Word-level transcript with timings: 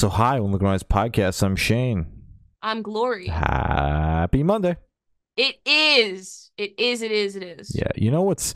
So 0.00 0.08
hi, 0.08 0.38
on 0.38 0.50
the 0.50 0.56
Nice 0.56 0.82
Podcast. 0.82 1.42
I'm 1.42 1.56
Shane. 1.56 2.06
I'm 2.62 2.80
Glory. 2.80 3.26
Happy 3.26 4.42
Monday. 4.42 4.78
It 5.36 5.56
is. 5.66 6.50
It 6.56 6.72
is. 6.80 7.02
It 7.02 7.12
is. 7.12 7.36
It 7.36 7.42
is. 7.42 7.76
Yeah, 7.76 7.90
you 7.96 8.10
know 8.10 8.22
what's 8.22 8.54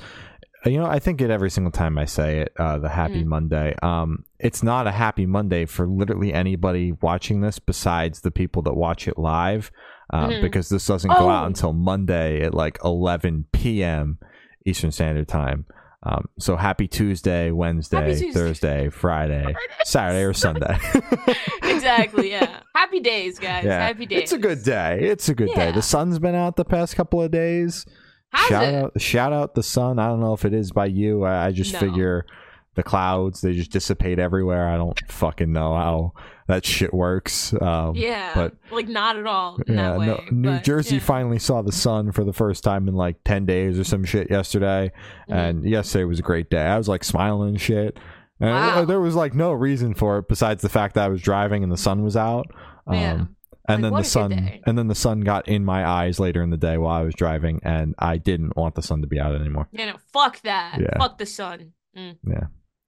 you 0.64 0.78
know, 0.78 0.86
I 0.86 1.00
think 1.00 1.20
it 1.20 1.28
every 1.28 1.50
single 1.50 1.70
time 1.70 1.98
I 1.98 2.06
say 2.06 2.38
it, 2.38 2.54
uh, 2.58 2.78
the 2.78 2.88
happy 2.88 3.22
Mhm. 3.24 3.26
Monday. 3.26 3.74
Um, 3.82 4.24
it's 4.38 4.62
not 4.62 4.86
a 4.86 4.90
happy 4.90 5.26
Monday 5.26 5.66
for 5.66 5.86
literally 5.86 6.32
anybody 6.32 6.92
watching 7.02 7.42
this 7.42 7.58
besides 7.58 8.22
the 8.22 8.30
people 8.30 8.62
that 8.62 8.72
watch 8.72 9.06
it 9.06 9.18
live, 9.18 9.70
uh, 10.14 10.28
Mhm. 10.28 10.40
because 10.40 10.70
this 10.70 10.86
doesn't 10.86 11.10
go 11.10 11.28
out 11.28 11.44
Oh. 11.44 11.48
until 11.48 11.74
Monday 11.74 12.40
at 12.40 12.54
like 12.54 12.78
11 12.82 13.44
p.m. 13.52 14.16
Eastern 14.64 14.92
Standard 14.92 15.28
Time. 15.28 15.66
Um, 16.06 16.28
so 16.38 16.56
happy 16.56 16.86
Tuesday, 16.86 17.50
Wednesday, 17.50 18.08
Tuesday. 18.12 18.30
Thursday, 18.32 18.88
Friday, 18.90 19.54
Saturday, 19.84 20.24
or 20.24 20.34
Sunday. 20.34 20.76
exactly. 21.62 22.30
Yeah. 22.30 22.60
Happy 22.74 23.00
days, 23.00 23.38
guys. 23.38 23.64
Yeah, 23.64 23.86
Happy 23.86 24.04
days. 24.06 24.24
It's 24.24 24.32
a 24.32 24.38
good 24.38 24.62
day. 24.62 24.98
It's 25.02 25.28
a 25.28 25.34
good 25.34 25.50
day. 25.54 25.72
The 25.72 25.80
sun's 25.82 26.18
been 26.18 26.34
out 26.34 26.56
the 26.56 26.64
past 26.64 26.94
couple 26.96 27.22
of 27.22 27.30
days. 27.30 27.86
How's 28.30 28.48
shout 28.48 28.64
it? 28.64 28.74
out 28.74 29.00
shout 29.00 29.32
out 29.32 29.54
the 29.54 29.62
sun. 29.62 29.98
I 29.98 30.08
don't 30.08 30.20
know 30.20 30.34
if 30.34 30.44
it 30.44 30.52
is 30.52 30.72
by 30.72 30.86
you. 30.86 31.22
I, 31.24 31.46
I 31.46 31.52
just 31.52 31.72
No. 31.72 31.78
figure 31.78 32.26
the 32.74 32.82
clouds 32.82 33.40
they 33.40 33.52
just 33.52 33.70
dissipate 33.70 34.18
everywhere. 34.18 34.68
I 34.68 34.76
don't 34.76 34.98
fucking 35.10 35.52
know 35.52 35.74
how 35.74 36.12
that 36.48 36.64
shit 36.66 36.92
works. 36.92 37.54
Um, 37.60 37.94
Yeah. 37.94 38.32
but- 38.34 38.54
like 38.70 38.88
not 38.88 39.16
at 39.16 39.26
all 39.26 39.58
in 39.66 39.74
yeah, 39.74 39.90
that 39.92 39.98
way. 39.98 40.06
no, 40.06 40.20
New 40.30 40.58
Jersey 40.60 40.96
yeah. 40.96 41.02
finally 41.02 41.38
saw 41.38 41.62
the 41.62 41.72
sun 41.72 42.12
for 42.12 42.24
the 42.24 42.32
first 42.32 42.62
time 42.64 42.88
in 42.88 42.94
like 42.94 43.16
ten 43.24 43.46
days 43.46 43.78
or 43.78 43.84
some 43.84 44.04
shit 44.04 44.30
yesterday, 44.30 44.90
Mhm. 45.30 45.34
and 45.34 45.64
yesterday 45.64 46.04
was 46.04 46.18
a 46.18 46.22
great 46.22 46.50
day. 46.50 46.62
I 46.66 46.76
was 46.76 46.88
like 46.88 47.04
smiling 47.04 47.50
and 47.50 47.60
shit. 47.60 47.98
And 48.40 48.50
Wow. 48.50 48.84
there 48.84 49.00
was 49.00 49.14
like 49.14 49.32
no 49.34 49.52
reason 49.52 49.94
for 49.94 50.18
it 50.18 50.28
besides 50.28 50.60
the 50.62 50.68
fact 50.68 50.96
that 50.96 51.04
I 51.04 51.08
was 51.08 51.22
driving 51.22 51.62
and 51.62 51.70
the 51.72 51.76
sun 51.76 52.02
was 52.02 52.16
out. 52.16 52.46
Um, 52.86 52.94
Yeah. 52.94 53.12
and 53.12 53.28
Like, 53.68 53.80
then 53.82 53.92
the 53.94 54.02
sun 54.04 54.50
and 54.66 54.76
then 54.76 54.88
the 54.88 54.94
sun 54.96 55.20
got 55.20 55.46
in 55.48 55.64
my 55.64 55.86
eyes 55.88 56.18
later 56.20 56.42
in 56.42 56.50
the 56.50 56.56
day 56.58 56.76
while 56.76 56.90
I 57.00 57.02
was 57.04 57.14
driving 57.14 57.60
and 57.62 57.94
I 57.98 58.18
didn't 58.18 58.56
want 58.56 58.74
the 58.74 58.82
sun 58.82 59.00
to 59.02 59.06
be 59.06 59.18
out 59.20 59.34
anymore. 59.34 59.68
You 59.72 59.86
know, 59.86 59.96
fuck 60.12 60.42
that. 60.42 60.78
Yeah. 60.80 60.98
Fuck 60.98 61.16
the 61.18 61.26
sun. 61.26 61.72
Mm, 61.96 62.16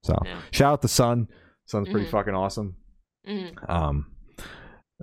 So 0.06 0.16
Yeah. 0.24 0.40
shout 0.52 0.72
out 0.74 0.82
the 0.82 0.88
sun. 0.88 1.28
Sun's 1.66 1.88
pretty 1.88 2.06
Mhm. 2.06 2.10
fucking 2.10 2.34
awesome. 2.34 2.76
mm. 3.28 3.52
Um 3.70 4.06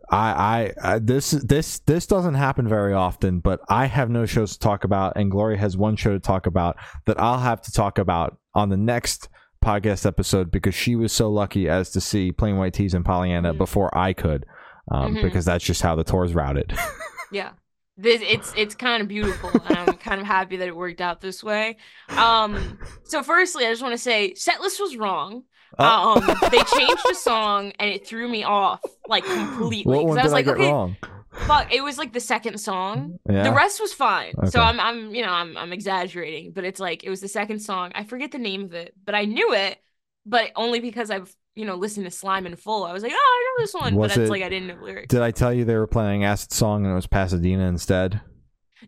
I, 0.10 0.74
I 0.82 0.94
I 0.96 1.00
this 1.00 1.32
this 1.32 1.80
this 1.80 2.08
doesn't 2.08 2.34
happen 2.34 2.68
very 2.68 2.94
often, 2.94 3.40
but 3.40 3.60
I 3.70 3.86
have 3.86 4.10
no 4.10 4.26
shows 4.26 4.54
to 4.54 4.60
talk 4.60 4.84
about 4.84 5.14
and 5.16 5.30
Gloria 5.30 5.58
has 5.60 5.78
one 5.78 5.96
show 5.96 6.12
to 6.14 6.20
talk 6.20 6.48
about 6.48 6.78
that 7.06 7.20
I'll 7.20 7.40
have 7.40 7.62
to 7.62 7.72
talk 7.72 7.98
about 8.00 8.38
on 8.56 8.70
the 8.70 8.78
next 8.78 9.30
podcast 9.64 10.06
episode 10.06 10.52
because 10.52 10.76
she 10.76 10.96
was 10.96 11.14
so 11.14 11.30
lucky 11.30 11.70
as 11.70 11.92
to 11.92 12.02
see 12.02 12.32
Plain 12.32 12.58
White 12.58 12.74
T's 12.74 12.94
and 12.94 13.06
Pollyanna 13.06 13.54
Mhm. 13.54 13.58
before 13.60 13.96
I 13.98 14.14
could. 14.14 14.46
Um, 14.92 15.16
Mhm. 15.16 15.22
because 15.22 15.46
that's 15.46 15.64
just 15.64 15.82
how 15.82 15.96
the 15.96 16.04
tour's 16.04 16.34
routed. 16.34 16.74
Yeah. 17.32 17.52
This 17.96 18.22
it's 18.24 18.54
it's 18.58 18.76
kind 18.76 19.02
of 19.02 19.08
beautiful 19.08 19.52
and 19.52 19.78
I'm 19.78 19.98
kind 19.98 20.20
of 20.20 20.26
happy 20.26 20.58
that 20.58 20.68
it 20.68 20.76
worked 20.76 21.02
out 21.02 21.22
this 21.22 21.44
way. 21.44 21.78
Um 22.10 22.80
so 23.04 23.22
firstly 23.22 23.66
I 23.66 23.72
just 23.72 23.84
want 23.84 23.94
to 23.94 24.00
say 24.00 24.34
setlist 24.34 24.80
was 24.80 24.98
wrong. 24.98 25.44
Oh. 25.78 26.16
Um 26.16 26.50
they 26.52 26.64
changed 26.64 27.04
the 27.08 27.16
song 27.16 27.72
and 27.80 27.90
it 27.90 28.08
threw 28.08 28.28
me 28.28 28.44
off 28.44 28.82
like 29.08 29.26
completely. 29.26 29.92
what 29.94 30.06
one 30.06 30.18
I 30.18 30.24
was 30.24 30.34
like, 30.34 30.48
okay, 30.48 30.72
wrong? 30.72 30.98
fuck, 31.34 31.74
it 31.74 31.84
was 31.84 31.98
like 31.98 32.14
the 32.14 32.20
second 32.20 32.60
song. 32.60 33.20
Yeah. 33.30 33.44
The 33.44 33.52
rest 33.52 33.80
was 33.80 33.94
fine. 33.94 34.34
So 34.46 34.60
I'm 34.60 34.80
I'm 34.80 35.14
you 35.14 35.22
know, 35.22 35.32
I'm 35.32 35.58
I'm 35.58 35.74
exaggerating, 35.74 36.52
but 36.52 36.64
it's 36.64 36.80
like 36.80 37.04
it 37.04 37.10
was 37.10 37.22
the 37.22 37.28
second 37.28 37.60
song. 37.60 37.92
I 37.96 38.04
forget 38.04 38.32
the 38.32 38.38
name 38.40 38.64
of 38.64 38.74
it, 38.74 38.94
but 39.04 39.16
I 39.16 39.26
knew 39.26 39.54
it, 39.54 39.78
but 40.26 40.52
only 40.56 40.80
because 40.80 41.10
I've, 41.12 41.34
you 41.56 41.66
know, 41.66 41.76
listen 41.76 42.04
to 42.04 42.12
Slime 42.12 42.46
in 42.46 42.56
full. 42.56 42.84
I 42.84 42.94
was 42.94 43.04
like, 43.04 43.12
"Oh, 43.14 43.16
I 43.16 43.44
know 43.60 43.64
this 43.64 43.74
one." 43.74 43.96
Was 43.96 44.12
but 44.14 44.18
it's 44.22 44.28
it- 44.30 44.32
like 44.32 44.44
I 44.44 44.50
didn't 44.50 44.68
know 44.68 44.78
the 44.78 44.84
lyrics. 44.84 45.08
Did 45.10 45.22
I 45.22 45.32
tell 45.32 45.54
you 45.54 45.66
they 45.66 45.76
were 45.76 45.88
playing 45.88 46.24
Acid 46.24 46.52
Song 46.52 46.84
and 46.84 46.92
it 46.92 46.96
was 46.96 47.08
Pasadena 47.08 47.68
instead? 47.68 48.22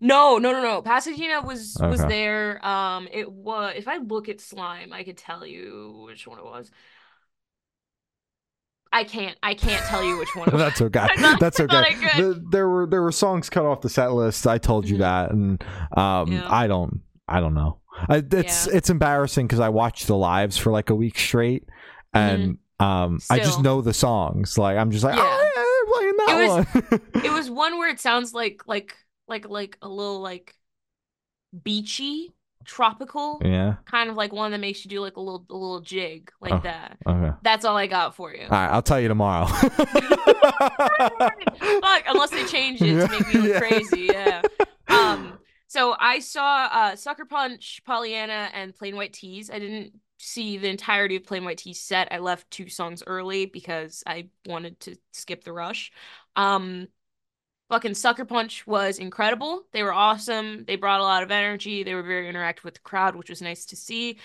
No, 0.02 0.38
no, 0.38 0.52
no, 0.52 0.62
no. 0.62 0.82
Pasadena 0.82 1.42
was 1.42 1.78
was 1.80 2.02
there. 2.06 2.66
Um, 2.66 3.08
it 3.12 3.32
was. 3.32 3.74
If 3.78 3.88
I 3.88 3.98
look 3.98 4.28
at 4.30 4.42
Slime, 4.42 4.92
I 4.92 5.04
could 5.04 5.18
tell 5.18 5.46
you 5.46 6.04
which 6.06 6.28
one 6.28 6.38
it 6.40 6.44
was. 6.46 6.70
I 8.92 9.04
can't. 9.04 9.38
I 9.44 9.54
can't 9.56 9.84
tell 9.86 10.04
you 10.04 10.18
which 10.18 10.36
one. 10.36 10.48
It 10.48 10.54
was. 10.54 10.62
That's 10.62 10.82
okay. 10.82 11.08
Thought- 11.18 11.40
That's 11.40 11.60
okay. 11.60 11.96
The- 12.22 12.44
there 12.52 12.70
were 12.70 12.88
there 12.88 13.02
were 13.02 13.12
songs 13.12 13.50
cut 13.50 13.66
off 13.66 13.82
the 13.82 13.90
set 13.90 14.12
list. 14.14 14.48
I 14.48 14.58
told 14.58 14.88
you 14.88 14.98
Mhm. 14.98 15.00
that, 15.00 15.32
and 15.32 15.64
um, 15.98 16.32
Yeah. 16.32 16.48
I 16.50 16.68
don't 16.68 17.02
I 17.28 17.40
don't 17.40 17.54
know. 17.54 17.80
I, 18.10 18.18
it's 18.32 18.68
it's 18.68 18.90
embarrassing 18.90 19.48
because 19.48 19.60
I 19.62 19.70
watched 19.70 20.08
the 20.08 20.18
lives 20.18 20.58
for 20.58 20.72
like 20.72 20.90
a 20.90 20.96
week 20.96 21.18
straight, 21.18 21.64
and 22.16 22.58
um, 22.80 23.20
I 23.30 23.38
just 23.40 23.54
Mm-hmm. 23.56 23.62
Know 23.64 23.82
the 23.82 23.94
songs. 23.94 24.58
Like 24.58 24.78
I'm 24.78 24.92
just 24.92 25.04
like, 25.04 25.16
Yeah. 25.16 25.24
oh, 25.24 25.52
yeah, 25.56 25.64
they're 25.64 25.86
playing 25.94 26.18
that 26.92 27.02
one. 27.14 27.24
It 27.26 27.32
was 27.32 27.50
one 27.50 27.78
where 27.78 27.90
it 27.90 28.00
sounds 28.00 28.34
like 28.34 28.64
like 28.68 28.96
like 29.28 29.48
like 29.50 29.78
a 29.82 29.88
little 29.90 30.20
like 30.22 30.54
beachy, 31.64 32.34
tropical, 32.66 33.42
yeah. 33.44 33.76
kind 33.86 34.10
of 34.10 34.16
like 34.18 34.34
one 34.34 34.52
that 34.52 34.60
makes 34.60 34.84
you 34.84 34.90
do 34.90 35.00
like 35.00 35.16
a 35.18 35.22
little 35.22 35.46
a 35.50 35.54
little 35.56 35.82
jig 35.82 36.32
like 36.42 36.54
Oh. 36.54 36.60
that. 36.64 36.98
Okay. 37.08 37.32
That's 37.44 37.64
all 37.66 37.78
I 37.78 37.88
got 37.88 38.16
for 38.16 38.34
you. 38.34 38.44
All 38.44 38.50
right. 38.50 38.68
I'll 38.70 38.82
tell 38.82 39.00
you 39.00 39.08
tomorrow. 39.08 39.46
Fuck, 40.66 42.04
unless 42.08 42.30
they 42.32 42.46
change 42.46 42.82
it 42.82 42.96
to 42.96 43.08
make 43.08 43.28
me 43.34 43.40
look 43.42 43.52
Yeah. 43.54 43.60
crazy. 43.60 44.10
Yeah. 44.12 44.42
Um. 44.88 45.40
So 45.68 45.96
I 46.00 46.20
saw 46.20 46.70
uh 46.72 46.96
Sucker 46.96 47.26
Punch, 47.26 47.82
Pollyanna, 47.86 48.50
and 48.54 48.74
Plain 48.76 48.96
White 48.96 49.14
T's. 49.14 49.50
I 49.50 49.60
didn't 49.60 49.94
see 50.26 50.58
the 50.58 50.70
entirety 50.70 51.16
of 51.18 51.26
Plain 51.26 51.46
White 51.46 51.60
T's 51.60 51.80
set. 51.82 52.12
I 52.12 52.20
left 52.20 52.50
two 52.52 52.70
songs 52.70 53.04
early 53.06 53.46
because 53.46 54.04
I 54.08 54.30
wanted 54.46 54.80
to 54.82 54.98
skip 55.14 55.44
the 55.44 55.54
rush. 55.54 55.92
Um. 56.36 56.88
Fucking 57.70 57.96
Sucker 57.96 58.26
Punch 58.26 58.68
was 58.68 59.00
incredible. 59.00 59.64
They 59.72 59.82
were 59.82 59.92
awesome. 59.92 60.66
They 60.66 60.76
brought 60.76 61.00
a 61.00 61.04
lot 61.04 61.24
of 61.24 61.32
energy. 61.32 61.82
They 61.82 61.96
were 61.96 62.04
very 62.04 62.32
interactive 62.32 62.64
with 62.64 62.76
the 62.76 62.80
crowd, 62.82 63.16
which 63.16 63.30
was 63.32 63.42
nice 63.42 63.66
to 63.66 63.76
see. 63.76 64.20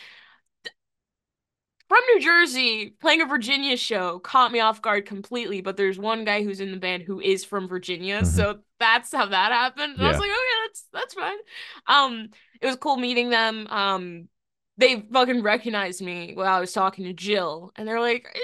From 1.88 2.00
New 2.14 2.20
Jersey, 2.20 2.90
playing 3.00 3.22
a 3.22 3.26
Virginia 3.26 3.76
show 3.78 4.18
caught 4.20 4.52
me 4.52 4.60
off 4.60 4.82
guard 4.82 5.06
completely, 5.06 5.60
but 5.60 5.76
there's 5.78 5.98
one 5.98 6.24
guy 6.24 6.44
who's 6.44 6.60
in 6.60 6.70
the 6.70 6.76
band 6.76 7.02
who 7.02 7.18
is 7.18 7.44
from 7.44 7.66
Virginia, 7.66 8.20
Mhm. 8.20 8.26
so 8.26 8.60
that's 8.78 9.10
how 9.12 9.26
that 9.26 9.52
happened. 9.52 9.94
And 9.94 10.02
I 10.04 10.08
was 10.08 10.16
Yeah. 10.16 10.20
like, 10.20 10.30
okay, 10.30 10.66
that's 10.66 10.82
that's 10.92 11.14
fine. 11.14 11.38
Um, 11.86 12.28
it 12.60 12.66
was 12.66 12.76
cool 12.76 12.96
meeting 12.96 13.30
them. 13.30 13.66
Um, 13.68 14.28
they 14.76 15.00
fucking 15.12 15.42
recognized 15.42 16.02
me 16.02 16.32
while 16.34 16.46
I 16.46 16.60
was 16.60 16.72
talking 16.72 17.04
to 17.04 17.12
Jill, 17.12 17.72
and 17.76 17.86
they're 17.86 18.00
like, 18.00 18.26
"Eh, 18.34 18.38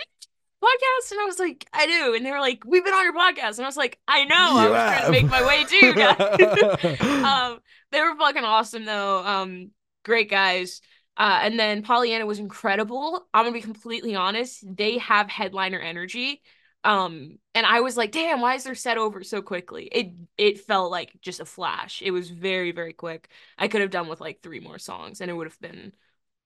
podcast, 0.63 1.11
and 1.11 1.21
I 1.21 1.25
was 1.25 1.39
like, 1.39 1.67
I 1.73 1.87
do, 1.87 2.15
and 2.15 2.25
they 2.25 2.31
were 2.31 2.41
like, 2.41 2.65
we've 2.67 2.85
been 2.85 2.95
on 2.95 3.05
your 3.05 3.15
podcast, 3.15 3.57
and 3.57 3.65
I 3.65 3.69
was 3.69 3.77
like, 3.77 3.99
I 4.09 4.25
know, 4.25 4.35
I 4.35 4.65
You 4.65 4.71
was 4.71 4.83
trying 4.83 5.05
to 5.05 5.11
make 5.11 5.27
my 5.27 5.47
way 5.47 5.65
too, 5.65 5.95
guys. 5.95 7.01
um, 7.25 7.61
they 7.93 8.01
were 8.01 8.17
fucking 8.17 8.45
awesome 8.45 8.85
though. 8.85 9.25
Um, 9.25 9.71
great 10.05 10.31
guys. 10.31 10.81
Uh, 11.17 11.41
and 11.43 11.59
then 11.59 11.83
Pollyanna 11.83 12.27
was 12.27 12.39
incredible. 12.39 13.27
I'm 13.33 13.45
gonna 13.45 13.55
be 13.55 13.63
completely 13.63 14.15
honest. 14.15 14.65
They 14.67 14.99
have 14.99 15.31
headliner 15.31 15.79
energy. 15.79 16.43
Um, 16.85 17.39
and 17.55 17.67
I 17.67 17.81
was 17.81 17.97
like, 17.97 18.13
damn, 18.13 18.41
why 18.41 18.55
is 18.55 18.65
their 18.65 18.75
set 18.75 18.99
over 18.99 19.25
so 19.25 19.41
quickly? 19.43 19.89
It 19.91 20.13
it 20.37 20.61
felt 20.61 20.91
like 20.91 21.13
just 21.23 21.41
a 21.41 21.45
flash. 21.47 22.03
It 22.03 22.11
was 22.11 22.31
very, 22.31 22.71
very 22.73 22.93
quick. 22.93 23.29
I 23.59 23.69
could 23.69 23.81
have 23.81 23.91
done 23.91 24.09
with 24.09 24.21
like 24.21 24.43
three 24.43 24.61
more 24.61 24.79
songs 24.79 25.21
and 25.21 25.31
it 25.31 25.35
would 25.35 25.47
have 25.47 25.61
been 25.61 25.93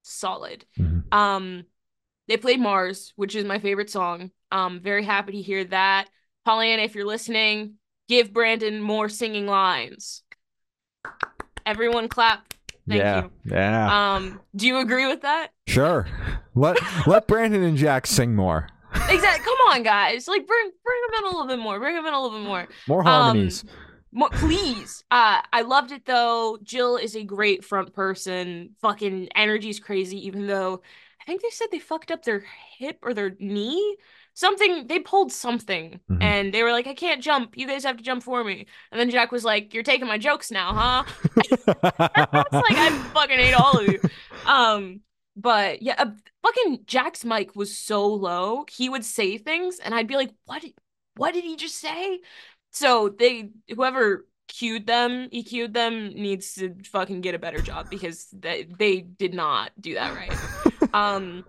solid. 0.03 0.65
Mhm. 0.79 1.13
Um, 1.13 1.65
they 2.29 2.37
played 2.37 2.61
Mars, 2.61 3.13
which 3.17 3.35
is 3.35 3.45
my 3.45 3.59
favorite 3.59 3.91
song. 3.91 4.31
Um, 4.53 4.81
very 4.81 5.05
happy 5.05 5.33
to 5.33 5.43
hear 5.43 5.65
that. 5.65 6.09
Pollyanna, 6.45 6.83
if 6.83 6.95
you're 6.95 7.07
listening, 7.07 7.75
give 8.09 8.33
Brandon 8.33 8.81
more 8.81 9.09
singing 9.09 9.47
lines. 9.47 10.23
Everyone 11.67 12.09
clap. 12.09 12.55
Thank 12.89 13.03
yeah. 13.03 13.23
you. 13.23 13.31
Yeah. 13.45 14.15
Um, 14.15 14.41
do 14.57 14.67
you 14.67 14.79
agree 14.79 15.07
with 15.07 15.23
that? 15.23 15.49
sure. 15.67 16.07
Let 16.55 16.79
let 17.07 17.27
Brandon 17.27 17.63
and 17.63 17.77
Jack 17.77 18.07
sing 18.07 18.35
more. 18.35 18.69
Exactly. 19.09 19.45
Come 19.45 19.59
on, 19.71 19.83
guys. 19.83 20.27
Like 20.27 20.47
bring 20.47 20.71
bring 20.85 21.01
them 21.07 21.19
in 21.19 21.25
a 21.25 21.29
little 21.29 21.47
bit 21.47 21.59
more. 21.59 21.79
Bring 21.79 21.95
them 21.95 22.07
in 22.07 22.15
a 22.15 22.21
little 22.21 22.39
bit 22.39 22.47
more. 22.47 22.67
More 22.89 23.07
Um, 23.07 23.49
Please. 24.33 25.05
Uh, 25.11 25.41
I 25.53 25.63
loved 25.63 25.93
it 25.93 26.05
though. 26.05 26.59
Jill 26.63 26.97
is 26.97 27.15
a 27.17 27.23
great 27.25 27.65
front 27.65 27.93
person. 27.95 28.71
Fucking 28.81 29.29
energy's 29.37 29.79
crazy. 29.81 30.27
Even 30.27 30.47
though 30.47 30.83
I 31.21 31.25
think 31.25 31.43
they 31.43 31.51
said 31.51 31.69
they 31.71 31.79
fucked 31.79 32.11
up 32.11 32.25
their 32.25 32.45
hip 32.79 32.99
or 33.03 33.15
their 33.15 33.37
knee. 33.39 33.97
Something 34.35 34.87
they 34.87 35.01
pulled 35.01 35.33
something, 35.33 36.01
Mhm. 36.11 36.23
and 36.23 36.55
they 36.55 36.63
were 36.63 36.71
like, 36.73 36.87
"I 36.87 36.95
can't 36.95 37.21
jump. 37.23 37.57
You 37.59 37.67
guys 37.67 37.85
have 37.85 37.97
to 37.99 38.03
jump 38.03 38.23
for 38.23 38.43
me." 38.45 38.65
And 38.91 38.99
then 39.01 39.11
Jack 39.11 39.33
was 39.33 39.45
like, 39.45 39.75
"You're 39.75 39.83
taking 39.83 40.07
my 40.07 40.19
jokes 40.19 40.51
now, 40.51 40.73
huh?" 40.73 41.05
It's 41.51 41.67
like 42.53 42.77
I 42.79 42.91
fucking 43.13 43.39
hate 43.39 43.55
all 43.55 43.79
of 43.79 43.87
you. 43.89 44.01
Um, 44.47 45.01
but 45.37 45.83
yeah, 45.83 45.95
uh, 45.99 46.11
fucking 46.43 46.81
Jack's 46.87 47.25
mic 47.25 47.55
was 47.57 47.77
so 47.77 48.07
low. 48.07 48.65
He 48.71 48.89
would 48.89 49.05
say 49.05 49.37
things, 49.37 49.79
and 49.81 49.95
I'd 49.95 50.07
be 50.07 50.17
like, 50.17 50.31
"What? 50.47 50.65
What 51.17 51.35
did 51.35 51.45
he 51.45 51.57
just 51.57 51.77
say?" 51.77 52.21
So 52.71 53.09
they, 53.09 53.51
whoever 53.75 54.27
queued 54.49 54.87
them, 54.87 55.29
EQ'd 55.33 55.75
them, 55.75 56.09
needs 56.09 56.55
to 56.55 56.75
fucking 56.85 57.21
get 57.21 57.35
a 57.35 57.39
better 57.39 57.61
job 57.61 57.89
because 57.91 58.27
they 58.33 58.65
they 58.79 59.01
did 59.01 59.35
not 59.35 59.73
do 59.81 59.95
that 59.95 60.15
right. 60.15 60.37
Um, 60.95 61.45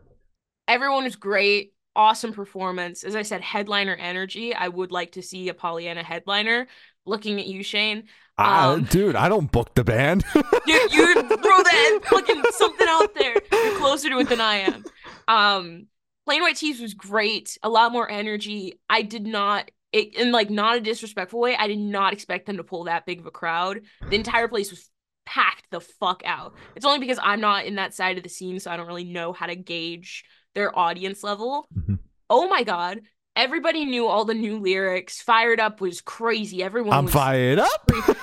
everyone 0.68 1.03
was 1.06 1.15
great. 1.15 1.73
awesome 1.95 2.31
performance. 2.33 3.03
As 3.03 3.15
I 3.15 3.23
said, 3.23 3.41
headliner 3.41 3.95
energy. 3.95 4.53
I 4.53 4.68
would 4.68 4.91
like 4.91 5.13
to 5.13 5.21
see 5.23 5.50
a 5.50 5.53
Pollyanna 5.53 6.03
headliner. 6.03 6.68
Looking 7.06 7.39
at 7.39 7.47
you, 7.47 7.63
Shane. 7.63 8.03
Um, 8.38 8.83
dude, 8.83 9.15
I 9.15 9.29
don't 9.29 9.51
book 9.51 9.74
the 9.75 9.83
band. 9.83 10.24
you, 10.67 10.88
you 10.91 11.13
throw 11.15 11.63
that 11.63 12.00
fucking 12.09 12.44
something 12.51 12.88
out 12.89 13.13
there. 13.15 13.35
You're 13.51 13.77
closer 13.77 14.09
to 14.09 14.19
it 14.19 14.29
than 14.29 14.41
I 14.41 14.56
am. 14.57 14.83
Um, 15.27 15.88
Plain 16.25 16.41
White 16.44 16.56
T's 16.57 16.79
was 16.79 16.94
great. 16.94 17.57
A 17.63 17.69
lot 17.69 17.91
more 17.91 18.09
energy. 18.09 18.79
I 18.89 19.01
did 19.01 19.25
not, 19.25 19.69
it, 19.93 20.15
in 20.15 20.31
like 20.31 20.49
not 20.49 20.77
a 20.77 20.81
disrespectful 20.81 21.39
way. 21.39 21.55
I 21.55 21.67
did 21.67 21.79
not 21.79 22.13
expect 22.13 22.45
them 22.45 22.57
to 22.57 22.63
pull 22.63 22.85
that 22.85 23.05
big 23.05 23.19
of 23.19 23.25
a 23.25 23.31
crowd. 23.31 23.81
The 24.09 24.15
entire 24.15 24.47
place 24.47 24.71
was 24.71 24.89
packed 25.25 25.65
the 25.71 25.79
fuck 25.81 26.21
out. 26.25 26.55
It's 26.75 26.85
only 26.85 26.99
because 26.99 27.19
I'm 27.21 27.41
not 27.41 27.65
in 27.65 27.75
that 27.75 27.93
side 27.93 28.17
of 28.17 28.23
the 28.23 28.29
scene, 28.29 28.59
so 28.59 28.71
I 28.71 28.77
don't 28.77 28.88
really 28.88 29.03
know 29.03 29.33
how 29.33 29.45
to 29.47 29.55
gauge 29.55 30.23
their 30.55 30.77
audience 30.77 31.23
level. 31.23 31.67
Mhm. 31.77 31.99
Oh 32.29 32.47
my 32.47 32.63
god. 32.63 33.01
Everybody 33.35 33.85
knew 33.85 34.07
all 34.07 34.25
the 34.25 34.33
new 34.33 34.59
lyrics. 34.59 35.21
Fired 35.21 35.61
Up 35.61 35.79
was 35.79 36.01
crazy. 36.01 36.61
Everyone 36.61 36.91
I'm 36.91 37.05
was 37.05 37.13
fired 37.13 37.59
up, 37.59 37.89
was, 37.89 38.15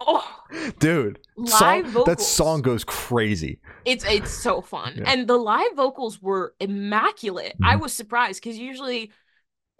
oh, 0.00 0.38
dude. 0.80 1.20
Live 1.36 1.92
song- 1.92 2.04
that 2.06 2.20
song 2.20 2.62
goes 2.62 2.82
crazy. 2.82 3.60
It's 3.84 4.04
it's 4.04 4.32
so 4.32 4.60
fun. 4.60 4.94
Yeah. 4.98 5.12
And 5.12 5.28
the 5.28 5.36
live 5.36 5.74
vocals 5.76 6.20
were 6.20 6.54
immaculate. 6.58 7.54
I 7.62 7.76
Mhm. 7.76 7.80
was 7.82 7.92
surprised 7.92 8.42
because 8.42 8.58
usually, 8.58 9.12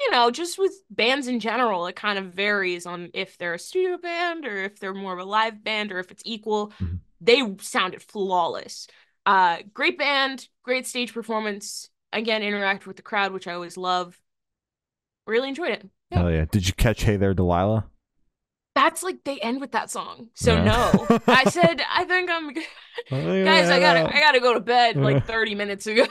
you 0.00 0.10
know, 0.10 0.30
just 0.30 0.58
with 0.58 0.72
bands 0.90 1.28
in 1.28 1.40
general, 1.40 1.86
it 1.86 1.96
kind 1.96 2.18
of 2.18 2.26
varies 2.32 2.86
on 2.86 3.10
if 3.14 3.38
they're 3.38 3.54
a 3.54 3.58
studio 3.58 3.96
band 3.96 4.44
or 4.44 4.56
if 4.56 4.78
they're 4.80 4.94
more 4.94 5.12
of 5.12 5.18
a 5.18 5.24
live 5.24 5.62
band 5.62 5.92
or 5.92 5.98
if 5.98 6.10
it's 6.10 6.22
equal. 6.26 6.72
Mhm. 6.80 7.00
They 7.20 7.56
sounded 7.60 8.02
flawless. 8.02 8.86
Uh 9.26 9.58
great 9.72 9.96
band, 9.98 10.48
great 10.62 10.86
stage 10.86 11.14
performance. 11.14 11.88
Again, 12.12 12.42
interact 12.42 12.86
with 12.86 12.96
the 12.96 13.02
crowd, 13.02 13.32
which 13.32 13.46
I 13.46 13.54
always 13.54 13.76
love. 13.76 14.20
Really 15.26 15.48
enjoyed 15.48 15.70
it. 15.70 15.88
Yeah. 16.10 16.18
Hell 16.18 16.30
yeah! 16.30 16.44
Did 16.44 16.66
you 16.66 16.74
catch 16.74 17.02
Hey 17.04 17.16
There, 17.16 17.32
Delilah? 17.34 17.86
That's 18.84 19.02
like 19.02 19.24
they 19.24 19.40
end 19.40 19.62
with 19.62 19.72
that 19.72 19.90
song. 19.90 20.28
So 20.34 20.54
Yeah. 20.54 20.64
no. 20.64 21.18
I 21.26 21.44
said 21.50 21.80
I 21.90 22.04
think 22.04 22.28
I'm 22.30 22.52
guys 23.10 23.68
i 23.70 23.80
gotta 23.80 24.06
i 24.14 24.20
gotta 24.20 24.38
go 24.38 24.54
to 24.54 24.60
bed 24.60 24.96
like 24.96 25.26
30 25.26 25.56
minutes 25.56 25.84
ago 25.88 26.06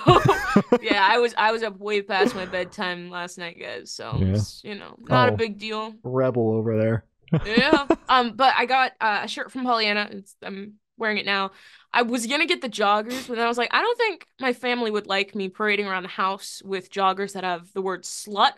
yeah 0.81 1.07
i 1.09 1.17
was 1.17 1.33
i 1.37 1.49
was 1.53 1.63
up 1.63 1.79
way 1.79 2.01
past 2.01 2.35
my 2.35 2.45
bedtime 2.45 3.09
last 3.09 3.37
night 3.37 3.57
guys 3.57 3.89
so 3.89 4.17
Yeah. 4.19 4.35
you 4.69 4.75
know 4.77 4.95
not 4.99 5.29
Oh. 5.29 5.33
a 5.33 5.37
big 5.37 5.57
deal 5.57 5.93
Rebel 6.03 6.51
over 6.51 6.77
there. 6.77 7.05
yeah 7.45 7.87
um 8.09 8.33
but 8.35 8.53
i 8.57 8.65
got 8.65 8.91
uh, 8.99 9.21
a 9.23 9.27
shirt 9.29 9.49
from 9.49 9.63
pollyanna 9.63 10.09
it's, 10.11 10.35
i'm 10.43 10.73
wearing 10.97 11.17
it 11.17 11.25
now 11.25 11.51
i 11.93 12.01
was 12.01 12.27
gonna 12.27 12.45
get 12.45 12.61
the 12.61 12.69
joggers 12.69 13.27
but 13.29 13.35
then 13.37 13.45
i 13.45 13.47
was 13.47 13.57
like 13.57 13.73
i 13.73 13.79
don't 13.81 13.97
think 13.97 14.27
my 14.41 14.51
family 14.51 14.91
would 14.91 15.07
like 15.07 15.33
me 15.35 15.47
parading 15.47 15.87
around 15.87 16.03
the 16.03 16.09
house 16.09 16.61
with 16.65 16.91
joggers 16.91 17.31
that 17.31 17.45
have 17.45 17.71
the 17.73 17.81
word 17.81 18.03
slut 18.03 18.51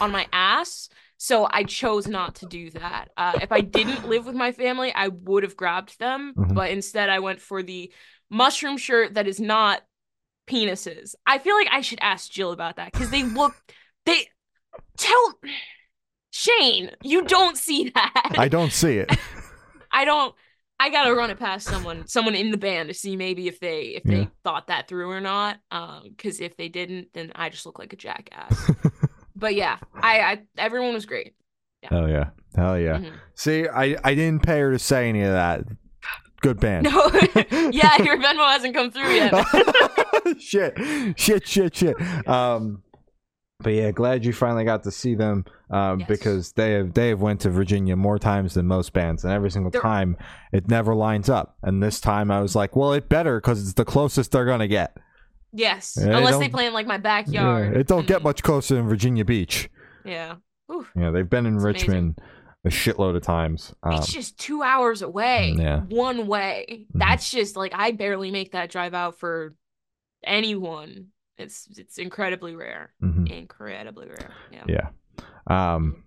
on 0.00 0.12
my 0.12 0.26
ass 0.32 0.88
so 1.28 1.46
i 1.50 1.62
chose 1.62 2.06
not 2.08 2.34
to 2.34 2.46
do 2.46 2.70
that 2.70 3.04
uh, 3.16 3.38
if 3.40 3.52
i 3.52 3.60
didn't 3.60 4.08
live 4.08 4.26
with 4.26 4.34
my 4.34 4.50
family 4.50 4.92
i 4.94 5.06
would 5.08 5.42
have 5.44 5.56
grabbed 5.56 5.98
them 5.98 6.32
Mhm. 6.36 6.54
but 6.54 6.70
instead 6.70 7.08
i 7.08 7.18
went 7.20 7.40
for 7.40 7.62
the 7.62 7.92
mushroom 8.28 8.76
shirt 8.76 9.14
that 9.14 9.26
is 9.28 9.38
not 9.38 9.82
penises 10.48 11.14
i 11.26 11.38
feel 11.38 11.54
like 11.54 11.68
i 11.70 11.80
should 11.80 12.00
ask 12.00 12.30
jill 12.30 12.50
about 12.52 12.76
that 12.76 12.92
because 12.92 13.10
they 13.10 13.22
look 13.22 13.54
they 14.04 14.26
tell 14.96 15.34
shane 16.30 16.90
you 17.02 17.22
don't 17.22 17.56
see 17.56 17.90
that 17.90 18.32
I 18.36 18.48
don't 18.48 18.72
see 18.72 18.96
it. 18.98 19.10
I 19.92 20.04
don't. 20.06 20.34
I 20.80 20.88
gotta 20.90 21.14
run 21.14 21.30
it 21.30 21.38
past 21.38 21.68
someone, 21.68 22.06
someone 22.08 22.34
in 22.34 22.50
the 22.50 22.56
band 22.56 22.88
to 22.88 22.94
see 22.94 23.14
maybe 23.14 23.46
if 23.46 23.60
they 23.60 23.80
if 23.98 24.02
they 24.02 24.28
thought 24.42 24.66
that 24.68 24.88
through 24.88 25.10
or 25.10 25.20
not. 25.20 25.58
Um, 25.70 26.04
because 26.08 26.40
if 26.40 26.56
they 26.56 26.68
didn't, 26.68 27.08
then 27.12 27.30
I 27.36 27.50
just 27.50 27.66
look 27.66 27.78
like 27.78 27.92
a 27.92 27.96
jackass. 27.96 28.70
but 29.42 29.54
yeah, 29.54 29.76
I, 29.94 30.20
I 30.20 30.42
everyone 30.56 30.94
was 30.94 31.04
great. 31.04 31.34
Hell 31.82 32.08
yeah! 32.08 32.30
Hell 32.56 32.78
yeah! 32.78 32.96
Mhm. 32.98 33.12
See, 33.34 33.68
I 33.68 33.96
I 34.02 34.14
didn't 34.14 34.42
pay 34.42 34.60
her 34.60 34.70
to 34.72 34.78
say 34.78 35.10
any 35.10 35.20
of 35.22 35.32
that. 35.32 35.64
Good 36.40 36.58
band. 36.58 36.84
No, 36.84 37.06
yeah, 37.70 38.02
your 38.02 38.16
Venmo 38.18 38.48
hasn't 38.50 38.74
come 38.74 38.90
through 38.90 39.12
yet. 39.14 39.32
shit, 40.40 40.76
shit, 41.16 41.46
shit, 41.46 41.76
shit. 41.76 42.28
Um, 42.28 42.82
but 43.60 43.70
yeah, 43.74 43.92
glad 43.92 44.24
you 44.24 44.32
finally 44.32 44.64
got 44.64 44.82
to 44.84 44.90
see 44.90 45.14
them. 45.14 45.44
Um, 45.70 46.00
Yes. 46.00 46.08
because 46.08 46.52
they 46.52 46.72
have 46.72 46.94
they 46.94 47.08
have 47.10 47.20
went 47.20 47.40
to 47.42 47.50
Virginia 47.50 47.96
more 47.96 48.18
times 48.18 48.54
than 48.54 48.66
most 48.66 48.92
bands, 48.92 49.24
and 49.24 49.32
every 49.32 49.50
single 49.50 49.70
They're- 49.70 49.80
time 49.80 50.16
it 50.52 50.68
never 50.68 50.94
lines 50.94 51.28
up. 51.28 51.56
And 51.62 51.82
this 51.82 52.00
time 52.00 52.30
I 52.30 52.40
was 52.40 52.54
like, 52.56 52.74
well, 52.76 52.92
it 52.92 53.08
better 53.08 53.40
because 53.40 53.62
it's 53.62 53.74
the 53.74 53.84
closest 53.84 54.32
they're 54.32 54.44
gonna 54.44 54.68
get. 54.68 54.96
Yes, 55.52 55.96
Yeah, 56.00 56.16
unless 56.16 56.38
they 56.38 56.48
play 56.48 56.66
in 56.66 56.72
like 56.72 56.86
my 56.86 56.98
backyard. 56.98 57.72
Yeah, 57.74 57.80
it 57.80 57.86
don't 57.86 58.06
get 58.06 58.22
much 58.22 58.42
closer 58.42 58.74
than 58.74 58.88
Virginia 58.88 59.24
Beach. 59.24 59.68
Yeah, 60.04 60.36
Ooh, 60.70 60.86
Yeah, 60.96 61.10
they've 61.10 61.28
been 61.28 61.46
in 61.46 61.56
It's 61.56 61.64
amazing. 61.64 61.88
Richmond 61.88 62.20
a 62.64 62.68
shitload 62.68 63.16
of 63.16 63.22
times. 63.22 63.74
Um, 63.82 63.94
it's 63.94 64.12
just 64.12 64.38
two 64.38 64.62
hours 64.62 65.02
away. 65.02 65.54
yeah. 65.58 65.80
one 65.80 66.26
way. 66.28 66.66
Mhm. 66.68 66.86
That's 66.94 67.30
just 67.30 67.56
like 67.56 67.72
I 67.74 67.90
barely 67.92 68.30
make 68.30 68.52
that 68.52 68.70
drive 68.70 68.94
out 68.94 69.18
for 69.18 69.54
anyone. 70.24 71.06
It's 71.38 71.66
it's 71.76 71.98
incredibly 71.98 72.54
rare. 72.54 72.92
mhm. 73.02 73.28
Incredibly 73.30 74.06
rare. 74.08 74.30
Yeah. 74.52 74.64
Yeah. 74.68 75.74
Um, 75.74 76.01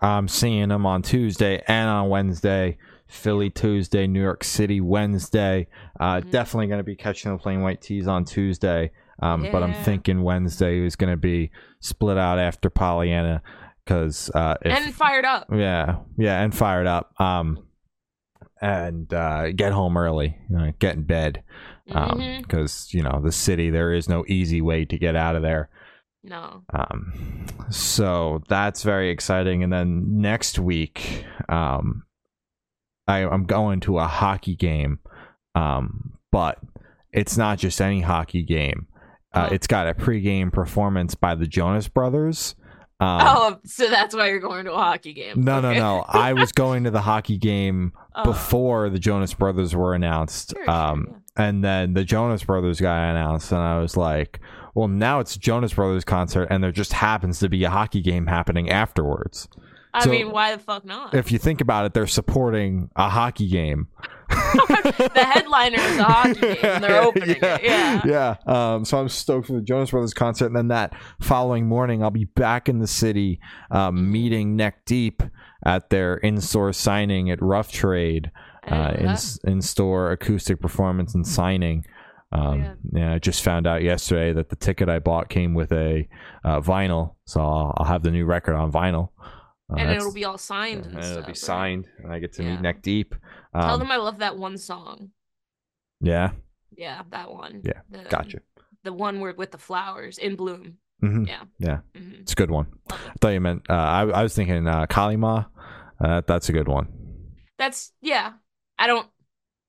I'm 0.00 0.28
seeing 0.28 0.68
them 0.68 0.84
on 0.86 1.02
Tuesday 1.02 1.62
and 1.68 1.88
on 1.88 2.08
Wednesday. 2.08 2.78
Philly 3.08 3.50
Tuesday, 3.50 4.06
New 4.08 4.20
York 4.20 4.42
City 4.42 4.80
Wednesday. 4.80 5.68
Uh, 6.00 6.20
Mhm. 6.20 6.30
Definitely 6.32 6.66
going 6.66 6.80
to 6.80 6.84
be 6.84 6.96
catching 6.96 7.30
the 7.30 7.38
Plain 7.38 7.62
White 7.62 7.80
T's 7.80 8.08
on 8.08 8.24
Tuesday. 8.24 8.90
Um, 9.22 9.46
But 9.52 9.62
I'm 9.62 9.72
thinking 9.84 10.22
Wednesday 10.22 10.80
is 10.84 10.96
going 10.96 11.12
to 11.12 11.16
be 11.16 11.50
split 11.80 12.18
out 12.18 12.38
after 12.40 12.68
Pollyanna 12.68 13.42
because 13.84 14.28
uh, 14.34 14.56
if, 14.60 14.76
and 14.76 14.92
fired 14.94 15.24
up. 15.24 15.46
yeah, 15.52 15.98
yeah, 16.18 16.42
and 16.42 16.52
fired 16.52 16.88
up. 16.88 17.18
Um, 17.20 17.60
and 18.60 19.12
uh, 19.14 19.52
get 19.52 19.72
home 19.72 19.96
early, 19.96 20.36
you 20.50 20.56
know, 20.58 20.72
get 20.80 20.96
in 20.96 21.04
bed 21.04 21.44
because 22.42 22.88
you 22.92 23.02
know 23.02 23.20
the 23.22 23.30
city. 23.32 23.70
There 23.70 23.92
is 23.92 24.08
no 24.08 24.24
easy 24.26 24.60
way 24.60 24.84
to 24.86 24.98
get 24.98 25.14
out 25.14 25.36
of 25.36 25.42
there. 25.42 25.68
No. 26.28 26.62
Um, 26.72 27.46
so 27.70 28.42
that's 28.48 28.82
very 28.82 29.10
exciting. 29.10 29.62
And 29.62 29.72
then 29.72 30.20
next 30.20 30.58
week, 30.58 31.24
um, 31.48 32.02
I, 33.06 33.18
I'm 33.24 33.44
going 33.44 33.80
to 33.80 33.98
a 33.98 34.06
hockey 34.06 34.56
game, 34.56 34.98
um, 35.54 36.14
but 36.32 36.58
it's 37.12 37.36
not 37.36 37.58
just 37.58 37.80
any 37.80 38.00
hockey 38.00 38.42
game. 38.42 38.88
Uh, 39.32 39.48
Oh. 39.50 39.54
It's 39.54 39.66
got 39.66 39.86
a 39.86 39.92
pregame 39.94 40.50
performance 40.52 41.14
by 41.14 41.34
the 41.34 41.46
Jonas 41.46 41.88
Brothers. 41.88 42.54
Um, 42.98 43.20
oh, 43.22 43.58
so 43.64 43.88
that's 43.90 44.14
why 44.16 44.28
you're 44.30 44.40
going 44.40 44.64
to 44.64 44.72
a 44.72 44.76
hockey 44.78 45.12
game. 45.12 45.44
no, 45.44 45.60
no, 45.60 45.68
Okay. 45.70 45.78
no. 45.78 46.04
I 46.08 46.32
was 46.32 46.52
going 46.52 46.84
to 46.84 46.90
the 46.90 47.02
hockey 47.02 47.36
game 47.36 47.92
Oh, 48.16 48.24
before 48.24 48.88
the 48.88 48.98
Jonas 48.98 49.34
Brothers 49.34 49.76
were 49.76 49.92
announced. 49.94 50.54
sure, 50.56 50.64
sure, 50.64 50.70
um, 50.74 51.06
yeah. 51.10 51.48
and 51.48 51.62
then 51.62 51.92
the 51.92 52.02
Jonas 52.04 52.42
Brothers 52.44 52.80
guy 52.80 53.08
announced, 53.10 53.52
and 53.52 53.60
I 53.60 53.78
was 53.78 53.94
like, 53.98 54.40
"Well, 54.76 54.88
now 54.88 55.20
it's 55.20 55.36
Jonas 55.36 55.74
Brothers 55.74 56.04
concert, 56.04 56.48
and 56.50 56.62
there 56.62 56.70
just 56.70 56.92
happens 56.92 57.38
to 57.40 57.48
be 57.48 57.64
a 57.64 57.70
hockey 57.70 58.02
game 58.02 58.26
happening 58.26 58.70
afterwards." 58.70 59.48
I 59.96 60.04
so- 60.04 60.10
mean, 60.10 60.30
why 60.30 60.54
the 60.54 60.62
fuck 60.62 60.84
not? 60.84 61.14
If 61.14 61.32
you 61.32 61.38
think 61.38 61.62
about 61.62 61.86
it, 61.86 61.94
they're 61.94 62.06
supporting 62.06 62.90
a 62.96 63.08
hockey 63.08 63.48
game. 63.48 63.88
the 64.28 65.26
headliner 65.32 65.80
is 65.80 65.96
a 65.98 66.04
hockey 66.04 66.40
game, 66.40 66.58
and 66.62 66.84
they're 66.84 67.02
opening 67.02 67.36
yeah, 67.40 67.54
it. 67.54 67.64
Yeah. 67.64 68.02
yeah. 68.46 68.74
Um, 68.74 68.84
so 68.84 68.98
I'm 68.98 69.08
stoked 69.08 69.46
for 69.46 69.54
the 69.54 69.62
Jonas 69.62 69.90
Brothers 69.90 70.12
concert, 70.12 70.46
and 70.46 70.56
then 70.56 70.68
that 70.68 70.92
following 71.20 71.66
morning, 71.66 72.02
I'll 72.02 72.10
be 72.10 72.26
back 72.26 72.68
in 72.68 72.78
the 72.78 72.86
city, 72.86 73.40
um, 73.70 74.12
meeting 74.12 74.54
Neck 74.54 74.84
Deep 74.84 75.22
at 75.64 75.88
their 75.88 76.16
in-store 76.18 76.74
signing 76.74 77.30
at 77.30 77.40
Rough 77.40 77.72
Trade. 77.72 78.30
Uh, 78.68 78.96
in 78.98 79.16
in 79.52 79.62
store 79.62 80.10
acoustic 80.10 80.60
performance 80.60 81.14
and 81.14 81.24
signing. 81.24 81.86
Um, 82.32 82.60
yeah. 82.60 82.74
yeah, 82.92 83.14
I 83.14 83.18
just 83.18 83.42
found 83.42 83.66
out 83.66 83.82
yesterday 83.82 84.32
that 84.32 84.48
the 84.48 84.56
ticket 84.56 84.88
I 84.88 84.98
bought 84.98 85.28
came 85.28 85.54
with 85.54 85.72
a 85.72 86.08
uh, 86.44 86.60
vinyl, 86.60 87.14
so 87.24 87.40
I'll, 87.40 87.74
I'll 87.76 87.86
have 87.86 88.02
the 88.02 88.10
new 88.10 88.24
record 88.26 88.54
on 88.56 88.72
vinyl. 88.72 89.10
Uh, 89.72 89.76
and 89.78 89.90
it'll 89.90 90.12
be 90.12 90.24
all 90.24 90.38
signed. 90.38 90.84
and 90.86 90.94
and 90.96 91.04
it'll 91.04 91.22
be 91.22 91.34
stuff, 91.34 91.48
right? 91.48 91.56
signed, 91.58 91.86
and 91.98 92.12
I 92.12 92.18
get 92.18 92.32
to 92.34 92.42
Yeah. 92.42 92.50
meet 92.50 92.60
Neck 92.60 92.82
Deep. 92.82 93.14
Um, 93.54 93.62
Tell 93.62 93.78
them 93.78 93.90
I 93.92 93.96
love 93.96 94.18
that 94.18 94.36
one 94.36 94.58
song. 94.58 95.10
yeah, 96.00 96.30
Yeah, 96.76 97.02
that 97.10 97.32
one. 97.32 97.62
Yeah, 97.64 97.80
The, 97.90 98.04
gotcha. 98.08 98.38
The 98.82 98.92
one 98.92 99.20
where 99.20 99.32
with 99.34 99.50
the 99.52 99.58
flowers 99.58 100.18
in 100.18 100.36
bloom. 100.36 100.78
hmm 101.00 101.24
Yeah. 101.24 101.44
Yeah, 101.58 101.78
hmm 101.96 102.14
it's 102.20 102.32
a 102.32 102.36
good 102.36 102.50
one. 102.50 102.66
I 102.90 102.96
thought 103.20 103.28
you 103.30 103.40
meant. 103.40 103.62
Uh, 103.70 103.72
I, 103.74 104.00
I 104.02 104.22
was 104.22 104.34
thinking 104.34 104.66
uh, 104.66 104.86
Kali 104.86 105.16
Ma. 105.16 105.44
Uh, 106.02 106.22
that's 106.26 106.48
a 106.48 106.52
good 106.52 106.68
one. 106.68 106.88
That's 107.58 107.92
yeah. 108.02 108.32
I 108.78 108.86
don't. 108.86 109.08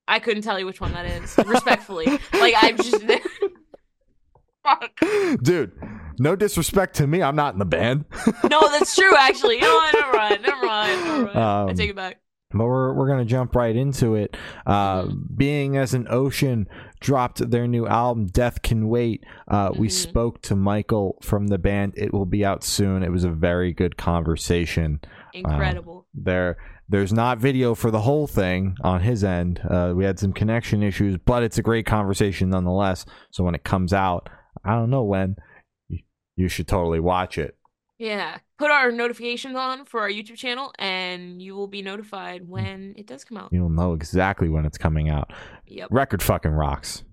I 0.07 0.19
couldn't 0.19 0.43
tell 0.43 0.57
you 0.59 0.65
which 0.65 0.79
one 0.81 0.93
that 0.93 1.05
is. 1.05 1.37
Respectfully, 1.45 2.07
like 2.33 2.53
I'm 2.57 2.77
just. 2.77 3.03
Fuck. 4.63 4.99
Dude, 5.43 5.71
no 6.19 6.35
disrespect 6.35 6.95
to 6.97 7.07
me. 7.07 7.21
I'm 7.21 7.35
not 7.35 7.53
in 7.53 7.59
the 7.59 7.65
band. 7.65 8.05
No, 8.49 8.61
that's 8.69 8.95
true. 8.95 9.15
Actually, 9.17 9.59
what? 9.59 9.93
Never 9.93 10.17
mind. 10.17 10.41
Never 10.41 10.65
mind. 10.65 11.01
Never 11.05 11.23
mind. 11.25 11.37
I 11.37 11.61
Um, 11.69 11.75
take 11.75 11.89
it 11.89 11.95
back. 11.95 12.19
but 12.51 12.65
we're 12.65 12.93
we're 12.93 13.07
gonna 13.07 13.25
jump 13.25 13.55
right 13.55 13.75
into 13.75 14.15
it. 14.15 14.35
Uh, 14.65 15.03
Mm-hmm. 15.03 15.35
Being 15.35 15.77
as 15.77 15.93
an 15.93 16.07
ocean 16.09 16.67
dropped 16.99 17.49
their 17.51 17.67
new 17.67 17.87
album, 17.87 18.27
Death 18.27 18.61
Can 18.61 18.87
Wait. 18.89 19.23
Uh, 19.47 19.71
We 19.77 19.87
Mhm. 19.87 19.91
spoke 19.91 20.41
to 20.43 20.55
Michael 20.55 21.17
from 21.21 21.47
the 21.47 21.57
band. 21.57 21.93
It 21.95 22.13
will 22.13 22.25
be 22.25 22.43
out 22.43 22.63
soon. 22.63 23.03
It 23.03 23.11
was 23.11 23.23
a 23.23 23.29
very 23.31 23.71
good 23.73 23.95
conversation. 23.97 24.99
Incredible. 25.34 26.07
There, 26.13 26.57
there's 26.89 27.13
not 27.13 27.38
video 27.38 27.75
for 27.75 27.91
the 27.91 28.01
whole 28.01 28.27
thing 28.27 28.75
on 28.84 29.01
his 29.01 29.24
end. 29.24 29.62
Uh, 29.69 29.93
we 29.96 30.03
had 30.05 30.19
some 30.19 30.34
connection 30.34 30.84
issues, 30.84 31.17
but 31.25 31.43
it's 31.43 31.57
a 31.57 31.62
great 31.63 31.86
conversation 31.86 32.50
nonetheless. 32.50 33.05
So 33.31 33.43
when 33.43 33.55
it 33.55 33.63
comes 33.63 33.93
out, 33.93 34.29
I 34.63 34.72
don't 34.75 34.89
know 34.89 35.03
when, 35.03 35.36
you 36.36 36.48
should 36.48 36.67
totally 36.67 37.00
watch 37.00 37.38
it. 37.38 37.57
Yeah. 37.98 38.38
Put 38.60 38.69
our 38.69 38.91
notifications 38.91 39.55
on 39.55 39.86
for 39.86 40.01
our 40.01 40.10
YouTube 40.10 40.36
channel 40.36 40.72
and 40.77 41.41
you 41.41 41.55
will 41.55 41.67
be 41.67 41.81
notified 41.81 42.48
when 42.48 42.93
it 42.96 43.07
does 43.07 43.24
come 43.24 43.38
out. 43.38 43.50
You'll 43.51 43.69
know 43.69 43.93
exactly 43.93 44.50
when 44.50 44.65
it's 44.65 44.77
coming 44.77 45.10
out. 45.10 45.31
Yep. 45.65 45.88
Record 45.91 46.22
fucking 46.22 46.51
rocks. 46.51 47.03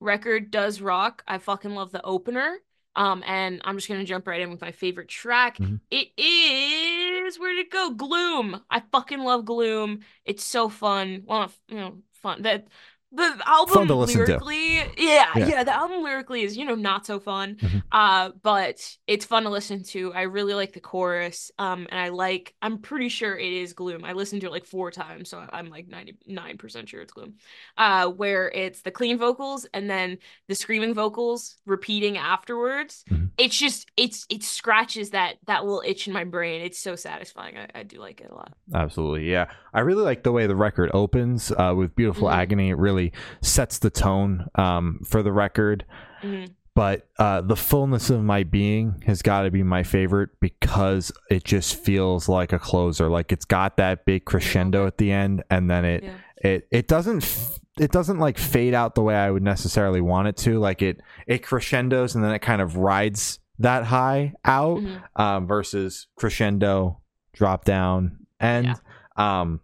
Record 0.00 0.50
does 0.50 0.80
rock. 0.80 1.24
I 1.26 1.38
fucking 1.38 1.74
love 1.74 1.92
the 1.92 2.02
opener. 2.04 2.58
Um, 2.94 3.22
and 3.26 3.60
I'm 3.64 3.76
just 3.76 3.88
gonna 3.88 4.04
jump 4.04 4.26
right 4.26 4.40
in 4.40 4.50
with 4.50 4.60
my 4.60 4.72
favorite 4.72 5.08
track. 5.08 5.58
Mhm. 5.58 5.80
It 5.90 6.08
is 6.16 6.97
where 7.36 7.52
did 7.54 7.66
it 7.66 7.70
go? 7.72 7.90
Gloom. 7.90 8.62
I 8.70 8.80
fucking 8.92 9.18
love 9.20 9.44
Gloom. 9.44 10.00
It's 10.24 10.44
so 10.44 10.68
fun. 10.68 11.24
Well, 11.26 11.50
you 11.68 11.76
know, 11.76 11.98
fun. 12.22 12.42
That 12.42 12.68
the 13.10 13.42
album 13.46 13.88
to 13.88 13.94
listen 13.94 14.20
to. 14.26 14.32
lyrically, 14.32 14.76
yeah, 14.98 15.26
Yeah. 15.34 15.46
yeah, 15.48 15.64
the 15.64 15.74
album 15.74 16.02
lyrically 16.02 16.42
is 16.42 16.56
you 16.56 16.64
know 16.64 16.74
not 16.74 17.06
so 17.06 17.18
fun. 17.18 17.56
Mhm. 17.56 17.82
Uh, 17.90 18.30
but 18.42 18.96
it's 19.06 19.24
fun 19.24 19.44
to 19.44 19.48
listen 19.50 19.82
to. 19.84 20.12
I 20.12 20.22
really 20.22 20.52
like 20.54 20.72
the 20.74 20.80
chorus. 20.80 21.50
Um, 21.58 21.86
and 21.90 21.98
I 21.98 22.10
like. 22.10 22.54
I'm 22.60 22.78
pretty 22.78 23.08
sure 23.08 23.36
it 23.38 23.52
is 23.52 23.72
Gloom. 23.72 24.04
I 24.04 24.12
listened 24.12 24.42
to 24.42 24.48
it 24.48 24.50
like 24.50 24.66
four 24.66 24.90
times, 24.90 25.30
so 25.30 25.42
I'm 25.52 25.70
like 25.70 25.88
99 25.88 26.58
percent 26.58 26.88
sure 26.88 27.00
it's 27.00 27.12
Gloom. 27.12 27.34
Uh, 27.78 28.08
where 28.08 28.50
it's 28.50 28.82
the 28.82 28.90
clean 28.90 29.16
vocals 29.18 29.66
and 29.72 29.88
then 29.88 30.18
the 30.48 30.54
screaming 30.54 30.92
vocals 30.94 31.56
repeating 31.66 32.18
afterwards. 32.18 33.04
Mhm. 33.10 33.30
It's 33.38 33.56
just 33.58 33.90
it's 33.96 34.26
it 34.28 34.42
scratches 34.42 35.10
that 35.10 35.36
that 35.46 35.64
little 35.64 35.82
itch 35.86 36.06
in 36.08 36.12
my 36.12 36.24
brain. 36.24 36.60
It's 36.62 36.78
so 36.78 36.94
satisfying. 36.96 37.56
I, 37.56 37.68
I 37.80 37.82
do 37.84 38.00
like 38.00 38.20
it 38.20 38.30
a 38.30 38.34
lot. 38.34 38.52
Absolutely, 38.74 39.30
yeah. 39.30 39.50
I 39.72 39.80
really 39.80 40.02
like 40.02 40.24
the 40.24 40.32
way 40.32 40.46
the 40.46 40.56
record 40.56 40.90
opens 40.92 41.52
uh, 41.52 41.72
with 41.76 41.94
"Beautiful 41.94 42.28
Mhm. 42.28 42.34
Agony." 42.34 42.70
It 42.70 42.76
really 42.78 42.97
sets 43.42 43.78
the 43.78 43.90
tone 43.90 44.46
um, 44.54 45.00
for 45.06 45.22
the 45.22 45.32
record. 45.32 45.84
Mhm. 46.22 46.50
But 46.74 47.08
uh, 47.18 47.40
the 47.40 47.56
fullness 47.56 48.08
of 48.08 48.22
my 48.22 48.44
being 48.44 49.02
has 49.06 49.20
got 49.20 49.42
to 49.42 49.50
be 49.50 49.64
my 49.64 49.82
favorite 49.82 50.30
because 50.40 51.10
it 51.28 51.42
just 51.42 51.74
feels 51.74 52.28
like 52.28 52.52
a 52.52 52.58
closer. 52.60 53.08
Like 53.08 53.32
it's 53.32 53.44
got 53.44 53.76
that 53.78 54.04
big 54.04 54.24
crescendo 54.24 54.86
at 54.86 54.96
the 54.98 55.10
end, 55.10 55.42
and 55.50 55.68
then 55.68 55.84
it 55.84 56.04
Yeah. 56.04 56.12
it 56.50 56.68
it 56.70 56.86
doesn't 56.86 57.24
f- 57.24 57.58
it 57.80 57.90
doesn't 57.90 58.18
like 58.18 58.38
fade 58.38 58.74
out 58.74 58.94
the 58.94 59.02
way 59.02 59.16
I 59.16 59.28
would 59.30 59.42
necessarily 59.42 60.00
want 60.00 60.28
it 60.28 60.36
to. 60.38 60.60
Like 60.60 60.80
it 60.82 61.00
it 61.26 61.38
crescendos 61.42 62.14
and 62.14 62.22
then 62.24 62.32
it 62.32 62.40
kind 62.42 62.62
of 62.62 62.76
rides 62.76 63.40
that 63.58 63.82
high 63.84 64.34
out 64.44 64.78
Mhm. 64.78 65.02
um, 65.20 65.46
versus 65.48 66.06
crescendo, 66.14 67.00
drop 67.32 67.64
down, 67.64 68.18
end. 68.38 68.76
Um, 69.16 69.60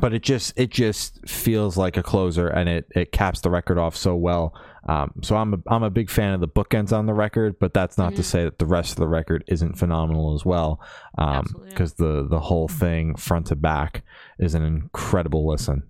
but 0.00 0.12
it 0.12 0.22
just 0.22 0.52
it 0.56 0.70
just 0.70 1.26
feels 1.28 1.76
like 1.76 1.96
a 1.96 2.02
closer, 2.02 2.48
and 2.48 2.68
it 2.68 2.86
it 2.94 3.12
caps 3.12 3.40
the 3.40 3.50
record 3.50 3.78
off 3.78 3.96
so 3.96 4.14
well. 4.16 4.54
Um, 4.88 5.12
so 5.22 5.36
I'm 5.36 5.54
a, 5.54 5.58
I'm 5.68 5.82
a 5.82 5.90
big 5.90 6.10
fan 6.10 6.32
of 6.34 6.40
the 6.40 6.48
bookends 6.48 6.92
on 6.96 7.06
the 7.06 7.14
record, 7.14 7.56
but 7.58 7.74
that's 7.74 7.98
not 7.98 8.14
to 8.16 8.22
Mhm. 8.22 8.24
say 8.24 8.44
that 8.44 8.58
the 8.58 8.66
rest 8.66 8.92
of 8.92 8.96
the 8.98 9.08
record 9.08 9.42
isn't 9.48 9.78
phenomenal 9.78 10.34
as 10.34 10.44
well. 10.44 10.80
Um, 11.18 11.46
because 11.68 11.94
the 11.94 12.26
the 12.28 12.40
whole 12.40 12.68
thing 12.68 13.16
front 13.16 13.46
to 13.48 13.56
back 13.56 14.04
is 14.38 14.54
an 14.54 14.62
incredible 14.64 15.46
listen. 15.46 15.82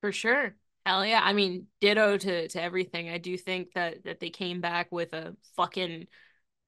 For 0.00 0.12
sure. 0.12 0.54
Hell 0.86 1.04
yeah. 1.04 1.20
I 1.22 1.32
mean, 1.32 1.66
ditto 1.80 2.16
to 2.18 2.48
to 2.48 2.62
everything. 2.62 3.08
I 3.10 3.18
do 3.18 3.36
think 3.36 3.72
that 3.74 4.04
that 4.04 4.20
they 4.20 4.30
came 4.30 4.60
back 4.60 4.90
with 4.92 5.12
a 5.12 5.36
fucking 5.56 6.06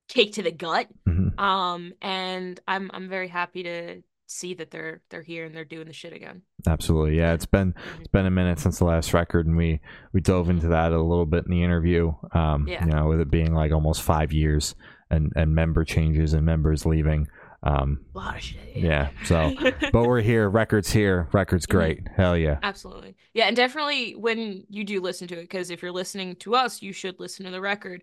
kick 0.09 0.35
to 0.35 0.43
the 0.43 0.53
gut. 0.53 0.89
Mhm. 1.07 1.35
Um, 1.39 1.95
and 2.03 2.61
I'm 2.69 2.91
I'm 2.95 3.09
very 3.09 3.29
happy 3.29 3.65
to 3.65 4.03
see 4.31 4.55
that 4.55 4.71
they're 4.71 5.03
they're 5.11 5.23
here 5.23 5.45
and 5.45 5.55
they're 5.55 5.65
doing 5.65 5.87
the 5.87 5.93
shit 5.93 6.13
again. 6.13 6.43
Absolutely, 6.67 7.17
yeah. 7.19 7.33
It's 7.35 7.47
been 7.47 7.75
it's 7.99 8.09
been 8.09 8.27
a 8.27 8.31
minute 8.31 8.59
since 8.59 8.79
the 8.79 8.85
last 8.85 9.13
record, 9.13 9.47
and 9.47 9.57
we 9.57 9.81
we 10.13 10.21
dove 10.21 10.49
into 10.49 10.69
that 10.69 10.93
a 10.93 11.03
little 11.03 11.27
bit 11.27 11.45
in 11.47 11.51
the 11.51 11.63
interview. 11.63 12.13
Um, 12.33 12.67
Yeah. 12.69 12.85
you 12.85 12.93
know, 12.93 13.07
with 13.09 13.21
it 13.21 13.31
being 13.31 13.53
like 13.55 13.73
almost 13.73 14.03
five 14.03 14.33
years 14.33 14.75
and 15.11 15.33
and 15.37 15.55
member 15.55 15.85
changes 15.85 16.33
and 16.35 16.45
members 16.47 16.87
leaving. 16.87 17.27
Um, 17.63 18.07
A 18.15 18.19
lot 18.19 18.37
of 18.37 18.43
shit. 18.43 18.75
Yeah, 18.75 19.11
so- 19.25 19.53
but 19.93 20.07
we're 20.07 20.23
here. 20.23 20.49
Records 20.49 20.91
here. 20.91 21.29
Records 21.33 21.67
Mm-hmm. 21.67 21.77
great. 21.77 22.09
Hell 22.17 22.35
yeah. 22.35 22.59
Absolutely. 22.63 23.17
Yeah, 23.35 23.49
and 23.49 23.57
definitely 23.57 24.13
when 24.13 24.65
you 24.71 24.83
do 24.83 25.03
listen 25.03 25.29
to 25.29 25.35
it, 25.39 25.43
because 25.43 25.71
if 25.71 25.83
you're 25.83 25.93
listening 25.93 26.37
to 26.37 26.55
us, 26.55 26.81
you 26.81 26.95
should 26.95 27.21
listen 27.21 27.45
to 27.45 27.51
the 27.51 27.61
record. 27.61 28.03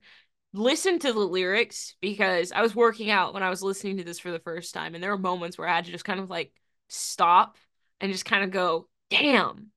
Listen 0.57 0.99
to 0.99 1.13
the 1.13 1.19
lyrics 1.19 1.95
because 2.01 2.51
I 2.51 2.61
was 2.61 2.75
working 2.75 3.09
out 3.11 3.33
when 3.33 3.43
I 3.43 3.49
was 3.49 3.61
listening 3.61 3.97
to 3.97 4.03
this 4.03 4.19
for 4.19 4.31
the 4.31 4.39
first 4.39 4.73
time, 4.73 4.95
and 4.95 5.03
there 5.03 5.11
were 5.11 5.17
moments 5.17 5.57
where 5.57 5.67
I 5.67 5.75
had 5.75 5.85
to 5.85 5.91
just 5.91 6.05
kind 6.05 6.19
of 6.19 6.29
like 6.29 6.51
stop 6.89 7.57
and 8.01 8.11
just 8.11 8.25
kind 8.25 8.43
of 8.43 8.51
go, 8.51 8.87
damn. 9.09 9.67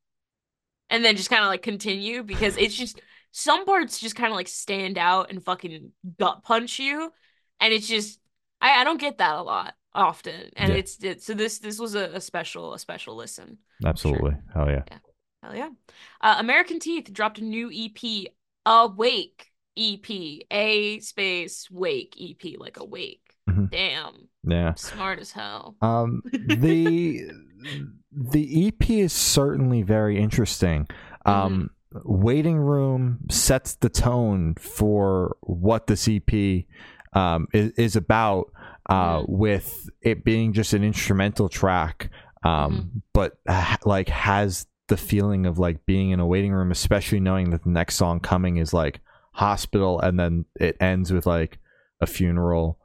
And 0.88 1.04
then 1.04 1.16
just 1.16 1.30
kind 1.30 1.42
of 1.42 1.48
like 1.48 1.62
continue 1.62 2.22
because 2.22 2.56
it's 2.56 2.74
just 2.74 3.00
some 3.30 3.64
parts 3.64 4.00
just 4.00 4.16
kind 4.16 4.32
of 4.32 4.36
like 4.36 4.48
stand 4.48 4.98
out 4.98 5.30
and 5.30 5.44
fucking 5.44 5.92
gut 6.18 6.42
punch 6.42 6.78
you. 6.78 7.12
And 7.60 7.72
it's 7.72 7.86
just 7.86 8.18
I, 8.60 8.80
I 8.80 8.84
don't 8.84 9.00
get 9.00 9.18
that 9.18 9.36
a 9.36 9.42
lot 9.42 9.74
often. 9.94 10.50
And 10.56 10.72
Yeah. 10.72 10.78
it's 10.78 11.02
it, 11.04 11.22
so 11.22 11.34
this 11.34 11.58
this 11.58 11.78
was 11.78 11.94
a, 11.94 12.06
a 12.14 12.20
special 12.20 12.74
a 12.74 12.78
special 12.78 13.14
listen. 13.14 13.58
Absolutely. 13.84 14.32
Hell 14.52 14.68
yeah. 14.68 14.82
Hell 15.42 15.54
yeah. 15.54 15.70
Uh, 16.20 16.36
American 16.38 16.80
Teeth 16.80 17.12
dropped 17.12 17.38
a 17.38 17.44
new 17.44 17.70
EP, 17.72 18.26
Awake 18.66 19.49
EP, 19.76 20.40
A 20.50 21.00
space 21.00 21.68
Wake 21.70 22.14
EP, 22.20 22.56
like 22.58 22.78
Awake. 22.78 23.36
Mhm. 23.48 23.70
Damn, 23.70 24.28
Yeah. 24.44 24.74
smart 24.74 25.18
as 25.18 25.32
hell. 25.32 25.76
Um, 25.82 26.22
the 26.32 27.30
the 28.12 28.66
EP 28.68 28.90
is 28.90 29.12
certainly 29.12 29.82
very 29.82 30.18
interesting. 30.18 30.86
Um, 31.26 31.70
Waiting 32.04 32.56
Room 32.58 33.18
sets 33.30 33.74
the 33.76 33.88
tone 33.88 34.54
for 34.54 35.36
what 35.42 35.86
this 35.88 36.08
EP 36.08 36.66
um, 37.12 37.48
is, 37.52 37.72
is 37.72 37.96
about, 37.96 38.52
uh, 38.88 39.18
Mhm. 39.22 39.28
with 39.28 39.90
it 40.00 40.24
being 40.24 40.52
just 40.52 40.72
an 40.72 40.84
instrumental 40.84 41.48
track, 41.48 42.10
um, 42.44 43.02
but 43.12 43.32
ha- 43.48 43.78
like 43.84 44.08
has 44.08 44.66
the 44.86 44.96
feeling 44.96 45.44
of 45.46 45.58
like 45.58 45.84
being 45.86 46.10
in 46.10 46.20
a 46.20 46.26
waiting 46.26 46.52
room, 46.52 46.70
especially 46.70 47.18
knowing 47.20 47.50
that 47.50 47.64
the 47.64 47.70
next 47.70 47.96
song 47.96 48.20
coming 48.20 48.56
is 48.58 48.72
like 48.72 49.00
hospital, 49.32 50.00
and 50.00 50.18
then 50.18 50.44
it 50.58 50.76
ends 50.80 51.12
with 51.12 51.26
like 51.26 51.58
a 52.00 52.06
funeral 52.06 52.78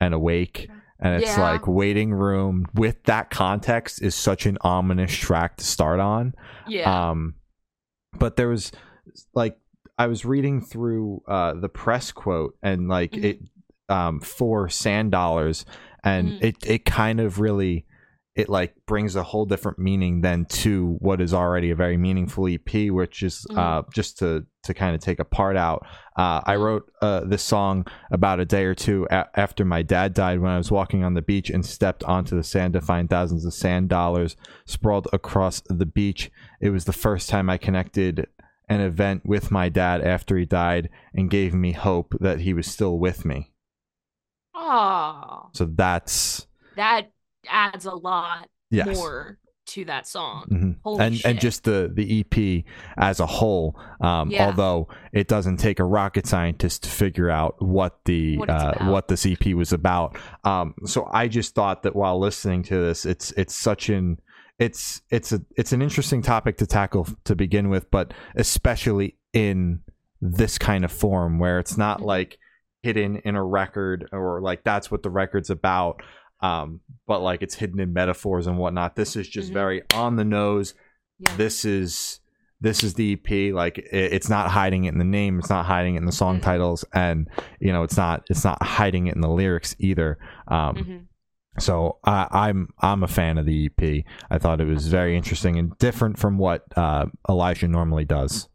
and 0.00 0.12
a 0.14 0.18
wake 0.18 0.68
and 0.98 1.22
it's 1.22 1.36
Yeah. 1.36 1.42
like 1.52 1.66
waiting 1.66 2.12
room 2.12 2.66
with 2.74 3.02
that 3.04 3.28
context 3.30 4.00
is 4.02 4.14
such 4.14 4.44
an 4.46 4.56
ominous 4.62 5.14
track 5.14 5.56
to 5.58 5.64
start 5.64 6.00
on 6.00 6.34
Yeah. 6.66 7.10
um 7.10 7.34
but 8.18 8.36
there 8.36 8.48
was 8.48 8.72
like 9.34 9.56
i 9.98 10.06
was 10.06 10.24
reading 10.24 10.60
through 10.60 11.22
uh 11.28 11.52
the 11.54 11.68
press 11.68 12.12
quote 12.12 12.56
and 12.62 12.88
like 12.88 13.12
Mhm. 13.12 13.24
it 13.24 13.38
um 13.88 14.20
for 14.20 14.68
sand 14.68 15.12
dollars 15.12 15.64
and 16.02 16.28
Mhm. 16.32 16.42
it 16.42 16.56
it 16.66 16.84
kind 16.84 17.20
of 17.20 17.40
really 17.40 17.86
it 18.36 18.48
like 18.50 18.74
brings 18.86 19.16
a 19.16 19.22
whole 19.22 19.46
different 19.46 19.78
meaning 19.78 20.20
than 20.20 20.44
to 20.44 20.96
what 21.00 21.20
is 21.22 21.32
already 21.32 21.70
a 21.70 21.74
very 21.74 21.96
meaningful 21.96 22.46
EP, 22.46 22.90
which 22.90 23.22
is 23.22 23.46
Mhm. 23.50 23.56
uh, 23.58 23.82
just 23.92 24.18
to 24.18 24.44
to 24.64 24.74
kind 24.74 24.94
of 24.94 25.00
take 25.00 25.20
a 25.20 25.24
part 25.24 25.56
out. 25.56 25.86
Uh, 26.16 26.40
I 26.44 26.56
wrote 26.56 26.90
uh, 27.00 27.20
this 27.24 27.42
song 27.42 27.86
about 28.10 28.40
a 28.40 28.44
day 28.44 28.64
or 28.64 28.74
two 28.74 29.06
a- 29.10 29.28
after 29.38 29.64
my 29.64 29.82
dad 29.82 30.12
died 30.12 30.40
when 30.40 30.50
I 30.50 30.58
was 30.58 30.72
walking 30.72 31.04
on 31.04 31.14
the 31.14 31.22
beach 31.22 31.50
and 31.50 31.64
stepped 31.64 32.02
onto 32.04 32.34
the 32.36 32.42
sand 32.42 32.72
to 32.74 32.80
find 32.80 33.08
thousands 33.08 33.44
of 33.46 33.54
sand 33.54 33.88
dollars 33.88 34.36
sprawled 34.66 35.06
across 35.12 35.62
the 35.68 35.86
beach. 35.86 36.30
It 36.60 36.70
was 36.70 36.84
the 36.84 36.92
first 36.92 37.28
time 37.30 37.48
I 37.48 37.58
connected 37.58 38.26
an 38.68 38.80
event 38.80 39.22
with 39.24 39.52
my 39.52 39.68
dad 39.68 40.02
after 40.02 40.36
he 40.36 40.44
died 40.44 40.90
and 41.14 41.30
gave 41.30 41.54
me 41.54 41.70
hope 41.72 42.14
that 42.20 42.40
he 42.40 42.52
was 42.52 42.66
still 42.66 42.98
with 42.98 43.24
me. 43.24 43.52
Oh, 44.54 45.50
So 45.52 45.64
that's 45.66 46.46
that 46.76 47.10
adds 47.50 47.86
a 47.86 47.94
lot 47.94 48.48
yes. 48.70 48.96
more 48.96 49.38
to 49.66 49.84
that 49.86 50.06
song. 50.06 50.46
Mhm. 50.48 50.76
Holy 50.84 51.04
and 51.04 51.16
shit. 51.16 51.26
and 51.26 51.40
just 51.40 51.64
the 51.64 51.90
the 51.92 52.20
EP 52.20 52.64
as 52.96 53.18
a 53.18 53.26
whole, 53.26 53.76
um, 54.00 54.30
Yeah. 54.30 54.46
although 54.46 54.86
it 55.12 55.26
doesn't 55.26 55.56
take 55.56 55.80
a 55.80 55.84
rocket 55.84 56.24
scientist 56.26 56.84
to 56.84 56.88
figure 56.90 57.28
out 57.30 57.56
what 57.60 57.98
the 58.04 58.38
What 58.38 58.48
uh, 58.50 58.74
what 58.84 59.08
this 59.08 59.26
EP 59.26 59.54
was 59.54 59.72
about. 59.72 60.16
Um, 60.44 60.74
so 60.84 61.08
I 61.12 61.26
just 61.26 61.54
thought 61.56 61.82
that 61.82 61.96
while 61.96 62.18
listening 62.20 62.62
to 62.64 62.76
this, 62.76 63.04
it's 63.04 63.32
it's 63.32 63.54
such 63.54 63.88
an 63.88 64.20
it's 64.60 65.02
it's 65.10 65.32
a 65.32 65.40
it's 65.56 65.72
an 65.72 65.82
interesting 65.82 66.22
topic 66.22 66.58
to 66.58 66.66
tackle 66.66 67.08
to 67.24 67.34
begin 67.34 67.68
with, 67.68 67.90
but 67.90 68.14
especially 68.36 69.16
in 69.32 69.80
this 70.20 70.58
kind 70.58 70.84
of 70.84 70.92
form 70.92 71.38
where 71.40 71.58
it's 71.58 71.76
not 71.76 72.00
Mhm. 72.00 72.04
like 72.04 72.38
hidden 72.82 73.16
in 73.24 73.34
a 73.34 73.44
record 73.44 74.08
or 74.12 74.40
like 74.40 74.62
that's 74.62 74.90
what 74.92 75.02
the 75.02 75.10
record's 75.10 75.50
about 75.50 76.00
um, 76.40 76.80
but 77.06 77.20
like 77.20 77.42
it's 77.42 77.54
hidden 77.54 77.80
in 77.80 77.92
metaphors 77.92 78.46
and 78.46 78.58
whatnot. 78.58 78.96
This 78.96 79.16
is 79.16 79.28
just 79.28 79.50
Mhm. 79.50 79.54
very 79.54 79.82
on 79.94 80.16
the 80.16 80.24
nose. 80.24 80.74
Yeah. 81.18 81.36
This 81.36 81.64
is 81.64 82.20
this 82.60 82.82
is 82.82 82.94
the 82.94 83.12
EP. 83.12 83.52
Like 83.52 83.78
it, 83.78 83.86
it's 83.92 84.28
not 84.30 84.50
hiding 84.50 84.84
it 84.84 84.92
in 84.92 84.98
the 84.98 85.04
name. 85.04 85.38
It's 85.38 85.50
not 85.50 85.66
hiding 85.66 85.94
it 85.94 85.98
in 85.98 86.06
the 86.06 86.12
song 86.12 86.38
Mhm. 86.38 86.42
titles, 86.42 86.84
and 86.92 87.28
you 87.60 87.72
know 87.72 87.82
it's 87.82 87.96
not 87.96 88.24
it's 88.30 88.44
not 88.44 88.62
hiding 88.62 89.06
it 89.08 89.14
in 89.14 89.20
the 89.20 89.28
lyrics 89.30 89.74
either. 89.78 90.18
Um, 90.48 90.76
Mhm. 90.76 91.06
so 91.58 91.98
I, 92.04 92.26
I'm 92.30 92.68
I'm 92.80 93.02
a 93.02 93.08
fan 93.08 93.38
of 93.38 93.46
the 93.46 93.66
EP. 93.66 94.04
I 94.30 94.38
thought 94.38 94.60
it 94.60 94.66
was 94.66 94.88
very 94.88 95.16
interesting 95.16 95.58
and 95.58 95.76
different 95.78 96.18
from 96.18 96.38
what 96.38 96.64
uh, 96.76 97.06
Elijah 97.28 97.68
normally 97.68 98.04
does. 98.04 98.48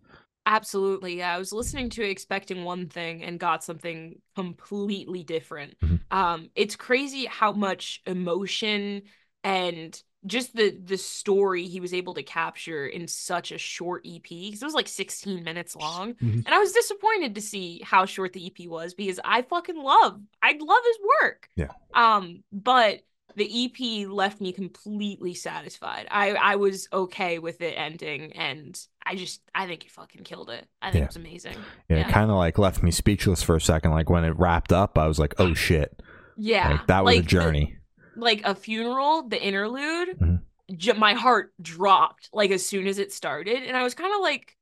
Absolutely. 0.51 1.19
Yeah. 1.19 1.33
I 1.33 1.37
was 1.37 1.53
listening 1.53 1.89
to 1.91 2.03
it 2.03 2.09
expecting 2.09 2.65
one 2.65 2.89
thing 2.89 3.23
and 3.23 3.39
got 3.39 3.63
something 3.63 4.19
completely 4.35 5.23
different. 5.23 5.79
Mhm. 5.79 6.01
Um, 6.11 6.49
it's 6.55 6.75
crazy 6.75 7.25
how 7.25 7.53
much 7.53 8.01
emotion 8.05 9.03
and 9.45 10.03
just 10.27 10.53
the 10.53 10.77
the 10.83 10.97
story 10.97 11.67
he 11.67 11.79
was 11.79 11.93
able 11.93 12.13
to 12.15 12.21
capture 12.21 12.85
in 12.85 13.07
such 13.07 13.53
a 13.53 13.57
short 13.57 14.05
EP 14.05 14.27
because 14.27 14.61
it 14.61 14.65
was 14.65 14.73
like 14.73 14.89
16 14.89 15.41
minutes 15.43 15.73
long. 15.73 16.15
Mhm. 16.15 16.43
And 16.45 16.49
I 16.49 16.59
was 16.59 16.73
disappointed 16.73 17.33
to 17.35 17.41
see 17.41 17.79
how 17.83 18.05
short 18.05 18.33
the 18.33 18.45
EP 18.45 18.67
was 18.67 18.93
because 18.93 19.21
I 19.23 19.43
fucking 19.43 19.81
love 19.81 20.19
I 20.43 20.51
love 20.59 20.81
his 20.85 20.97
work. 21.21 21.49
Yeah. 21.55 21.69
Um, 21.93 22.43
but 22.51 23.01
the 23.35 23.65
EP 23.65 24.07
left 24.09 24.41
me 24.41 24.51
completely 24.53 25.33
satisfied. 25.33 26.07
I 26.11 26.31
I 26.33 26.55
was 26.55 26.87
okay 26.91 27.39
with 27.39 27.61
it 27.61 27.73
ending 27.77 28.31
and 28.33 28.79
I 29.05 29.15
just 29.15 29.41
I 29.55 29.67
think 29.67 29.83
he 29.83 29.89
fucking 29.89 30.23
killed 30.23 30.49
it. 30.49 30.67
I 30.81 30.91
think 30.91 31.01
Yeah. 31.01 31.03
it 31.05 31.09
was 31.09 31.15
amazing. 31.17 31.55
Yeah, 31.89 31.97
Yeah. 31.97 32.07
it 32.07 32.11
kind 32.11 32.29
of 32.31 32.37
like 32.37 32.57
left 32.57 32.83
me 32.83 32.91
speechless 32.91 33.41
for 33.43 33.55
a 33.55 33.61
second. 33.61 33.91
Like 33.91 34.09
when 34.09 34.23
it 34.25 34.37
wrapped 34.37 34.71
up, 34.73 34.97
I 34.97 35.07
was 35.07 35.19
like, 35.19 35.33
"Oh 35.39 35.53
shit!" 35.53 36.01
Yeah. 36.37 36.69
Like 36.71 36.87
that 36.87 37.03
was 37.03 37.13
a 37.13 37.17
Like, 37.17 37.25
the- 37.25 37.29
journey. 37.29 37.77
like 38.15 38.41
a 38.43 38.53
funeral, 38.55 39.23
the 39.27 39.41
interlude, 39.41 40.17
Mhm. 40.19 40.41
j- 40.75 40.93
my 40.93 41.13
heart 41.13 41.53
dropped 41.61 42.29
like 42.33 42.51
as 42.51 42.65
soon 42.65 42.87
as 42.87 42.99
it 42.99 43.11
started, 43.13 43.63
and 43.63 43.75
I 43.77 43.83
was 43.83 43.93
kind 43.95 44.13
of 44.13 44.21
like, 44.21 44.57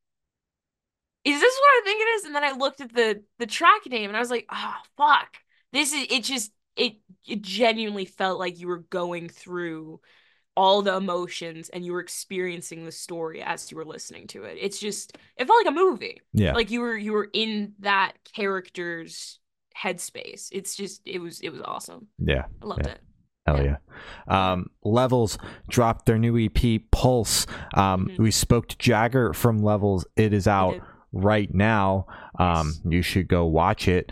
"Is 1.25 1.39
this 1.39 1.53
what 1.59 1.67
I 1.69 1.81
think 1.83 2.01
it 2.01 2.05
is?" 2.15 2.25
And 2.25 2.35
then 2.35 2.43
I 2.43 2.51
looked 2.51 2.81
at 2.81 2.93
the 2.93 3.23
the 3.39 3.45
track 3.47 3.85
name, 3.87 4.09
and 4.09 4.17
I 4.17 4.19
was 4.19 4.29
like, 4.31 4.45
"Oh 4.51 4.75
fuck, 4.97 5.37
this 5.73 5.93
is." 5.93 6.07
It 6.09 6.23
just 6.23 6.51
it 6.79 6.93
it 7.27 7.41
genuinely 7.41 8.05
felt 8.05 8.39
like 8.39 8.59
you 8.59 8.67
were 8.67 8.79
going 8.89 9.29
through 9.29 9.99
all 10.57 10.81
the 10.81 10.95
emotions 10.95 11.69
and 11.69 11.85
you 11.85 11.93
were 11.93 11.99
experiencing 12.01 12.83
the 12.83 12.91
story 12.91 13.41
as 13.41 13.69
you 13.71 13.77
were 13.77 13.85
listening 13.85 14.27
to 14.27 14.43
it. 14.43 14.57
It's 14.59 14.79
just 14.79 15.17
it 15.37 15.45
felt 15.47 15.65
like 15.65 15.71
a 15.73 15.75
movie. 15.75 16.21
Yeah, 16.33 16.53
Like 16.53 16.71
you 16.71 16.81
were 16.81 16.97
you 16.97 17.13
were 17.13 17.29
in 17.33 17.73
that 17.79 18.13
character's 18.35 19.39
headspace. 19.77 20.49
It's 20.51 20.75
just 20.75 21.01
it 21.05 21.19
was 21.19 21.39
it 21.41 21.49
was 21.49 21.61
awesome. 21.63 22.07
yeah, 22.17 22.45
I 22.61 22.65
loved 22.65 22.85
Yeah. 22.85 22.91
it. 22.93 23.01
hell 23.45 23.63
yeah. 23.63 23.77
Um, 24.27 24.67
Levels 24.83 25.37
dropped 25.69 26.05
their 26.05 26.17
new 26.19 26.37
EP, 26.37 26.79
Pulse. 26.91 27.47
Um, 27.73 28.07
Mhm. 28.07 28.17
We 28.19 28.31
spoke 28.31 28.67
to 28.67 28.77
Jagger 28.77 29.33
from 29.33 29.63
Levels. 29.63 30.05
It 30.15 30.33
is 30.33 30.47
out 30.47 30.79
right 31.13 31.51
now. 31.53 32.05
Um, 32.37 32.67
Yes. 32.67 32.81
you 32.85 33.01
should 33.01 33.27
go 33.27 33.45
watch 33.45 33.87
it. 33.87 34.11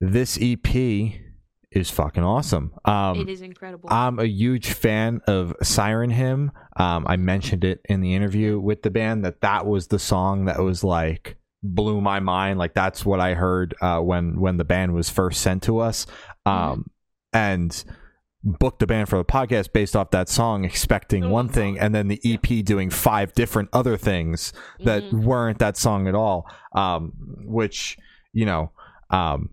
This 0.00 0.38
EP 0.40 1.20
is 1.76 1.90
fucking 1.90 2.22
awesome. 2.24 2.72
Um, 2.84 3.20
it 3.20 3.28
is 3.28 3.42
incredible. 3.42 3.88
I'm 3.92 4.18
a 4.18 4.24
huge 4.24 4.72
fan 4.72 5.20
of 5.26 5.54
Siren 5.62 6.10
Hymn. 6.10 6.52
Um, 6.76 7.04
I 7.06 7.16
mentioned 7.16 7.64
it 7.64 7.80
in 7.88 8.00
the 8.00 8.14
interview 8.14 8.58
with 8.58 8.82
the 8.82 8.90
band 8.90 9.24
that 9.24 9.40
that 9.42 9.66
was 9.66 9.88
the 9.88 9.98
song 9.98 10.46
that 10.46 10.58
was 10.60 10.82
like 10.82 11.36
blew 11.62 12.00
my 12.00 12.20
mind. 12.20 12.58
Like 12.58 12.74
that's 12.74 13.04
what 13.04 13.20
I 13.20 13.34
heard 13.34 13.74
uh, 13.80 14.00
when 14.00 14.40
when 14.40 14.56
the 14.56 14.64
band 14.64 14.94
was 14.94 15.10
first 15.10 15.40
sent 15.42 15.62
to 15.64 15.78
us, 15.78 16.06
um, 16.46 16.90
and 17.32 17.84
booked 18.42 18.78
the 18.78 18.86
band 18.86 19.08
for 19.08 19.18
the 19.18 19.24
podcast 19.24 19.72
based 19.72 19.96
off 19.96 20.10
that 20.12 20.28
song, 20.28 20.64
expecting 20.64 21.24
Oh, 21.24 21.30
one 21.30 21.48
thing, 21.48 21.78
and 21.78 21.94
then 21.94 22.06
the 22.08 22.20
EP 22.24 22.64
doing 22.64 22.90
five 22.90 23.32
different 23.34 23.68
other 23.72 23.96
things 23.96 24.52
that 24.84 25.02
Mhm. 25.02 25.24
weren't 25.24 25.58
that 25.58 25.76
song 25.76 26.06
at 26.06 26.14
all. 26.14 26.46
Um, 26.74 27.12
which 27.44 27.98
you 28.32 28.46
know, 28.46 28.70
um, 29.10 29.50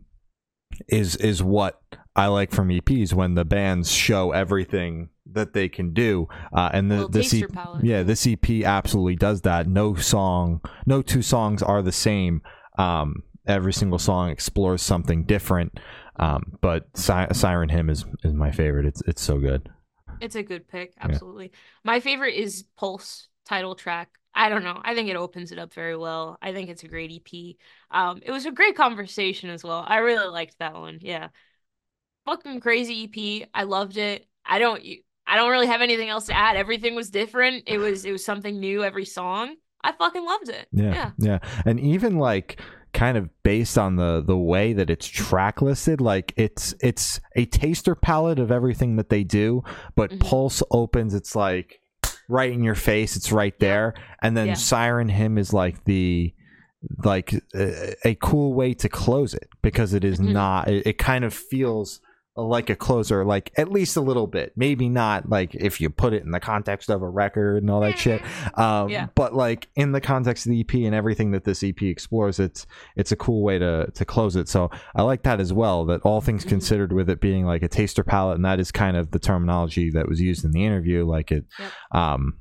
is 0.89 1.15
is 1.15 1.41
what 1.41 1.81
I 2.15 2.27
like 2.27 2.51
from 2.51 2.69
EPs 2.69 3.13
when 3.13 3.33
the 3.35 3.45
bands 3.45 3.91
show 3.91 4.31
everything 4.31 5.09
that 5.31 5.53
they 5.53 5.67
can 5.67 5.93
do. 5.93 6.27
Uh, 6.53 6.69
and 6.73 6.91
the, 6.91 7.07
this 7.07 7.43
palette. 7.51 7.83
yeah, 7.83 8.03
this 8.03 8.27
EP 8.27 8.63
absolutely 8.63 9.15
does 9.15 9.41
that. 9.41 9.67
No 9.67 9.95
song, 9.95 10.61
no 10.85 11.01
two 11.01 11.21
songs 11.21 11.63
are 11.63 11.81
the 11.81 11.91
same. 11.91 12.41
Um, 12.77 13.23
every 13.47 13.73
single 13.73 13.99
song 13.99 14.29
explores 14.29 14.81
something 14.81 15.23
different. 15.25 15.79
Um, 16.17 16.57
but 16.61 16.85
si- 16.95 17.33
Siren 17.33 17.69
Hymn 17.69 17.89
is 17.89 18.05
is 18.23 18.33
my 18.33 18.51
favorite. 18.51 18.85
It's 18.85 19.01
it's 19.07 19.21
so 19.21 19.39
good. 19.39 19.69
It's 20.21 20.35
a 20.35 20.43
good 20.43 20.67
pick, 20.67 20.93
absolutely. 21.01 21.51
My 21.83 21.99
favorite 21.99 22.35
is 22.35 22.63
Pulse 22.77 23.27
title 23.45 23.75
track. 23.75 24.09
I 24.35 24.49
don't 24.49 24.63
know. 24.63 24.79
I 24.83 24.95
think 24.95 25.09
it 25.09 25.15
opens 25.15 25.51
it 25.51 25.59
up 25.59 25.73
very 25.73 25.97
well. 25.97 26.37
I 26.41 26.53
think 26.53 26.69
it's 26.69 26.83
a 26.83 26.87
great 26.87 27.11
EP. 27.11 27.55
Um, 27.91 28.21
it 28.23 28.31
was 28.31 28.45
a 28.45 28.51
great 28.51 28.75
conversation 28.75 29.49
as 29.49 29.63
well. 29.63 29.83
I 29.85 29.97
really 29.97 30.27
liked 30.27 30.57
that 30.59 30.73
one. 30.73 30.99
Yeah. 31.01 31.29
Fucking 32.25 32.59
crazy 32.61 33.03
EP. 33.43 33.49
I 33.53 33.63
loved 33.63 33.97
it. 33.97 34.25
I 34.45 34.59
don't 34.59 34.81
I 35.25 35.35
don't 35.37 35.51
really 35.51 35.67
have 35.67 35.81
anything 35.81 36.09
else 36.09 36.25
to 36.27 36.33
add. 36.37 36.55
Everything 36.55 36.95
was 36.95 37.09
different. 37.09 37.63
It 37.67 37.77
was 37.77 38.05
it 38.05 38.11
was 38.11 38.23
something 38.25 38.59
new 38.59 38.83
every 38.83 39.05
song. 39.05 39.55
I 39.83 39.91
fucking 39.91 40.23
loved 40.25 40.49
it. 40.49 40.67
Yeah, 40.71 40.93
Yeah. 40.93 41.11
yeah, 41.17 41.39
and 41.65 41.79
even 41.79 42.17
like 42.17 42.61
kind 42.93 43.17
of 43.17 43.27
based 43.43 43.77
on 43.77 43.95
the 43.95 44.23
the 44.25 44.37
way 44.37 44.71
that 44.73 44.89
it's 44.89 45.07
track 45.07 45.61
listed, 45.61 45.99
like 45.99 46.33
it's 46.37 46.73
it's 46.81 47.19
a 47.35 47.45
taster 47.45 47.95
palette 47.95 48.39
of 48.39 48.51
everything 48.51 48.95
that 48.97 49.09
they 49.09 49.23
do, 49.23 49.63
but 49.95 50.11
Mhm. 50.11 50.19
Pulse 50.21 50.63
opens, 50.71 51.13
it's 51.13 51.35
like 51.35 51.81
right 52.29 52.51
in 52.53 52.63
your 52.63 52.75
face, 52.75 53.17
it's 53.17 53.31
right 53.33 53.57
there, 53.59 53.93
and 54.21 54.37
then 54.37 54.47
Yeah. 54.47 54.53
Siren 54.53 55.09
Hymn 55.09 55.37
is 55.37 55.51
like 55.51 55.83
the 55.85 56.33
like 57.03 57.33
a, 57.55 57.95
a 58.05 58.15
cool 58.15 58.53
way 58.53 58.73
to 58.73 58.89
close 58.89 59.33
it 59.33 59.47
because 59.61 59.93
it 59.93 60.03
is 60.03 60.19
Mhm. 60.19 60.31
not 60.33 60.67
it, 60.69 60.85
it 60.85 60.97
kind 60.97 61.23
of 61.25 61.33
feels 61.33 61.99
like 62.35 62.71
a 62.71 62.75
closer 62.75 63.23
like 63.23 63.51
at 63.57 63.71
least 63.71 63.95
a 63.95 64.01
little 64.01 64.25
bit 64.25 64.51
maybe 64.55 64.89
not 64.89 65.29
like 65.29 65.53
if 65.53 65.79
you 65.79 65.87
put 65.87 66.13
it 66.13 66.23
in 66.23 66.31
the 66.31 66.39
context 66.39 66.89
of 66.89 67.03
a 67.03 67.07
record 67.07 67.61
and 67.61 67.69
all 67.69 67.79
that 67.81 67.99
shit 67.99 68.23
um 68.57 68.89
Yeah. 68.89 69.05
but 69.13 69.35
like 69.35 69.67
in 69.75 69.91
the 69.91 70.01
context 70.01 70.47
of 70.47 70.49
the 70.51 70.59
ep 70.61 70.73
and 70.73 70.95
everything 70.95 71.29
that 71.31 71.43
this 71.43 71.63
ep 71.63 71.83
explores 71.83 72.39
it's 72.39 72.65
it's 72.95 73.11
a 73.11 73.15
cool 73.15 73.43
way 73.43 73.59
to 73.59 73.85
to 73.93 74.03
close 74.05 74.35
it 74.35 74.49
so 74.49 74.71
i 74.95 75.03
like 75.03 75.21
that 75.23 75.39
as 75.39 75.53
well 75.53 75.85
that 75.85 76.01
all 76.01 76.21
things 76.21 76.43
Mhm. 76.43 76.49
considered 76.49 76.91
with 76.91 77.07
it 77.07 77.21
being 77.21 77.45
like 77.45 77.61
a 77.61 77.67
taster 77.67 78.03
palette 78.03 78.37
and 78.37 78.45
that 78.45 78.59
is 78.59 78.71
kind 78.71 78.97
of 78.97 79.11
the 79.11 79.19
terminology 79.19 79.91
that 79.91 80.09
was 80.09 80.19
used 80.19 80.43
in 80.43 80.51
the 80.53 80.65
interview 80.65 81.05
like 81.05 81.31
it 81.31 81.45
Yep. 81.59 81.71
um 81.91 82.39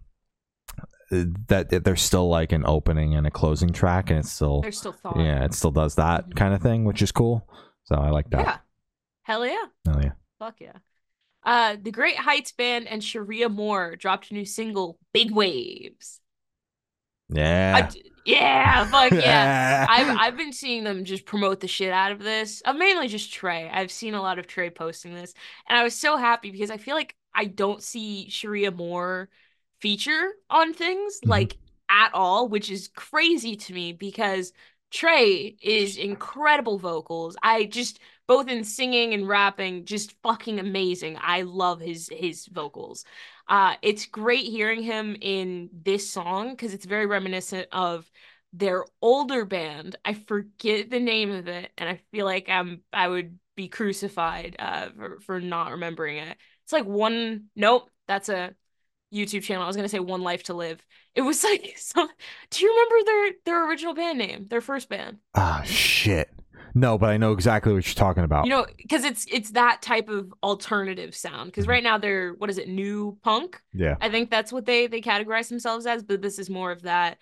that, 1.10 1.84
there's 1.84 2.00
still 2.00 2.30
like 2.30 2.52
an 2.52 2.64
opening 2.66 3.14
and 3.14 3.26
a 3.26 3.30
closing 3.30 3.70
track 3.74 4.08
and 4.08 4.20
it's 4.20 4.32
still 4.32 4.62
There's 4.62 4.78
still 4.78 4.92
thought. 4.92 5.18
yeah 5.18 5.44
it 5.44 5.52
still 5.52 5.70
does 5.70 5.96
that 5.96 6.30
Mhm. 6.30 6.36
kind 6.36 6.54
of 6.54 6.62
thing 6.62 6.84
which 6.84 7.02
is 7.02 7.12
cool 7.12 7.46
so 7.84 7.96
i 7.96 8.08
like 8.08 8.30
that 8.30 8.40
Yeah. 8.46 8.56
Hell 9.22 9.46
yeah. 9.46 9.64
oh 9.88 10.00
yeah 10.00 10.12
Fuck 10.38 10.60
yeah. 10.60 10.78
Uh, 11.44 11.76
the 11.80 11.90
Great 11.90 12.16
Heights 12.16 12.52
Band 12.52 12.88
and 12.88 13.02
Sharia 13.02 13.48
Moore 13.48 13.96
dropped 13.96 14.30
a 14.30 14.34
new 14.34 14.44
single, 14.44 14.98
Big 15.12 15.32
Waves. 15.32 16.20
yeah 17.28 17.88
I 17.88 17.88
yeah, 18.24 18.84
fuck 18.84 19.16
yeah. 19.18 19.84
I've 19.88 20.16
I've 20.16 20.36
been 20.36 20.52
seeing 20.52 20.84
them 20.84 21.04
just 21.04 21.24
promote 21.24 21.58
the 21.60 21.66
shit 21.66 21.92
out 21.92 22.12
of 22.12 22.20
this. 22.20 22.62
Uh, 22.64 22.72
mainly 22.72 23.08
just 23.08 23.32
Trey. 23.32 23.68
I've 23.68 23.90
seen 23.90 24.14
a 24.14 24.22
lot 24.22 24.38
of 24.38 24.46
Trey 24.46 24.70
posting 24.70 25.14
this, 25.14 25.34
and 25.68 25.76
I 25.76 25.82
was 25.82 25.94
so 25.94 26.16
happy 26.16 26.50
because 26.52 26.70
I 26.70 26.76
feel 26.76 26.94
like 26.94 27.16
I 27.34 27.46
don't 27.46 27.82
see 27.82 28.28
Sharia 28.28 28.70
Moore 28.70 29.28
feature 29.80 30.32
on 30.48 30.72
things 30.72 31.20
Mhm. 31.24 31.28
like 31.30 31.56
at 31.88 32.10
all, 32.14 32.48
which 32.48 32.70
is 32.70 32.88
crazy 32.94 33.56
to 33.56 33.72
me 33.74 33.92
because 33.92 34.52
Trey 34.92 35.56
is 35.62 35.96
incredible 35.96 36.78
vocals. 36.78 37.34
I 37.42 37.64
just 37.64 37.98
both 38.28 38.48
in 38.48 38.62
singing 38.62 39.14
and 39.14 39.26
rapping, 39.26 39.86
just 39.86 40.14
fucking 40.22 40.58
amazing. 40.60 41.18
I 41.20 41.42
love 41.42 41.80
his 41.80 42.10
his 42.12 42.46
vocals. 42.46 43.04
Uh, 43.48 43.74
it's 43.80 44.04
great 44.06 44.44
hearing 44.44 44.82
him 44.82 45.16
in 45.20 45.70
this 45.72 46.10
song 46.10 46.50
because 46.50 46.74
it's 46.74 46.84
very 46.84 47.06
reminiscent 47.06 47.68
of 47.72 48.10
their 48.52 48.84
older 49.00 49.46
band. 49.46 49.96
I 50.04 50.12
forget 50.12 50.90
the 50.90 51.00
name 51.00 51.30
of 51.30 51.48
it, 51.48 51.70
and 51.78 51.88
I 51.88 52.00
feel 52.12 52.26
like 52.26 52.50
I'm 52.50 52.82
I 52.92 53.08
would 53.08 53.38
be 53.56 53.68
crucified 53.68 54.56
uh 54.58 54.90
for, 54.90 55.20
for 55.20 55.40
not 55.40 55.72
remembering 55.72 56.18
it. 56.18 56.36
It's 56.64 56.72
like 56.72 56.84
one 56.86 57.46
nope, 57.56 57.88
that's 58.06 58.28
a 58.28 58.54
YouTube 59.12 59.42
channel. 59.42 59.62
I 59.64 59.66
was 59.66 59.76
gonna 59.76 59.88
say 59.88 59.98
One 60.00 60.22
Life 60.22 60.44
to 60.44 60.54
Live. 60.54 60.84
It 61.14 61.22
was 61.22 61.42
like 61.50 61.74
some 61.76 62.08
do 62.50 62.64
you 62.64 62.70
remember 62.70 63.04
their 63.06 63.32
their 63.44 63.68
original 63.68 63.94
band 63.94 64.18
name, 64.18 64.46
their 64.48 64.60
first 64.60 64.88
band? 64.88 65.18
ah 65.34 65.62
shit 65.64 66.28
no 66.74 66.96
but 66.98 67.08
i 67.10 67.16
know 67.16 67.32
exactly 67.32 67.72
what 67.72 67.86
you're 67.86 67.94
talking 67.94 68.24
about 68.24 68.44
You 68.44 68.50
know, 68.50 68.66
because 68.76 69.04
it's 69.04 69.26
it's 69.30 69.50
that 69.52 69.82
type 69.82 70.08
of 70.08 70.32
alternative 70.42 71.14
sound. 71.14 71.50
Because 71.50 71.66
Mhm. 71.66 71.68
right 71.70 71.82
now 71.82 71.98
they're 71.98 72.32
what 72.34 72.50
is 72.50 72.58
it, 72.58 72.68
new 72.68 73.18
punk? 73.22 73.60
yeah 73.74 73.96
I 74.00 74.08
think 74.10 74.30
that's 74.30 74.52
what 74.52 74.64
they 74.66 74.86
they 74.86 75.00
categorize 75.00 75.48
themselves 75.48 75.86
as, 75.86 76.02
but 76.02 76.22
this 76.22 76.38
is 76.38 76.48
more 76.50 76.70
of 76.72 76.82
that 76.82 77.18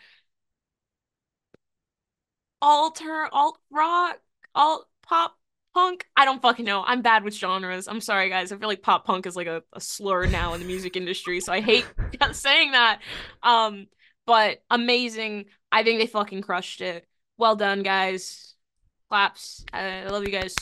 alter 2.63 3.29
alt 3.33 3.59
rock 3.71 4.19
alt 4.55 4.87
pop 5.03 5.37
punk. 5.75 6.07
I 6.17 6.25
don't 6.25 6.43
fucking 6.43 6.65
know. 6.65 6.83
I'm 6.85 7.03
bad 7.03 7.25
with 7.25 7.35
genres. 7.35 7.89
I'm 7.89 8.01
sorry, 8.01 8.29
guys. 8.29 8.53
I 8.53 8.57
feel 8.57 8.69
like 8.69 8.83
pop 8.83 9.05
punk 9.05 9.27
is 9.27 9.37
like 9.37 9.47
a, 9.47 9.63
a 9.73 9.81
slur 9.81 10.27
now 10.27 10.55
in 10.55 10.61
the 10.61 10.67
music 10.67 10.97
industry, 10.97 11.41
so 11.41 11.53
I 11.53 11.61
hate 11.61 11.87
saying 12.33 12.73
that. 12.73 13.01
Um, 13.43 13.87
but 14.27 14.63
amazing. 14.71 15.47
I 15.73 15.83
think 15.83 15.99
they 15.99 16.07
fucking 16.07 16.43
crushed 16.43 16.81
it. 16.81 17.07
Well 17.39 17.57
done, 17.57 17.83
guys. 17.83 18.55
Claps. 19.09 19.65
I 19.73 20.05
love 20.05 20.25
you 20.25 20.33
guys. 20.33 20.55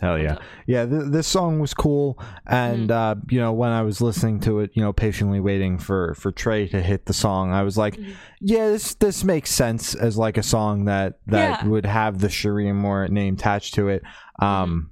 Hell 0.00 0.18
yeah, 0.18 0.36
yeah. 0.66 0.84
Th- 0.86 1.04
this 1.06 1.26
song 1.26 1.60
was 1.60 1.72
cool, 1.72 2.18
and 2.46 2.88
Mhm. 2.88 2.92
uh, 2.92 3.14
you 3.30 3.38
know 3.38 3.52
when 3.52 3.70
I 3.70 3.82
was 3.82 4.00
listening 4.00 4.40
to 4.40 4.58
it, 4.60 4.70
you 4.74 4.82
know, 4.82 4.92
patiently 4.92 5.38
waiting 5.40 5.78
for 5.78 6.14
for 6.14 6.32
Trey 6.32 6.66
to 6.68 6.82
hit 6.82 7.06
the 7.06 7.12
song, 7.12 7.52
I 7.52 7.62
was 7.62 7.78
like, 7.78 7.96
Mhm. 7.96 8.12
yeah, 8.40 8.68
this 8.70 8.94
this 8.94 9.22
makes 9.24 9.50
sense 9.50 9.94
as 9.94 10.18
like 10.18 10.36
a 10.36 10.42
song 10.42 10.86
that 10.86 11.18
that 11.28 11.62
Yeah. 11.62 11.68
would 11.68 11.86
have 11.86 12.18
the 12.18 12.28
Sharia 12.28 12.74
Moore 12.74 13.06
name 13.08 13.34
attached 13.34 13.74
to 13.74 13.88
it. 13.88 14.02
Um, 14.40 14.90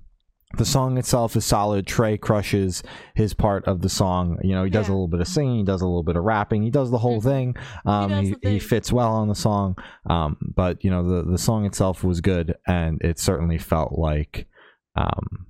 the 0.58 0.64
song 0.66 0.98
itself 0.98 1.34
is 1.34 1.46
solid. 1.46 1.86
Trey 1.86 2.16
crushes 2.18 2.82
his 3.14 3.32
part 3.34 3.64
of 3.66 3.80
the 3.80 3.88
song. 3.88 4.38
You 4.42 4.54
know, 4.54 4.64
he 4.64 4.70
does 4.70 4.86
a 4.86 4.92
little 4.92 5.08
bit 5.08 5.20
of 5.20 5.26
singing, 5.26 5.56
he 5.56 5.64
does 5.64 5.80
a 5.80 5.86
little 5.86 6.02
bit 6.02 6.14
of 6.16 6.24
rapping, 6.24 6.62
he 6.62 6.70
does 6.70 6.90
the 6.90 6.98
whole 6.98 7.20
Mhm. 7.20 7.24
thing. 7.24 7.56
Um, 7.86 8.10
does 8.10 8.28
he, 8.28 8.36
the 8.40 8.50
he 8.50 8.58
fits 8.60 8.92
well 8.92 9.12
on 9.14 9.28
the 9.28 9.34
song. 9.34 9.76
Um, 10.08 10.36
but 10.54 10.84
you 10.84 10.90
know, 10.90 11.02
the 11.02 11.28
the 11.28 11.38
song 11.38 11.64
itself 11.64 12.04
was 12.04 12.20
good, 12.20 12.54
and 12.68 13.00
it 13.02 13.18
certainly 13.18 13.58
felt 13.58 13.98
like 13.98 14.46
um 14.96 15.46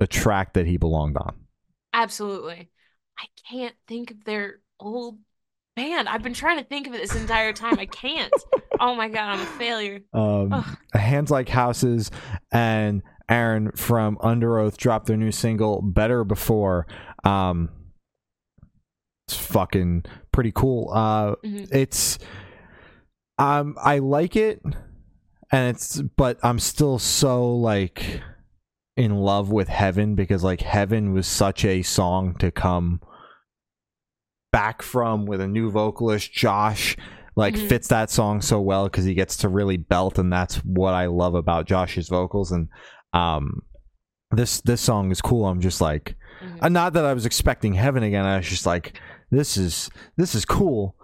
a 0.00 0.06
track 0.06 0.52
that 0.54 0.66
he 0.66 0.76
belonged 0.76 1.16
on. 1.16 1.34
Absolutely. 1.92 2.70
I 3.18 3.24
can't 3.50 3.74
think 3.88 4.10
of 4.10 4.24
their 4.24 4.60
old 4.78 5.18
band. 5.74 6.08
I've 6.08 6.22
been 6.22 6.34
trying 6.34 6.58
to 6.58 6.64
think 6.64 6.86
of 6.86 6.94
it 6.94 7.00
this 7.00 7.14
entire 7.16 7.52
time. 7.54 7.78
I 7.78 7.86
can't. 7.86 8.32
Oh 8.78 8.94
my 8.94 9.08
god, 9.08 9.30
I'm 9.30 9.40
a 9.40 9.46
failure. 9.46 10.00
Um, 10.12 10.52
Ugh. 10.52 10.76
Hands 10.92 11.30
Like 11.30 11.48
Houses 11.48 12.10
and 12.52 13.02
Aaron 13.26 13.72
from 13.72 14.18
Underoath 14.18 14.76
dropped 14.76 15.06
their 15.06 15.16
new 15.16 15.32
single 15.32 15.80
"Better 15.80 16.24
Before." 16.24 16.86
Um, 17.24 17.70
it's 19.26 19.36
fucking 19.38 20.04
pretty 20.30 20.52
cool. 20.54 20.90
Uh, 20.92 21.36
Mhm. 21.42 21.74
it's 21.74 22.18
um, 23.38 23.76
I 23.82 23.98
like 24.00 24.36
it, 24.36 24.60
and 25.50 25.74
it's 25.74 26.02
but 26.02 26.38
I'm 26.42 26.58
still 26.58 26.98
so 26.98 27.54
like 27.56 28.20
in 28.96 29.14
love 29.14 29.50
with 29.50 29.68
Heaven 29.68 30.14
because 30.14 30.42
like 30.44 30.60
Heaven 30.62 31.12
was 31.12 31.26
such 31.26 31.64
a 31.64 31.82
song 31.82 32.34
to 32.38 32.50
come 32.50 33.00
back 34.52 34.82
from 34.82 35.26
with 35.26 35.40
a 35.40 35.48
new 35.48 35.70
vocalist, 35.70 36.32
Josh 36.32 36.96
like 37.38 37.54
Mhm. 37.54 37.68
fits 37.68 37.88
that 37.88 38.08
song 38.10 38.40
so 38.40 38.58
well 38.60 38.84
because 38.84 39.04
he 39.04 39.12
gets 39.12 39.36
to 39.38 39.48
really 39.50 39.76
belt 39.76 40.18
and 40.18 40.32
that's 40.32 40.56
what 40.64 40.94
i 40.94 41.04
love 41.04 41.34
about 41.34 41.66
josh's 41.66 42.08
vocals 42.08 42.50
and 42.50 42.66
um 43.12 43.60
this 44.30 44.62
this 44.62 44.80
song 44.80 45.10
is 45.10 45.20
cool 45.20 45.44
i'm 45.44 45.60
just 45.60 45.78
like 45.82 46.16
Mhm. 46.42 46.58
uh, 46.62 46.68
not 46.70 46.94
that 46.94 47.04
i 47.04 47.12
was 47.12 47.26
expecting 47.26 47.74
heaven 47.74 48.02
again 48.02 48.24
i 48.24 48.38
was 48.38 48.48
just 48.48 48.64
like 48.64 48.98
this 49.30 49.58
is 49.58 49.90
this 50.16 50.34
is 50.34 50.46
cool 50.46 50.96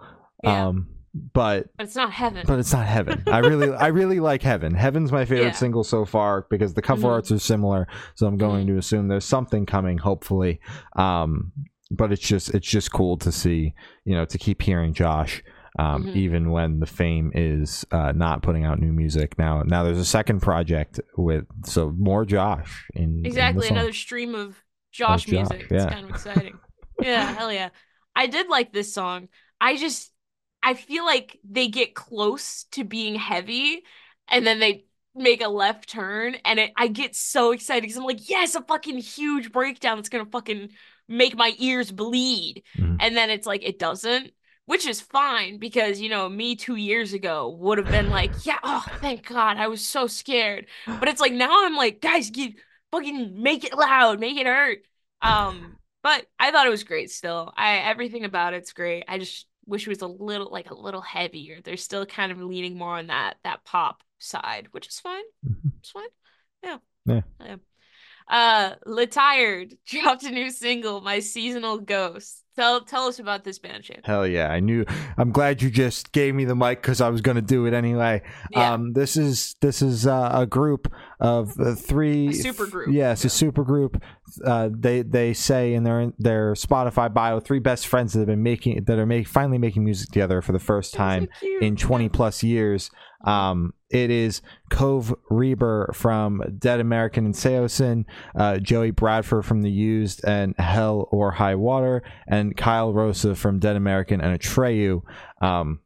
Yeah. 0.43 0.69
um 0.69 0.87
but 1.13 1.67
But 1.77 1.83
it's 1.85 1.95
not 1.95 2.11
heaven. 2.11 2.43
but 2.47 2.57
it's 2.59 2.73
not 2.73 2.85
heaven 2.87 3.21
i 3.27 3.37
really 3.37 3.71
i 3.73 3.87
really 3.87 4.19
like 4.19 4.41
heaven 4.41 4.73
heaven's 4.73 5.11
my 5.11 5.25
favorite 5.25 5.45
Yeah. 5.47 5.51
single 5.51 5.83
so 5.83 6.05
far 6.05 6.47
because 6.49 6.73
the 6.73 6.81
cover 6.81 7.07
Mhm. 7.07 7.11
arts 7.11 7.31
are 7.31 7.39
similar 7.39 7.87
so 8.15 8.25
i'm 8.25 8.37
going 8.37 8.65
to 8.67 8.77
assume 8.77 9.07
there's 9.09 9.25
something 9.25 9.65
coming 9.67 9.99
hopefully 9.99 10.59
um 10.95 11.51
but 11.91 12.11
it's 12.11 12.21
just 12.27 12.53
it's 12.55 12.67
just 12.67 12.91
cool 12.91 13.17
to 13.17 13.31
see 13.31 13.73
you 14.05 14.15
know 14.15 14.25
to 14.25 14.37
keep 14.37 14.61
hearing 14.61 14.93
josh 14.93 15.43
um, 15.79 16.05
Mhm. 16.05 16.15
even 16.15 16.51
when 16.51 16.79
the 16.79 16.85
fame 16.85 17.31
is 17.33 17.83
uh, 17.91 18.11
not 18.11 18.43
putting 18.43 18.63
out 18.63 18.79
new 18.79 18.91
music 18.93 19.37
now 19.39 19.63
now 19.65 19.83
there's 19.83 19.97
a 19.97 20.05
second 20.05 20.39
project 20.41 20.99
with 21.17 21.45
so 21.65 21.91
more 21.97 22.25
josh 22.25 22.85
in 22.95 23.19
in 23.19 23.25
Exactly, 23.25 23.67
song. 23.67 23.77
another 23.77 23.93
stream 23.93 24.35
of 24.35 24.55
Josh, 24.91 25.25
Josh, 25.25 25.31
music. 25.31 25.67
yeah. 25.71 25.77
It's 25.85 25.91
kind 25.93 26.03
of 26.05 26.09
exciting. 26.11 26.59
yeah, 27.01 27.33
hell 27.33 27.51
yeah. 27.51 27.69
I 28.15 28.27
did 28.27 28.47
like 28.49 28.71
this 28.71 28.93
song. 28.93 29.27
I 29.59 29.75
just 29.75 30.12
I 30.63 30.73
feel 30.75 31.05
like 31.05 31.39
they 31.43 31.67
get 31.67 31.93
close 31.95 32.65
to 32.71 32.83
being 32.83 33.15
heavy 33.15 33.83
and 34.27 34.45
then 34.47 34.59
they 34.59 34.85
make 35.15 35.41
a 35.43 35.47
left 35.47 35.89
turn 35.89 36.35
and 36.45 36.59
it, 36.59 36.71
I 36.75 36.87
get 36.87 37.15
so 37.15 37.51
excited 37.51 37.81
because 37.83 37.97
I'm 37.97 38.03
like, 38.05 38.29
yes, 38.29 38.55
a 38.55 38.61
fucking 38.61 38.97
huge 38.97 39.51
breakdown 39.51 39.97
that's 39.97 40.09
gonna 40.09 40.25
fucking 40.25 40.69
make 41.07 41.35
my 41.35 41.53
ears 41.59 41.91
bleed. 41.91 42.63
Mhm. 42.77 42.97
And 42.99 43.15
then 43.17 43.29
it's 43.29 43.45
like 43.45 43.63
it 43.63 43.77
doesn't, 43.77 44.31
which 44.65 44.87
is 44.87 45.01
fine 45.01 45.57
because 45.59 45.99
you 45.99 46.09
know, 46.09 46.29
me 46.29 46.55
two 46.55 46.75
years 46.75 47.13
ago 47.13 47.49
would 47.59 47.77
have 47.77 47.89
been 47.91 48.09
like, 48.09 48.31
yeah, 48.45 48.59
oh 48.63 48.85
thank 49.01 49.27
God, 49.27 49.57
I 49.57 49.67
was 49.67 49.85
so 49.85 50.07
scared. 50.07 50.67
But 50.87 51.09
it's 51.09 51.21
like 51.21 51.33
now 51.33 51.65
I'm 51.65 51.75
like, 51.75 52.01
guys, 52.01 52.29
get 52.29 52.53
fucking 52.91 53.41
make 53.41 53.63
it 53.65 53.77
loud, 53.77 54.19
make 54.19 54.37
it 54.37 54.47
hurt. 54.47 54.79
Um, 55.21 55.77
but 56.01 56.25
I 56.39 56.51
thought 56.51 56.67
it 56.67 56.71
was 56.71 56.83
great 56.83 57.11
still. 57.11 57.53
I 57.55 57.77
everything 57.77 58.25
about 58.25 58.53
it's 58.53 58.73
great. 58.73 59.05
I 59.07 59.17
just 59.19 59.45
wish 59.65 59.87
it 59.87 59.89
was 59.89 60.01
a 60.01 60.07
little 60.07 60.49
like 60.51 60.71
a 60.71 60.75
little 60.75 61.01
heavier. 61.01 61.59
They're 61.63 61.77
still 61.77 62.05
kind 62.05 62.31
of 62.31 62.39
leaning 62.41 62.77
more 62.77 62.97
on 62.97 63.07
that 63.07 63.37
that 63.43 63.63
pop 63.65 64.03
side, 64.19 64.67
which 64.71 64.87
is 64.87 64.99
fine. 64.99 65.23
Mhm. 65.47 65.71
It's 65.79 65.91
fine. 65.91 66.07
Yeah. 66.63 66.77
Yeah. 67.05 67.21
Yeah. 67.39 67.55
Uh 68.27 68.75
Letired 68.85 69.75
dropped 69.85 70.23
a 70.23 70.31
new 70.31 70.49
single, 70.51 71.01
My 71.01 71.19
Seasonal 71.19 71.79
Ghost. 71.79 72.42
Tell 72.55 72.81
tell 72.81 73.07
us 73.07 73.17
about 73.17 73.43
this 73.43 73.57
band, 73.57 73.83
Shane. 73.83 74.01
Hell 74.03 74.27
yeah! 74.27 74.51
I 74.51 74.59
knew. 74.59 74.85
I'm 75.17 75.31
glad 75.31 75.61
you 75.61 75.71
just 75.71 76.11
gave 76.11 76.35
me 76.35 76.45
the 76.45 76.55
mic 76.55 76.81
because 76.81 77.01
I 77.01 77.09
was 77.09 77.21
going 77.21 77.35
to 77.35 77.41
do 77.41 77.65
it 77.65 77.73
anyway. 77.73 78.21
Yeah. 78.51 78.73
Um, 78.73 78.93
this 78.93 79.17
is 79.17 79.55
this 79.59 79.81
is 79.81 80.05
uh, 80.05 80.29
a 80.33 80.45
group 80.45 80.91
of 81.19 81.59
uh, 81.59 81.73
three. 81.73 82.27
A 82.29 82.33
super 82.33 82.67
group. 82.67 82.89
Yes, 82.93 83.23
Yeah. 83.23 83.27
a 83.27 83.29
super 83.29 83.63
group. 83.63 84.03
Uh, 84.45 84.69
they 84.71 85.01
they 85.01 85.33
say 85.33 85.73
in 85.73 85.83
their 85.83 86.13
their 86.19 86.53
Spotify 86.53 87.11
bio, 87.11 87.39
three 87.39 87.59
best 87.59 87.87
friends 87.87 88.13
that 88.13 88.19
have 88.19 88.27
been 88.27 88.43
making 88.43 88.83
that 88.85 88.99
are 88.99 89.05
make, 89.05 89.27
finally 89.27 89.57
making 89.57 89.83
music 89.83 90.09
together 90.09 90.41
for 90.41 90.51
the 90.51 90.59
first 90.59 90.93
time 90.93 91.27
So 91.41 91.47
in 91.61 91.75
20 91.75 92.09
plus 92.09 92.43
years. 92.43 92.91
Um, 93.25 93.73
it 93.93 94.09
is 94.09 94.41
Cove 94.71 95.13
Reber 95.29 95.91
from 95.93 96.41
Dead 96.57 96.79
American 96.79 97.25
and 97.25 97.35
Saosin, 97.35 98.05
uh, 98.35 98.57
Joey 98.57 98.91
Bradford 98.91 99.45
from 99.45 99.61
The 99.61 99.71
Used 99.71 100.25
and 100.25 100.57
Hell 100.57 101.07
or 101.11 101.31
High 101.31 101.55
Water, 101.55 102.01
and 102.27 102.57
Kyle 102.57 102.91
Rosa 102.91 103.35
from 103.35 103.59
Dead 103.59 103.75
American 103.75 104.19
and 104.19 104.37
Atreyu. 104.37 105.03
Um, 105.41 105.79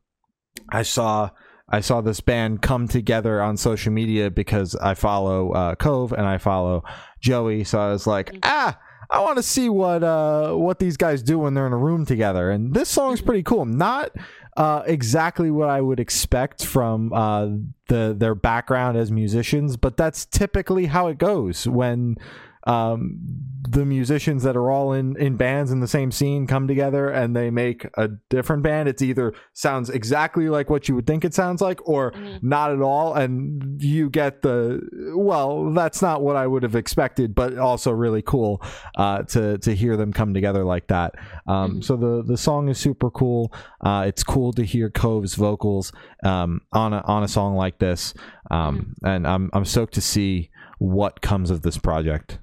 I 0.69 0.83
saw 0.83 1.31
I 1.69 1.81
saw 1.81 1.99
this 1.99 2.21
band 2.21 2.61
come 2.61 2.87
together 2.87 3.41
on 3.41 3.57
social 3.57 3.91
media 3.91 4.31
because 4.31 4.73
I 4.75 4.93
follow 4.93 5.51
uh, 5.51 5.75
Cove 5.75 6.13
and 6.13 6.25
I 6.25 6.37
follow 6.37 6.83
Joey, 7.19 7.65
so 7.65 7.77
I 7.77 7.91
was 7.91 8.07
like, 8.07 8.37
ah. 8.43 8.79
I 9.09 9.21
want 9.21 9.37
to 9.37 9.43
see 9.43 9.69
what 9.69 10.03
uh 10.03 10.53
what 10.53 10.79
these 10.79 10.97
guys 10.97 11.23
do 11.23 11.39
when 11.39 11.53
they're 11.53 11.67
in 11.67 11.73
a 11.73 11.77
room 11.77 12.05
together, 12.05 12.51
and 12.51 12.73
this 12.73 12.89
song's 12.89 13.21
pretty 13.21 13.43
cool. 13.43 13.65
Not 13.65 14.11
uh, 14.57 14.81
exactly 14.87 15.51
what 15.51 15.69
I 15.69 15.81
would 15.81 15.99
expect 15.99 16.65
from 16.65 17.13
uh, 17.13 17.47
the 17.89 18.15
their 18.17 18.35
background 18.35 18.97
as 18.97 19.11
musicians, 19.11 19.77
but 19.77 19.97
that's 19.97 20.25
typically 20.25 20.87
how 20.87 21.07
it 21.07 21.19
goes 21.19 21.67
when 21.67 22.17
um, 22.67 23.19
the 23.69 23.83
musicians 23.85 24.43
that 24.43 24.55
are 24.55 24.71
all 24.71 24.93
in 24.93 25.17
in 25.17 25.35
bands 25.35 25.71
in 25.71 25.81
the 25.81 25.87
same 25.89 26.09
scene 26.09 26.47
come 26.47 26.67
together 26.69 27.09
and 27.09 27.35
they 27.35 27.49
make 27.49 27.85
a 27.97 28.07
different 28.29 28.63
band. 28.63 28.87
It's 28.87 29.01
either 29.01 29.33
sounds 29.53 29.89
exactly 29.89 30.47
like 30.47 30.69
what 30.69 30.87
you 30.87 30.95
would 30.95 31.05
think 31.05 31.25
it 31.25 31.33
sounds 31.33 31.61
like, 31.61 31.85
or 31.85 32.11
Mhm. 32.11 32.43
not 32.43 32.71
at 32.71 32.81
all, 32.81 33.13
and 33.13 33.81
you 33.81 34.09
get 34.09 34.41
the 34.41 34.79
well. 35.17 35.71
That's 35.73 36.01
not 36.01 36.21
what 36.21 36.37
I 36.37 36.47
would 36.47 36.63
have 36.63 36.75
expected, 36.75 37.35
but 37.35 37.57
also 37.57 37.91
really 37.91 38.21
cool 38.21 38.61
uh, 38.97 39.23
to 39.23 39.57
to 39.57 39.75
hear 39.75 39.97
them 39.97 40.13
come 40.13 40.33
together 40.33 40.63
like 40.63 40.87
that. 40.87 41.15
Um, 41.45 41.77
Mhm. 41.79 41.83
So 41.83 41.97
the 41.97 42.23
the 42.23 42.37
song 42.37 42.69
is 42.69 42.77
super 42.77 43.09
cool. 43.09 43.51
Uh, 43.81 44.05
it's 44.07 44.23
cool 44.23 44.53
to 44.53 44.63
hear 44.63 44.89
Cove's 44.89 45.35
vocals 45.35 45.91
um, 46.23 46.61
on 46.71 46.93
a 46.93 47.01
on 47.05 47.23
a 47.23 47.27
song 47.27 47.55
like 47.55 47.79
this, 47.79 48.13
um, 48.49 48.93
and 49.03 49.27
I'm 49.27 49.49
I'm 49.51 49.65
stoked 49.65 49.93
to 49.95 50.01
see 50.01 50.49
what 50.79 51.21
comes 51.21 51.49
of 51.51 51.63
this 51.63 51.77
project. 51.77 52.39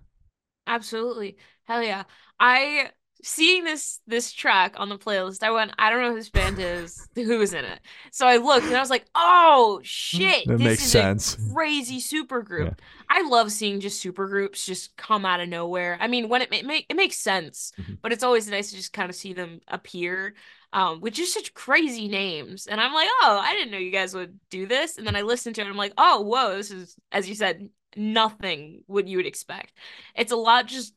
Absolutely. 0.66 1.37
Hell 1.64 1.83
yeah. 1.83 2.05
I 2.40 2.90
seeing 3.22 3.64
this 3.64 4.00
this 4.07 4.33
track 4.33 4.74
on 4.77 4.88
the 4.90 4.98
playlist, 4.98 5.42
I 5.42 5.50
went, 5.50 5.72
I 5.79 5.88
don't 5.88 6.03
know 6.03 6.11
who 6.11 6.16
this 6.16 6.29
band 6.31 6.59
is, 6.59 7.09
who 7.14 7.40
is 7.40 7.55
in 7.55 7.64
it. 7.64 7.81
So 8.12 8.27
I 8.27 8.37
looked 8.37 8.66
and 8.66 8.77
I 8.77 8.81
was 8.81 8.90
like, 8.90 9.07
oh 9.14 9.81
shit, 9.83 10.46
That 10.46 10.59
this 10.59 10.64
makes 10.64 10.85
is 10.85 10.90
sense. 10.90 11.35
a 11.35 11.38
crazy 11.55 12.00
super 12.00 12.42
group. 12.42 12.83
I 13.09 13.27
love 13.29 13.50
seeing 13.50 13.81
just 13.81 14.00
super 14.00 14.27
groups 14.29 14.66
just 14.66 14.96
come 14.96 15.24
out 15.24 15.40
of 15.40 15.48
nowhere. 15.48 15.96
I 16.00 16.07
mean, 16.09 16.29
when 16.29 16.42
it 16.42 16.50
ma- 16.50 16.66
make 16.66 16.87
it 16.88 16.96
makes 16.96 17.16
sense, 17.18 17.72
Mhm. 17.81 17.98
but 18.03 18.12
it's 18.12 18.24
always 18.24 18.48
nice 18.48 18.70
to 18.70 18.77
just 18.77 18.92
kind 18.92 19.09
of 19.09 19.16
see 19.16 19.33
them 19.33 19.61
appear. 19.68 20.35
Um, 20.75 21.01
just 21.13 21.33
such 21.33 21.55
crazy 21.55 22.09
names. 22.09 22.67
And 22.67 22.81
I'm 22.81 22.93
like, 22.93 23.09
oh, 23.23 23.41
I 23.43 23.53
didn't 23.53 23.71
know 23.71 23.79
you 23.79 23.93
guys 23.93 24.13
would 24.13 24.39
do 24.51 24.67
this. 24.67 24.99
And 24.99 25.07
then 25.07 25.15
I 25.15 25.23
listened 25.23 25.55
to 25.55 25.61
it 25.61 25.65
and 25.65 25.71
I'm 25.71 25.79
like, 25.79 25.95
oh, 25.97 26.23
whoa, 26.23 26.57
this 26.57 26.73
is, 26.73 26.97
as 27.13 27.29
you 27.29 27.37
said, 27.37 27.71
nothing 27.97 28.83
what 28.87 29.07
you 29.07 29.17
would 29.19 29.27
expect. 29.27 29.73
It's 30.17 30.33
a 30.33 30.37
lot 30.37 30.67
just 30.67 30.93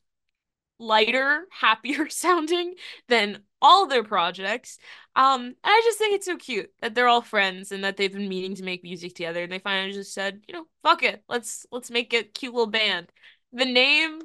lighter, 0.80 1.46
happier 1.52 2.10
sounding 2.10 2.74
than 3.08 3.44
all 3.62 3.86
their 3.86 4.04
projects. 4.04 4.80
Um, 5.16 5.42
and 5.42 5.56
I 5.63 5.82
just 5.86 6.00
think 6.00 6.16
it's 6.16 6.26
so 6.26 6.38
cute 6.38 6.72
that 6.82 6.96
they're 6.96 7.08
all 7.08 7.22
friends 7.22 7.72
and 7.72 7.84
that 7.84 7.98
they've 7.98 8.12
been 8.12 8.30
meaning 8.30 8.56
to 8.56 8.63
make 8.63 8.84
music 8.84 9.16
together 9.16 9.44
and 9.44 9.52
they 9.52 9.60
finally 9.60 9.94
just 9.94 10.13
said, 10.13 10.42
you 10.48 10.56
know, 10.56 10.66
fuck 10.84 11.04
it. 11.04 11.24
Let's 11.30 11.68
let's 11.72 11.92
make 11.92 12.13
a 12.13 12.24
cute 12.24 12.54
little 12.54 12.68
band. 12.68 13.12
The 13.54 13.66
name 13.66 14.22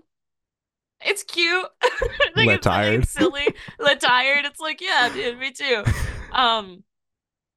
it's 1.04 1.22
cute. 1.22 1.66
like 2.36 2.48
it's, 2.48 2.64
tired. 2.64 3.06
silly. 3.08 3.54
Let 3.78 4.00
tired. 4.00 4.44
It's 4.44 4.60
like, 4.60 4.80
yeah, 4.80 5.10
dude, 5.12 5.38
me 5.38 5.52
too. 5.52 5.84
Um 6.32 6.84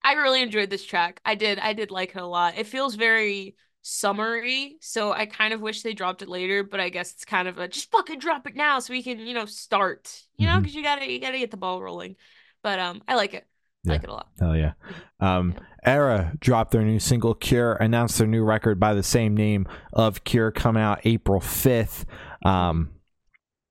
I 0.04 0.14
really 0.14 0.42
enjoyed 0.42 0.70
this 0.70 0.86
track. 0.86 1.20
I 1.26 1.36
did 1.36 1.60
I 1.60 1.74
did 1.74 1.92
like 1.92 2.12
it 2.16 2.22
a 2.22 2.26
lot. 2.26 2.58
It 2.58 2.68
feels 2.68 2.96
very 2.96 3.56
summery, 3.82 4.78
so 4.82 5.12
I 5.14 5.26
kind 5.28 5.54
of 5.54 5.62
wish 5.62 5.82
they 5.84 5.94
dropped 5.94 6.22
it 6.22 6.30
later, 6.30 6.64
but 6.64 6.80
I 6.80 6.90
guess 6.90 7.12
it's 7.14 7.26
kind 7.26 7.48
of 7.48 7.58
a 7.60 7.68
just 7.68 7.92
fucking 7.92 8.20
drop 8.20 8.48
it 8.48 8.56
now 8.56 8.80
so 8.80 8.94
we 8.94 9.04
can, 9.04 9.20
you 9.20 9.34
know, 9.34 9.46
start. 9.46 10.12
You 10.38 10.48
know, 10.48 10.60
because 10.60 10.76
you 10.76 10.84
gotta 10.84 11.10
you 11.12 11.20
gotta 11.20 11.38
get 11.40 11.52
the 11.52 11.58
ball 11.58 11.82
rolling. 11.82 12.16
But 12.64 12.80
um 12.80 13.02
I 13.08 13.16
like 13.16 13.34
it. 13.34 13.46
I 13.88 13.92
like 13.92 14.04
it 14.04 14.10
a 14.10 14.14
lot. 14.14 14.28
Hell 14.40 14.56
yeah. 14.56 14.74
Um, 15.20 15.54
Yeah. 15.54 15.60
Erra 15.86 16.34
dropped 16.40 16.72
their 16.72 16.82
new 16.82 17.00
single 17.00 17.36
Cure, 17.36 17.74
announced 17.74 18.18
their 18.18 18.26
new 18.28 18.44
record 18.44 18.80
by 18.80 18.96
the 18.96 19.04
same 19.04 19.38
name 19.38 19.68
of 19.94 20.24
Cure 20.24 20.52
coming 20.52 20.82
out 20.82 21.02
April 21.06 21.40
5th. 21.40 22.06
Um, 22.44 22.90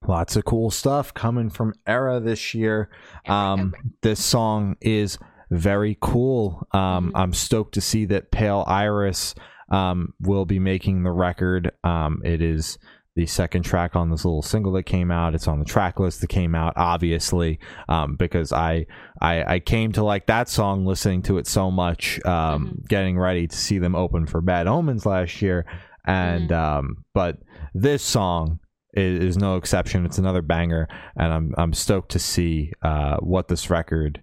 lots 0.07 0.37
of 0.37 0.45
cool 0.45 0.71
stuff 0.71 1.13
coming 1.15 1.51
from 1.51 1.75
Erra 1.87 2.21
this 2.21 2.55
year. 2.55 2.89
Um, 3.27 3.75
this 4.03 4.25
song 4.25 4.77
is 4.81 5.19
very 5.51 5.97
cool. 6.01 6.67
Um, 6.73 7.11
Mhm. 7.11 7.13
I'm 7.15 7.33
stoked 7.33 7.75
to 7.75 7.81
see 7.81 8.05
that 8.07 8.31
Pale 8.31 8.65
Iris 8.67 9.35
um, 9.71 10.13
will 10.21 10.45
be 10.45 10.59
making 10.59 11.03
the 11.05 11.11
record. 11.11 11.73
Um, 11.83 12.21
it 12.25 12.43
is 12.43 12.79
the 13.17 13.27
second 13.27 13.63
track 13.63 13.95
on 13.97 14.11
this 14.11 14.25
little 14.25 14.43
single 14.43 14.73
that 14.73 14.83
came 14.83 15.11
out. 15.11 15.35
It's 15.35 15.47
on 15.49 15.59
the 15.59 15.65
track 15.65 15.99
list 16.01 16.21
that 16.21 16.27
came 16.27 16.55
out, 16.55 16.73
obviously, 16.77 17.61
um, 17.89 18.17
because 18.17 18.53
I, 18.53 18.87
I 19.21 19.55
I 19.55 19.59
came 19.61 19.93
to 19.93 20.03
like 20.05 20.27
that 20.27 20.49
song 20.49 20.85
listening 20.85 21.23
to 21.23 21.39
it 21.39 21.47
so 21.47 21.71
much, 21.71 22.23
um, 22.27 22.83
getting 22.89 23.19
ready 23.19 23.47
to 23.47 23.57
see 23.57 23.79
them 23.79 23.95
open 23.95 24.27
for 24.27 24.41
Bad 24.41 24.67
Omens 24.67 25.07
last 25.07 25.41
year, 25.41 25.65
and 26.05 26.51
um, 26.53 27.05
but 27.15 27.39
this 27.73 28.03
song 28.03 28.59
is, 28.95 29.19
is 29.21 29.37
no 29.37 29.57
exception. 29.57 30.05
It's 30.07 30.19
another 30.19 30.43
banger, 30.43 30.89
and 31.17 31.33
I'm 31.33 31.55
I'm 31.59 31.73
stoked 31.73 32.13
to 32.13 32.19
see 32.19 32.73
uh, 32.83 33.17
what 33.19 33.49
this 33.49 33.71
record 33.71 34.23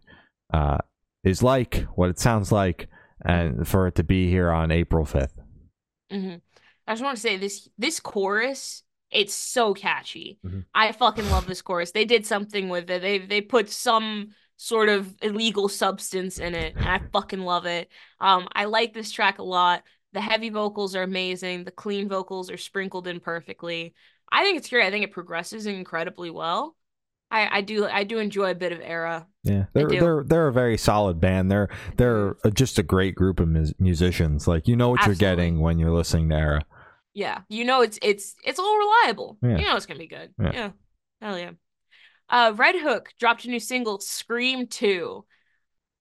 uh, 0.53 0.79
is 1.23 1.43
like, 1.43 1.85
what 1.95 2.09
it 2.09 2.19
sounds 2.19 2.51
like, 2.51 2.87
and 3.25 3.67
for 3.67 3.87
it 3.87 3.95
to 3.95 4.03
be 4.03 4.29
here 4.29 4.51
on 4.51 4.71
April 4.71 5.05
5th. 5.05 5.33
hmm 6.11 6.35
I 6.87 6.93
just 6.93 7.03
want 7.03 7.15
to 7.15 7.21
say 7.21 7.37
this 7.37 7.69
this 7.77 7.99
chorus, 7.99 8.83
it's 9.11 9.33
so 9.33 9.73
catchy. 9.73 10.39
Mhm. 10.45 10.65
I 10.73 10.91
fucking 10.91 11.29
love 11.29 11.45
this 11.47 11.61
chorus. 11.61 11.91
They 11.91 12.05
did 12.05 12.25
something 12.25 12.69
with 12.69 12.89
it. 12.89 13.01
They 13.01 13.19
they 13.19 13.41
put 13.41 13.69
some 13.69 14.29
sort 14.57 14.89
of 14.89 15.15
illegal 15.21 15.69
substance 15.69 16.39
in 16.39 16.55
it, 16.55 16.75
and 16.75 16.87
I 16.89 16.99
fucking 17.13 17.39
love 17.41 17.65
it. 17.65 17.89
Um, 18.19 18.47
I 18.53 18.65
like 18.65 18.93
this 18.93 19.11
track 19.11 19.39
a 19.39 19.43
lot. 19.43 19.83
The 20.13 20.21
heavy 20.21 20.49
vocals 20.49 20.95
are 20.95 21.03
amazing. 21.03 21.63
The 21.63 21.71
clean 21.71 22.09
vocals 22.09 22.49
are 22.51 22.57
sprinkled 22.57 23.07
in 23.07 23.19
perfectly. 23.19 23.93
I 24.31 24.43
think 24.43 24.57
it's 24.57 24.69
great. 24.69 24.85
I 24.85 24.91
think 24.91 25.03
it 25.03 25.11
progresses 25.11 25.65
incredibly 25.65 26.29
well. 26.29 26.75
I 27.29 27.57
I 27.57 27.61
do 27.61 27.85
I 27.87 28.03
do 28.03 28.19
enjoy 28.19 28.51
a 28.51 28.55
bit 28.55 28.71
of 28.71 28.79
Erra. 28.79 29.27
Yeah, 29.43 29.65
they're 29.73 29.87
they're 29.87 30.23
they're 30.23 30.47
a 30.47 30.53
very 30.53 30.77
solid 30.77 31.19
band. 31.19 31.49
They're 31.49 31.69
they're 31.97 32.35
just 32.53 32.77
a 32.77 32.83
great 32.83 33.15
group 33.15 33.39
of 33.39 33.47
mus- 33.47 33.73
musicians. 33.79 34.47
Like 34.47 34.67
you 34.67 34.75
know 34.75 34.89
what 34.89 34.99
Absolutely. 34.99 35.25
you're 35.25 35.35
getting 35.35 35.59
when 35.59 35.79
you're 35.79 35.91
listening 35.91 36.29
to 36.29 36.35
Erra. 36.35 36.65
Yeah, 37.13 37.39
you 37.49 37.65
know 37.65 37.81
it's 37.81 37.97
it's 38.01 38.35
it's 38.43 38.59
all 38.59 38.77
reliable. 38.77 39.37
Yeah. 39.41 39.57
You 39.57 39.65
know 39.65 39.75
it's 39.75 39.85
gonna 39.85 39.99
be 39.99 40.07
good. 40.07 40.33
Yeah. 40.39 40.51
Yeah. 40.53 40.69
Hell 41.21 41.39
yeah. 41.39 41.51
Uh 42.29 42.53
RedHook 42.53 43.07
dropped 43.19 43.45
a 43.45 43.49
new 43.49 43.59
single, 43.59 43.99
Scream 43.99 44.67
2. 44.67 45.25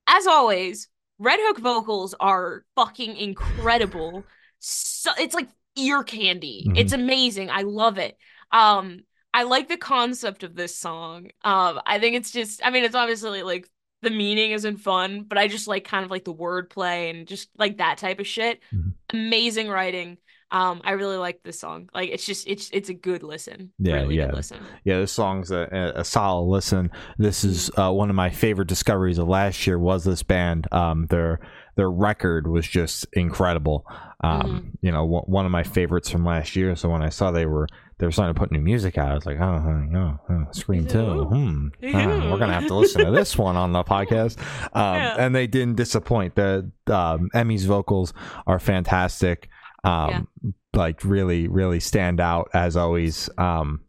As 0.07 0.27
always, 0.27 0.88
RedHook 1.21 1.59
vocals 1.59 2.14
are 2.19 2.64
fucking 2.77 3.16
incredible. 3.16 4.25
So 4.59 5.11
it's 5.19 5.35
like 5.35 5.49
ear 5.87 6.03
candy. 6.03 6.66
Mhm. 6.69 6.79
It's 6.79 6.93
amazing. 6.93 7.51
I 7.51 7.62
love 7.62 7.99
it. 7.99 8.16
Um 8.53 9.01
I 9.33 9.45
like 9.45 9.69
the 9.69 9.77
concept 9.77 10.43
of 10.43 10.55
this 10.55 10.77
song. 10.77 11.31
Um 11.43 11.81
I 11.87 11.99
think 11.99 12.16
it's 12.16 12.31
just 12.31 12.61
I 12.64 12.71
mean 12.71 12.85
it's 12.85 12.95
obviously 12.95 13.43
like 13.43 13.69
the 14.03 14.11
meaning 14.11 14.53
isn't 14.53 14.79
fun, 14.79 15.25
but 15.29 15.38
I 15.38 15.47
just 15.49 15.69
like 15.69 15.85
kind 15.85 16.05
of 16.05 16.11
like 16.11 16.25
the 16.25 16.35
wordplay 16.35 17.11
and 17.11 17.27
just 17.29 17.51
like 17.59 17.79
that 17.79 17.99
type 17.99 18.19
of 18.19 18.27
shit. 18.27 18.61
Mhm. 18.75 18.95
Amazing 19.12 19.69
writing. 19.69 20.19
Um, 20.53 20.81
I 20.83 20.93
really 20.93 21.16
like 21.16 21.43
this 21.45 21.61
song. 21.61 21.88
Like, 21.95 22.11
it's 22.11 22.27
just 22.27 22.49
it's 22.49 22.71
it's 22.73 22.88
a 22.88 22.95
good 22.95 23.23
listen. 23.23 23.73
Yeah, 23.79 24.01
really 24.01 24.16
yeah. 24.16 24.33
listen. 24.33 24.59
Yeah, 24.85 24.99
this 24.99 25.12
song's 25.12 25.53
a, 25.53 25.93
a, 25.95 26.05
solid 26.05 26.47
listen. 26.47 26.90
This 27.19 27.45
is 27.45 27.71
uh, 27.79 27.93
one 27.93 28.11
of 28.11 28.16
my 28.16 28.31
favorite 28.31 28.66
discoveries 28.66 29.19
of 29.19 29.29
last 29.29 29.64
year. 29.66 29.79
Was 29.79 30.05
this 30.05 30.25
band? 30.25 30.66
Um, 30.73 31.07
their 31.07 31.38
their 31.81 31.90
record 31.90 32.47
was 32.47 32.66
just 32.69 33.07
incredible. 33.14 33.87
Um, 34.23 34.77
you 34.83 34.93
know, 34.93 35.07
one 35.07 35.23
one 35.25 35.47
of 35.47 35.51
my 35.51 35.62
favorites 35.62 36.11
from 36.11 36.27
last 36.27 36.55
year. 36.55 36.77
So 36.77 36.90
when 36.90 37.01
I 37.03 37.09
saw 37.09 37.31
they 37.31 37.47
were 37.47 37.66
they 37.97 38.05
were 38.07 38.12
starting 38.12 38.35
to 38.35 38.38
put 38.38 38.53
new 38.53 38.61
music 38.61 38.99
out, 38.99 39.11
I 39.11 39.14
was 39.14 39.25
like, 39.25 39.38
oh, 39.40 39.59
huh, 39.64 40.16
yeah, 40.29 40.45
Scream 40.53 40.87
Two. 40.87 41.25
Hmm, 41.25 41.69
huh, 41.83 42.29
we're 42.31 42.38
gonna 42.38 42.53
have 42.53 42.66
to 42.66 42.75
listen 42.75 43.03
to 43.07 43.11
this 43.11 43.38
one 43.38 43.57
on 43.57 43.73
the 43.73 43.83
podcast. 43.83 44.37
Um, 44.75 44.97
Yeah. 44.97 45.16
And 45.19 45.35
they 45.35 45.47
didn't 45.47 45.77
disappoint. 45.77 46.35
The 46.35 46.71
um, 46.87 47.31
Emmy's 47.33 47.64
vocals 47.64 48.12
are 48.47 48.59
fantastic. 48.59 49.49
Um, 49.83 50.29
like 50.75 51.03
really, 51.03 51.49
really 51.49 51.81
stand 51.81 52.21
out 52.21 52.51
as 52.53 52.77
always. 52.77 53.31
Um, 53.38 53.81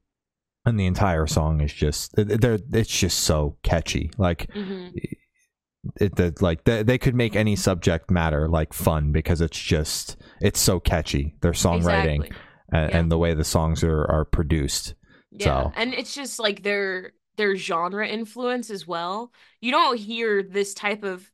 and 0.65 0.79
the 0.79 0.85
entire 0.85 1.27
song 1.27 1.59
is 1.59 1.73
just 1.73 2.13
they're 2.15 2.59
it's 2.71 2.99
just 2.99 3.19
so 3.19 3.57
catchy. 3.63 4.11
Like 4.17 4.49
hmm 4.53 4.87
it, 5.99 6.15
the, 6.15 6.33
like 6.41 6.63
they, 6.63 6.83
they 6.83 6.97
could 6.97 7.15
make 7.15 7.35
any 7.35 7.55
subject 7.55 8.11
matter 8.11 8.47
like 8.47 8.73
fun 8.73 9.11
because 9.11 9.41
it's 9.41 9.59
just 9.59 10.17
it's 10.39 10.59
so 10.59 10.79
catchy. 10.79 11.35
Their 11.41 11.53
songwriting 11.53 12.25
Exactly. 12.25 12.37
and, 12.71 12.89
Yeah. 12.89 12.97
and 12.97 13.11
the 13.11 13.17
way 13.17 13.33
the 13.33 13.43
songs 13.43 13.83
are 13.83 14.05
are 14.05 14.25
produced. 14.25 14.93
Yeah, 15.31 15.45
So- 15.63 15.73
and 15.75 15.93
it's 15.93 16.13
just 16.13 16.39
like 16.39 16.63
their 16.63 17.13
their 17.37 17.55
genre 17.55 18.07
influence 18.07 18.69
as 18.69 18.85
well. 18.85 19.31
You 19.61 19.71
don't 19.71 19.97
hear 19.97 20.43
this 20.43 20.73
type 20.73 21.03
of 21.03 21.29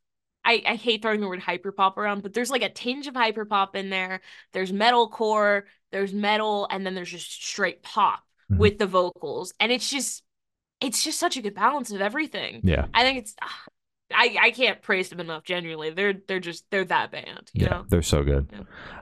I, 0.45 0.63
I 0.65 0.75
hate 0.75 1.01
throwing 1.01 1.19
the 1.19 1.27
word 1.27 1.41
hyperpop 1.41 1.97
around, 1.97 2.23
but 2.23 2.33
there's 2.33 2.49
like 2.49 2.61
a 2.61 2.69
tinge 2.69 3.07
of 3.07 3.15
hyperpop 3.15 3.75
in 3.75 3.89
there. 3.89 4.21
There's 4.53 4.71
metalcore, 4.71 5.63
there's 5.91 6.13
metal, 6.13 6.67
and 6.71 6.85
then 6.85 6.95
there's 6.95 7.11
just 7.11 7.29
straight 7.45 7.83
pop 7.83 8.23
Mhm. 8.49 8.59
with 8.59 8.77
the 8.77 8.85
vocals. 8.87 9.53
And 9.59 9.73
it's 9.73 9.89
just 9.89 10.23
it's 10.79 11.03
just 11.03 11.19
such 11.19 11.35
a 11.35 11.41
good 11.41 11.55
balance 11.55 11.91
of 11.91 11.99
everything. 11.99 12.61
Yeah, 12.63 12.85
I 12.93 13.03
think 13.03 13.17
it's 13.17 13.35
ah, 13.41 13.63
I 14.13 14.37
I 14.41 14.51
can't 14.51 14.81
praise 14.81 15.09
them 15.09 15.19
enough. 15.19 15.43
Genuinely, 15.43 15.89
they're 15.91 16.15
they're 16.27 16.39
just 16.39 16.65
they're 16.71 16.85
that 16.85 17.11
band. 17.11 17.51
You 17.53 17.65
yeah, 17.65 17.69
know. 17.69 17.85
they're 17.87 18.01
so 18.01 18.23
good. 18.23 18.49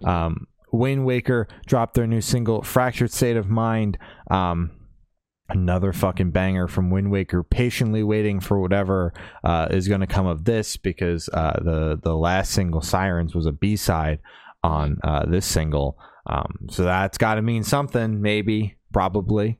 Yeah. 0.01 0.25
Um, 0.25 0.47
Windwaker 0.73 1.45
dropped 1.65 1.93
their 1.93 2.07
new 2.07 2.21
single 2.21 2.61
"Fractured 2.63 3.11
State 3.11 3.37
of 3.37 3.49
Mind." 3.49 3.97
Um, 4.29 4.71
another 5.49 5.93
fucking 5.93 6.31
banger 6.31 6.67
from 6.67 6.89
Windwaker. 6.89 7.47
Patiently 7.47 8.03
waiting 8.03 8.39
for 8.39 8.59
whatever 8.59 9.13
uh, 9.43 9.67
is 9.69 9.87
going 9.87 10.01
to 10.01 10.07
come 10.07 10.25
of 10.25 10.45
this 10.45 10.77
because 10.77 11.29
uh, 11.33 11.59
the 11.63 11.99
the 12.01 12.15
last 12.15 12.51
single 12.51 12.81
"Sirens" 12.81 13.35
was 13.35 13.45
a 13.45 13.51
B 13.51 13.75
side 13.75 14.19
on 14.63 14.97
uh, 15.03 15.25
this 15.25 15.45
single. 15.45 15.97
Um, 16.27 16.67
so 16.69 16.83
that's 16.83 17.19
got 17.19 17.35
to 17.35 17.41
mean 17.43 17.63
something, 17.63 18.21
maybe, 18.21 18.77
probably. 18.91 19.59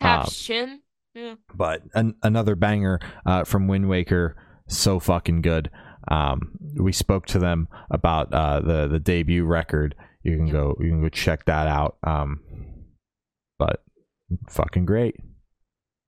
Taps 0.00 0.50
um. 0.50 0.80
Yeah. 1.14 1.34
But 1.54 1.82
an- 1.94 2.16
another 2.22 2.56
banger 2.56 3.00
uh, 3.24 3.44
from 3.44 3.68
Windwaker, 3.68 4.34
so 4.68 4.98
fucking 4.98 5.42
good. 5.42 5.70
Um, 6.08 6.52
we 6.76 6.92
spoke 6.92 7.26
to 7.26 7.38
them 7.38 7.68
about 7.90 8.32
uh, 8.32 8.60
the 8.60 8.88
the 8.88 9.00
debut 9.00 9.44
record. 9.44 9.94
You 10.22 10.36
can 10.36 10.50
go 10.50 10.76
you 10.80 10.90
can 10.90 11.02
go 11.02 11.08
check 11.08 11.44
that 11.46 11.66
out. 11.66 11.96
Um, 12.02 12.40
but 13.58 13.82
fucking 14.48 14.86
great. 14.86 15.16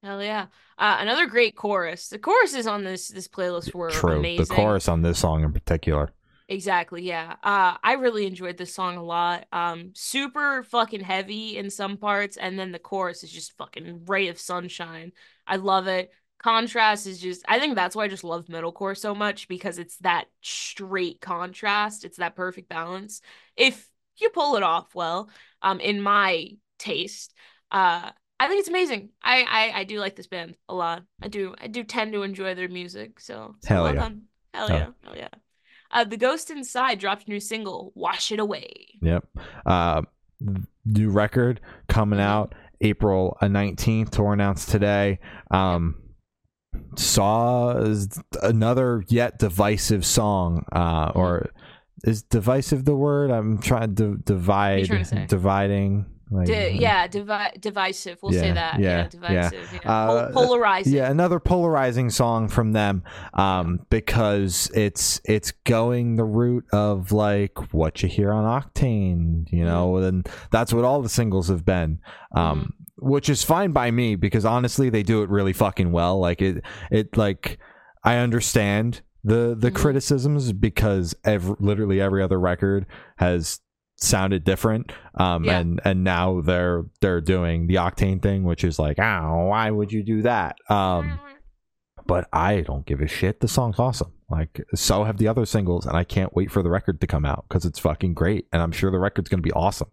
Hell 0.03 0.23
yeah. 0.23 0.47
Uh, 0.79 0.99
another 1.01 1.27
great 1.27 1.57
chorus. 1.57 2.09
The 2.09 2.19
choruses 2.19 2.67
on 2.67 2.85
this 2.85 3.09
this 3.09 3.29
playlist 3.29 3.75
were 3.75 3.91
True. 3.91 4.19
amazing. 4.19 4.47
The 4.47 4.55
chorus 4.55 4.89
on 4.89 5.03
this 5.03 5.19
song 5.19 5.43
in 5.43 5.53
particular. 5.53 6.13
Exactly, 6.49 7.03
yeah. 7.03 7.37
Uh 7.43 7.77
I 7.83 7.95
really 7.95 8.27
enjoyed 8.27 8.57
this 8.57 8.73
song 8.73 8.97
a 8.97 9.03
lot. 9.03 9.47
Um 9.53 9.91
super 9.95 10.63
fucking 10.63 11.01
heavy 11.01 11.57
in 11.57 11.71
some 11.71 11.97
parts 11.97 12.37
and 12.37 12.59
then 12.59 12.71
the 12.71 12.79
chorus 12.79 13.25
is 13.25 13.33
just 13.33 13.57
fucking 13.57 14.05
ray 14.05 14.29
of 14.29 14.39
sunshine. 14.39 15.13
I 15.47 15.57
love 15.57 15.89
it. 15.89 16.11
Contrast 16.47 17.07
is 17.09 17.19
just 17.21 17.45
I 17.49 17.59
think 17.59 17.75
that's 17.75 17.97
why 17.97 18.05
I 18.05 18.09
just 18.09 18.23
love 18.25 18.47
metalcore 18.47 18.97
so 18.97 19.15
much 19.15 19.49
because 19.49 19.79
it's 19.79 19.97
that 19.99 20.27
straight 20.43 21.21
contrast. 21.21 22.05
It's 22.05 22.19
that 22.19 22.37
perfect 22.37 22.69
balance. 22.69 23.21
If 23.57 23.89
you 24.21 24.31
pull 24.31 24.55
it 24.57 24.63
off 24.63 24.95
well, 24.95 25.29
um 25.61 25.81
in 25.81 26.01
my 26.01 26.51
taste, 26.79 27.35
uh 27.73 28.11
I 28.39 28.49
think 28.49 28.61
it's 28.61 28.69
amazing. 28.69 29.09
I, 29.23 29.37
I 29.43 29.81
I 29.81 29.85
do 29.85 29.99
like 29.99 30.15
this 30.15 30.29
band 30.29 30.57
a 30.69 30.75
lot. 30.75 31.03
I 31.21 31.29
do 31.29 31.55
I 31.61 31.67
do 31.67 31.83
tend 31.83 32.13
to 32.13 32.23
enjoy 32.23 32.55
their 32.55 32.69
music. 32.69 33.19
So, 33.19 33.57
Hell 33.67 33.83
well 33.85 33.95
yeah. 33.95 34.01
done. 34.01 34.23
Hell 34.55 34.69
Hell. 34.69 34.79
yeah. 34.79 34.89
Hell 35.05 35.17
yeah. 35.17 35.29
Uh, 35.91 36.05
the 36.05 36.17
Ghost 36.17 36.51
Inside 36.51 36.99
dropped 37.01 37.27
a 37.27 37.31
new 37.31 37.41
single, 37.41 37.93
Wash 37.97 38.31
It 38.31 38.39
Away. 38.41 38.99
Yep. 39.03 39.25
Uh, 39.65 40.03
new 40.85 41.11
record 41.11 41.61
coming 41.89 42.19
Mhm. 42.21 42.23
out 42.23 42.55
April 42.83 43.37
uh, 43.41 43.49
nineteenth. 43.49 44.11
Tour 44.13 44.33
announced 44.35 44.69
today. 44.69 45.19
Um, 45.51 46.03
saw 46.97 47.77
another 48.43 49.05
yet 49.09 49.39
divisive 49.39 50.05
song, 50.05 50.65
uh, 50.73 51.13
or 51.15 51.51
is 52.05 52.23
divisive 52.23 52.85
the 52.85 52.97
word? 52.97 53.31
I'm 53.31 53.59
trying 53.59 53.95
to 53.97 54.17
divide, 54.19 54.87
trying 54.87 55.05
to 55.05 55.27
dividing. 55.27 56.07
Like, 56.29 56.49
Di- 56.49 56.71
yeah, 56.81 57.07
divi- 57.07 57.57
divisive. 57.61 58.19
We'll 58.21 58.33
say 58.33 58.51
that. 58.51 58.81
yeah, 58.81 58.89
Yeah, 58.89 58.97
yeah. 58.97 59.09
divisive. 59.09 59.69
Yeah. 59.73 59.89
Uh, 59.89 60.33
Pol- 60.33 60.45
polarizing. 60.47 60.93
Yeah, 60.95 61.09
another 61.09 61.39
polarizing 61.39 62.11
song 62.11 62.49
from 62.49 62.73
them, 62.73 63.05
um, 63.35 63.87
because 63.91 64.69
it's 64.75 65.21
it's 65.25 65.53
going 65.65 66.17
the 66.17 66.25
route 66.25 66.65
of 66.73 67.13
like 67.13 67.73
what 67.73 68.03
you 68.03 68.09
hear 68.09 68.33
on 68.33 68.45
Octane, 68.61 69.47
you 69.53 69.65
know, 69.65 69.99
and 69.99 70.29
that's 70.51 70.73
what 70.73 70.85
all 70.85 71.01
the 71.01 71.09
singles 71.09 71.47
have 71.47 71.65
been. 71.65 72.01
Um, 72.35 72.75
which 72.99 73.29
is 73.29 73.43
fine 73.43 73.73
by 73.73 73.91
me 73.91 74.17
because 74.17 74.45
honestly, 74.45 74.89
they 74.91 75.03
do 75.03 75.23
it 75.23 75.31
really 75.31 75.53
fucking 75.53 75.93
well. 75.93 76.19
Like 76.19 76.41
it, 76.43 76.63
it 76.91 77.17
like 77.17 77.59
I 78.05 78.17
understand 78.17 79.03
the 79.25 79.57
the 79.59 79.71
Mhm. 79.71 79.75
criticisms 79.75 80.53
because 80.53 81.15
every, 81.25 81.57
literally 81.59 82.01
every 82.01 82.23
other 82.23 82.39
record 82.39 82.87
has 83.19 83.61
sounded 83.99 84.45
different 84.45 84.93
um 85.19 85.43
Yeah. 85.45 85.59
and 85.59 85.81
and 85.85 86.05
now 86.05 86.43
they're 86.43 86.85
they're 87.01 87.23
doing 87.23 87.67
the 87.67 87.77
octane 87.77 88.21
thing 88.21 88.45
which 88.45 88.63
is 88.63 88.79
like 88.79 88.99
oh 88.99 89.47
why 89.49 89.71
would 89.71 89.91
you 89.91 90.03
do 90.03 90.21
that 90.21 90.57
um 90.69 91.19
but 92.07 92.29
i 92.31 92.61
don't 92.61 92.85
give 92.85 93.01
a 93.01 93.07
shit 93.09 93.41
the 93.41 93.49
song's 93.49 93.79
awesome 93.79 94.13
like 94.29 94.63
so 94.75 95.05
have 95.05 95.17
the 95.17 95.27
other 95.27 95.47
singles 95.47 95.87
and 95.87 95.97
i 95.97 96.05
can't 96.05 96.37
wait 96.37 96.51
for 96.51 96.63
the 96.63 96.69
record 96.69 97.01
to 97.01 97.07
come 97.07 97.25
out 97.25 97.47
because 97.49 97.65
it's 97.65 97.79
fucking 97.79 98.13
great 98.13 98.47
and 98.53 98.61
i'm 98.61 98.71
sure 98.71 98.91
the 98.91 98.99
record's 98.99 99.31
gonna 99.31 99.41
be 99.43 99.53
awesome 99.53 99.89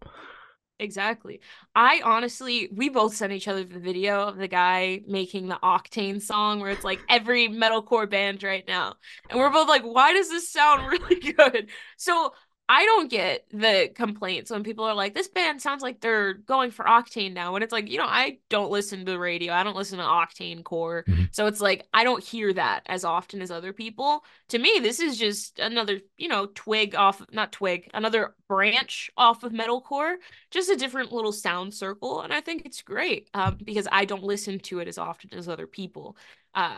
Exactly. 0.84 1.39
I 1.76 2.02
honestly, 2.04 2.67
we 2.76 2.89
both 2.89 3.15
sent 3.15 3.32
each 3.32 3.48
other 3.48 3.63
the 3.63 3.80
video 3.80 4.28
of 4.28 4.36
the 4.36 4.50
guy 4.50 5.00
making 5.08 5.48
the 5.48 5.58
Octane 5.63 6.22
song 6.22 6.60
where 6.60 6.72
it's 6.72 6.84
like 6.84 7.00
every 7.08 7.48
metalcore 7.48 8.10
band 8.10 8.43
right 8.43 8.67
now. 8.67 8.96
And 9.30 9.39
we're 9.39 9.50
both 9.50 9.69
like, 9.69 9.84
why 9.84 10.12
does 10.12 10.28
this 10.30 10.52
sound 10.52 10.86
really 10.91 11.22
good? 11.34 11.69
So 11.96 12.34
I 12.75 12.86
don't 12.86 13.09
get 13.09 13.45
the 13.51 13.91
complaints 13.93 14.49
when 14.49 14.63
people 14.63 14.83
are 14.86 14.95
like, 14.95 15.13
this 15.13 15.27
band 15.27 15.62
sounds 15.62 15.83
like 15.83 16.01
they're 16.01 16.33
going 16.33 16.71
for 16.71 16.86
Octane 16.86 17.33
now. 17.33 17.53
And 17.53 17.63
it's 17.63 17.71
like, 17.71 17.88
you 17.88 17.99
know, 17.99 18.05
I 18.07 18.39
don't 18.49 18.71
listen 18.71 18.99
to 19.05 19.12
the 19.12 19.19
radio. 19.19 19.53
I 19.53 19.63
don't 19.63 19.75
listen 19.75 19.99
to 19.99 20.03
Octane 20.03 20.63
Core. 20.63 21.03
Mhm. 21.07 21.29
So 21.31 21.45
it's 21.45 21.62
like, 21.62 21.88
I 21.93 22.03
don't 22.03 22.23
hear 22.23 22.51
that 22.53 22.81
as 22.88 23.05
often 23.05 23.41
as 23.41 23.51
other 23.51 23.73
people. 23.73 24.25
To 24.49 24.57
me, 24.57 24.79
this 24.81 24.99
is 24.99 25.19
just 25.19 25.59
another, 25.59 25.99
you 26.17 26.29
know, 26.29 26.47
twig 26.55 26.95
off, 26.95 27.21
not 27.31 27.51
twig, 27.51 27.89
another 27.93 28.33
branch 28.47 29.12
off 29.17 29.43
of 29.43 29.51
metalcore 29.51 30.15
just 30.51 30.69
a 30.69 30.75
different 30.75 31.12
little 31.12 31.31
sound 31.31 31.73
circle 31.73 32.21
and 32.21 32.31
i 32.31 32.39
think 32.39 32.63
it's 32.65 32.81
great 32.83 33.29
um, 33.33 33.57
because 33.63 33.88
i 33.91 34.05
don't 34.05 34.23
listen 34.23 34.59
to 34.59 34.79
it 34.79 34.88
as 34.88 34.97
often 34.97 35.33
as 35.33 35.49
other 35.49 35.65
people 35.67 36.15
uh, 36.55 36.77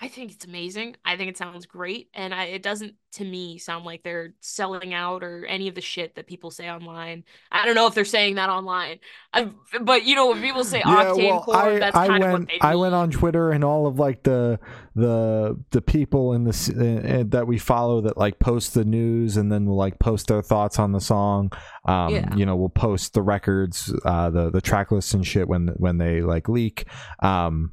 i 0.00 0.08
think 0.08 0.32
it's 0.32 0.44
amazing 0.44 0.94
i 1.04 1.16
think 1.16 1.30
it 1.30 1.36
sounds 1.36 1.66
great 1.66 2.08
and 2.14 2.34
I, 2.34 2.44
it 2.44 2.62
doesn't 2.62 2.94
to 3.12 3.24
me 3.24 3.56
sound 3.58 3.84
like 3.86 4.02
they're 4.02 4.34
selling 4.40 4.92
out 4.92 5.22
or 5.24 5.46
any 5.46 5.68
of 5.68 5.74
the 5.74 5.80
shit 5.80 6.16
that 6.16 6.26
people 6.26 6.50
say 6.50 6.70
online 6.70 7.24
i 7.50 7.64
don't 7.64 7.74
know 7.74 7.86
if 7.86 7.94
they're 7.94 8.04
saying 8.04 8.34
that 8.34 8.50
online 8.50 8.98
I, 9.32 9.50
but 9.80 10.04
you 10.04 10.14
know 10.16 10.28
when 10.28 10.42
people 10.42 10.64
say 10.64 10.82
octane 10.82 11.42
core 11.42 11.56
I, 11.56 11.78
that's 11.78 11.96
I 11.96 12.06
kind 12.08 12.22
went 12.22 12.34
of 12.34 12.40
what 12.40 12.48
they 12.48 12.58
I 12.60 12.70
mean. 12.72 12.80
went 12.80 12.94
on 12.94 13.10
Twitter 13.10 13.50
and 13.52 13.64
all 13.64 13.86
of 13.86 13.98
like 13.98 14.22
the 14.22 14.58
the 14.94 15.58
the 15.70 15.82
people 15.82 16.32
in 16.32 16.44
this 16.44 16.68
uh, 16.70 17.24
that 17.28 17.46
we 17.46 17.58
follow 17.58 18.00
that 18.02 18.16
like 18.16 18.38
post 18.38 18.74
the 18.74 18.84
news 18.84 19.36
and 19.36 19.52
then 19.52 19.66
will 19.66 19.76
like 19.76 19.98
post 19.98 20.28
their 20.28 20.40
thoughts 20.42 20.78
on 20.78 20.92
the 20.92 21.00
song. 21.00 21.52
Um, 21.84 22.14
Yeah. 22.14 22.34
you 22.34 22.46
know, 22.46 22.56
we'll 22.56 22.70
post 22.70 23.12
the 23.12 23.20
records, 23.22 23.92
uh, 24.04 24.30
the 24.30 24.50
the 24.50 24.60
track 24.62 24.90
lists 24.90 25.12
and 25.14 25.26
shit 25.26 25.48
when 25.48 25.68
when 25.76 25.98
they 25.98 26.22
like 26.22 26.48
leak. 26.48 26.86
Um, 27.20 27.72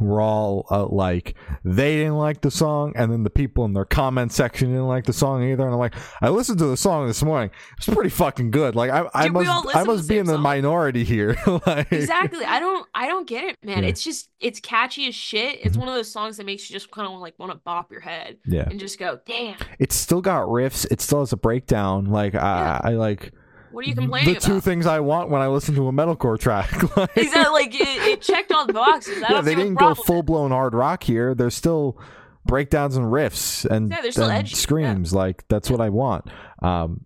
we're 0.00 0.20
all 0.20 0.66
uh, 0.70 0.86
like 0.86 1.34
they 1.64 1.96
didn't 1.96 2.16
like 2.16 2.40
the 2.40 2.50
song 2.50 2.92
and 2.96 3.12
then 3.12 3.22
the 3.24 3.30
people 3.30 3.64
in 3.64 3.72
their 3.72 3.84
comment 3.84 4.32
section 4.32 4.68
didn't 4.70 4.86
like 4.86 5.04
the 5.04 5.12
song 5.12 5.42
either 5.42 5.64
and 5.64 5.72
i'm 5.72 5.78
like 5.78 5.94
i 6.22 6.28
listened 6.28 6.58
to 6.58 6.66
the 6.66 6.76
song 6.76 7.06
this 7.06 7.22
morning. 7.22 7.50
It's 7.76 7.86
pretty 7.88 8.10
fucking 8.10 8.50
good. 8.50 8.74
Like 8.76 8.90
i, 8.90 9.06
I 9.14 9.24
Dude, 9.24 9.32
must 9.34 9.76
i 9.76 9.82
must 9.84 10.08
be 10.08 10.18
in 10.18 10.26
the 10.26 10.34
song. 10.34 10.42
minority 10.42 11.04
here 11.04 11.36
like. 11.66 11.90
Exactly. 11.92 12.44
I 12.44 12.58
don't 12.60 12.86
i 12.94 13.06
don't 13.06 13.26
get 13.26 13.44
it 13.44 13.56
man. 13.62 13.82
Yeah. 13.82 13.88
it's 13.90 14.02
just 14.02 14.28
it's 14.40 14.60
catchy 14.60 15.08
as 15.08 15.14
shit. 15.14 15.58
It's 15.64 15.76
Mhm. 15.76 15.80
one 15.80 15.88
of 15.88 15.94
those 15.94 16.10
songs 16.10 16.36
that 16.36 16.46
makes 16.46 16.68
you 16.70 16.74
just 16.74 16.90
kind 16.90 17.06
of 17.12 17.18
like 17.20 17.38
want 17.38 17.52
to 17.52 17.58
bop 17.64 17.90
your 17.90 18.00
head 18.00 18.38
yeah. 18.46 18.68
and 18.70 18.78
just 18.78 18.98
go 18.98 19.18
damn. 19.26 19.56
It's 19.78 19.94
still 19.96 20.20
got 20.20 20.46
riffs. 20.46 20.86
It 20.90 21.00
still 21.00 21.20
has 21.20 21.32
a 21.32 21.36
breakdown. 21.36 22.06
Like 22.06 22.34
i, 22.34 22.80
I 22.84 22.90
like 22.90 23.32
what 23.70 23.84
are 23.84 23.88
you 23.88 23.94
complaining 23.94 24.34
the 24.34 24.40
two 24.40 24.60
things 24.60 24.86
i 24.86 25.00
want 25.00 25.30
when 25.30 25.40
i 25.40 25.46
listen 25.46 25.74
to 25.74 25.88
a 25.88 25.92
metalcore 25.92 26.38
track 26.38 26.70
like, 26.96 27.16
Exactly, 27.16 27.52
like 27.52 27.74
it, 27.74 28.02
it 28.08 28.22
checked 28.22 28.52
all 28.52 28.66
the 28.66 28.72
boxes. 28.72 29.18
Yeah 29.20 29.20
they 29.20 29.26
see 29.28 29.34
what 29.34 29.44
the 29.44 29.54
didn't 29.54 29.74
go 29.74 29.94
full-blown 29.94 30.50
hard 30.50 30.74
rock 30.74 31.02
here 31.02 31.34
there's 31.34 31.54
still 31.54 31.98
breakdowns 32.46 32.96
and 32.96 33.06
riffs 33.06 33.64
and, 33.64 33.90
Yeah, 33.90 33.98
and 33.98 34.32
edgy, 34.32 34.50
yeah. 34.50 34.56
screams 34.56 35.12
like 35.12 35.46
that's 35.48 35.70
what 35.70 35.80
i 35.80 35.88
want 35.88 36.26
um 36.62 37.04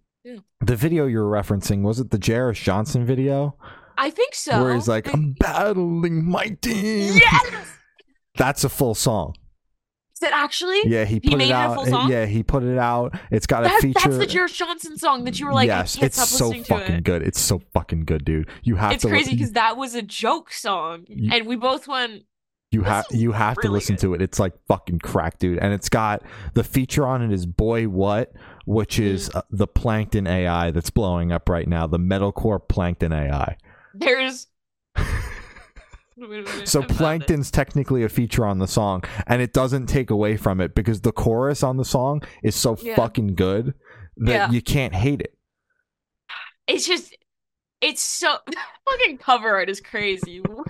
the 0.60 0.76
video 0.76 1.06
you're 1.06 1.28
referencing 1.28 1.82
was 1.82 1.98
it 1.98 2.10
the 2.10 2.18
Jarris 2.18 2.62
Johnson 2.62 3.04
video 3.04 3.56
I 3.98 4.10
think 4.10 4.34
so. 4.34 4.62
where 4.62 4.74
he's 4.74 4.86
like 4.88 5.12
i'm 5.12 5.32
battling 5.32 6.24
my 6.24 6.56
team 6.60 7.14
yes. 7.14 7.66
that's 8.36 8.62
a 8.64 8.68
full 8.68 8.94
song 8.94 9.34
actually? 10.42 10.80
yeah 10.86 11.04
he 11.04 11.20
put 11.20 11.36
made 11.38 11.50
it 11.50 11.52
out 11.52 11.74
full 11.74 11.86
song? 11.86 12.10
yeah 12.10 12.26
he 12.26 12.42
put 12.42 12.62
it 12.62 12.78
out 12.78 13.14
it's 13.30 13.46
got 13.46 13.64
a 13.64 13.70
feature 13.80 14.00
that's 14.04 14.18
the 14.18 14.26
Jared 14.26 14.52
Johnson 14.52 14.96
song 14.98 15.24
that 15.24 15.38
you 15.38 15.46
were 15.46 15.52
like, 15.52 15.66
yes 15.68 15.96
I 15.96 16.00
can't 16.00 16.06
it's 16.06 16.16
stop 16.16 16.28
so 16.28 16.46
listening 16.48 16.64
to 16.64 16.68
fucking 16.78 16.94
it. 16.96 17.04
good 17.04 17.22
it's 17.22 17.40
so 17.40 17.60
fucking 17.72 18.04
good 18.04 18.24
dude 18.24 18.48
you 18.62 18.76
have 18.76 18.92
It's 18.92 19.02
to 19.02 19.08
It's 19.08 19.12
crazy 19.12 19.32
because 19.36 19.52
that 19.52 19.76
was 19.76 19.94
a 19.94 20.02
joke 20.02 20.52
song, 20.52 21.04
You- 21.08 21.30
and 21.32 21.46
we 21.46 21.56
both 21.56 21.86
went. 21.88 22.24
You 22.70 22.82
have 22.84 23.04
you 23.10 23.32
have 23.32 23.58
to 23.58 23.68
listen 23.70 23.96
good. 23.96 24.00
to 24.00 24.14
it. 24.14 24.22
It's 24.22 24.38
like 24.40 24.54
fucking 24.66 25.00
crack, 25.00 25.38
dude. 25.38 25.58
And 25.58 25.74
it's 25.74 25.90
got 25.90 26.22
the 26.54 26.64
feature 26.64 27.06
on 27.06 27.20
it 27.20 27.30
is 27.30 27.44
Boy 27.44 27.84
What, 27.86 28.32
which 28.64 28.98
is 28.98 29.28
Mm. 29.28 29.36
uh, 29.36 29.42
the 29.50 29.66
Plankton 29.66 30.26
AI 30.26 30.70
that's 30.70 30.88
blowing 30.88 31.32
up 31.32 31.50
right 31.50 31.68
now. 31.68 31.86
The 31.86 31.98
metalcore 31.98 32.66
Plankton 32.66 33.12
AI. 33.12 33.58
There's. 33.92 34.46
Wait 36.28 36.40
a 36.40 36.42
minute, 36.50 36.68
So. 36.68 36.82
Plankton's 36.82 37.50
technically 37.50 38.02
a 38.04 38.08
feature 38.08 38.46
on 38.46 38.58
the 38.58 38.66
song, 38.68 39.02
and 39.26 39.42
it 39.42 39.52
doesn't 39.52 39.86
take 39.86 40.10
away 40.10 40.36
from 40.36 40.60
it 40.60 40.74
because 40.74 41.00
the 41.00 41.12
chorus 41.12 41.62
on 41.62 41.76
the 41.76 41.84
song 41.84 42.22
is 42.42 42.54
so 42.54 42.76
Yeah. 42.80 42.94
fucking 42.96 43.34
good 43.34 43.74
that 44.18 44.32
Yeah. 44.32 44.50
you 44.50 44.62
can't 44.62 44.94
hate 44.94 45.20
it. 45.20 45.34
It's 46.66 46.86
just. 46.86 47.16
It's 47.80 48.00
so 48.00 48.36
fucking 48.88 49.18
cover 49.18 49.48
art 49.56 49.68
is 49.68 49.80
crazy. 49.80 50.38
what 50.46 50.64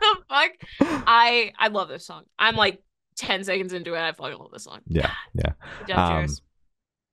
the 0.00 0.16
fuck? 0.28 0.50
I 1.06 1.52
I 1.58 1.68
love 1.68 1.88
this 1.88 2.06
song. 2.06 2.22
I'm 2.38 2.56
like 2.56 2.82
ten 3.16 3.44
seconds 3.44 3.74
into 3.74 3.92
it. 3.94 3.98
I 4.00 4.12
fucking 4.12 4.38
love 4.38 4.50
this 4.50 4.64
song. 4.64 4.80
Yeah, 4.86 5.10
yeah. 5.86 5.94
Um. 5.94 6.26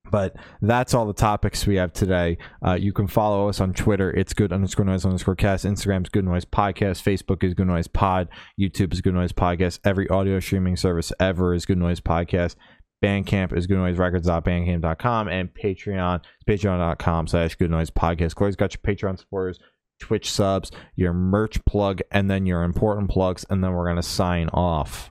But 0.09 0.35
that's 0.61 0.93
all 0.93 1.05
the 1.05 1.13
topics 1.13 1.65
we 1.65 1.75
have 1.75 1.93
today. 1.93 2.37
Uh, 2.65 2.73
you 2.73 2.91
can 2.91 3.07
follow 3.07 3.47
us 3.47 3.61
on 3.61 3.73
Twitter. 3.73 4.11
It's 4.11 4.33
good 4.33 4.51
underscore 4.51 4.85
noise 4.85 5.05
underscore 5.05 5.35
cast. 5.35 5.63
Instagram's 5.63 6.09
good 6.09 6.25
noise 6.25 6.43
podcast. 6.43 7.01
Facebook 7.01 7.43
is 7.43 7.53
good 7.53 7.67
noise 7.67 7.87
pod. 7.87 8.27
YouTube 8.59 8.91
is 8.91 8.99
good 8.99 9.13
noise 9.13 9.31
podcast. 9.31 9.79
Every 9.85 10.09
audio 10.09 10.39
streaming 10.39 10.75
service 10.75 11.13
ever 11.19 11.53
is 11.53 11.65
good 11.65 11.77
noise 11.77 12.01
podcast. 12.01 12.55
Bandcamp 13.03 13.55
is 13.57 13.67
good 13.67 13.77
noise 13.77 13.97
goodnoiserecords.bandcamp.com 13.97 15.27
and 15.27 15.49
Patreon 15.53 16.21
patreon.com 16.47 17.27
slash 17.27 17.55
good 17.55 17.71
noise 17.71 17.89
podcast. 17.89 18.35
Corey's 18.35 18.55
got 18.55 18.75
your 18.75 18.95
Patreon 18.95 19.17
supporters, 19.17 19.59
Twitch 19.99 20.29
subs, 20.29 20.71
your 20.95 21.13
merch 21.13 21.63
plug, 21.65 22.01
and 22.11 22.29
then 22.29 22.45
your 22.45 22.63
important 22.63 23.09
plugs, 23.09 23.45
and 23.49 23.63
then 23.63 23.71
we're 23.71 23.87
gonna 23.87 24.03
sign 24.03 24.49
off. 24.49 25.10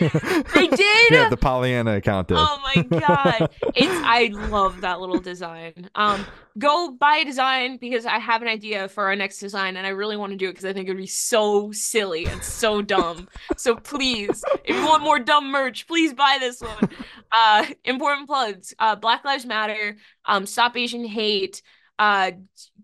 They 0.53 0.67
did. 0.75 1.11
yeah, 1.11 1.29
the 1.29 1.37
Pollyanna 1.37 1.95
account 1.97 2.27
did. 2.27 2.37
Oh 2.39 2.59
my 2.75 2.81
god. 2.83 3.49
It's 3.75 3.91
I 4.05 4.29
love 4.33 4.81
that 4.81 4.99
little 4.99 5.19
design. 5.19 5.89
Um 5.95 6.25
go 6.59 6.91
buy 6.91 7.17
a 7.17 7.25
design 7.25 7.77
because 7.77 8.05
I 8.05 8.19
have 8.19 8.41
an 8.41 8.47
idea 8.47 8.87
for 8.87 9.05
our 9.05 9.15
next 9.15 9.39
design 9.39 9.75
and 9.77 9.87
I 9.87 9.89
really 9.91 10.17
want 10.17 10.31
to 10.31 10.37
do 10.37 10.47
it 10.49 10.51
because 10.51 10.65
I 10.65 10.73
think 10.73 10.87
it 10.87 10.91
would 10.91 10.97
be 10.97 11.07
so 11.07 11.71
silly 11.71 12.25
and 12.25 12.43
so 12.43 12.81
dumb. 12.81 13.27
so 13.57 13.75
please, 13.75 14.43
if 14.65 14.75
you 14.75 14.85
want 14.85 15.01
more 15.03 15.19
dumb 15.19 15.51
merch, 15.51 15.87
please 15.87 16.13
buy 16.13 16.37
this 16.39 16.61
one. 16.61 16.89
Uh 17.31 17.65
important 17.85 18.27
plugs. 18.27 18.73
Uh 18.79 18.95
Black 18.95 19.23
Lives 19.25 19.45
Matter, 19.45 19.97
um 20.25 20.45
Stop 20.45 20.77
Asian 20.77 21.05
Hate. 21.05 21.61
Uh 21.97 22.31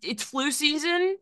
it's 0.01 0.23
flu 0.23 0.51
season. 0.51 1.17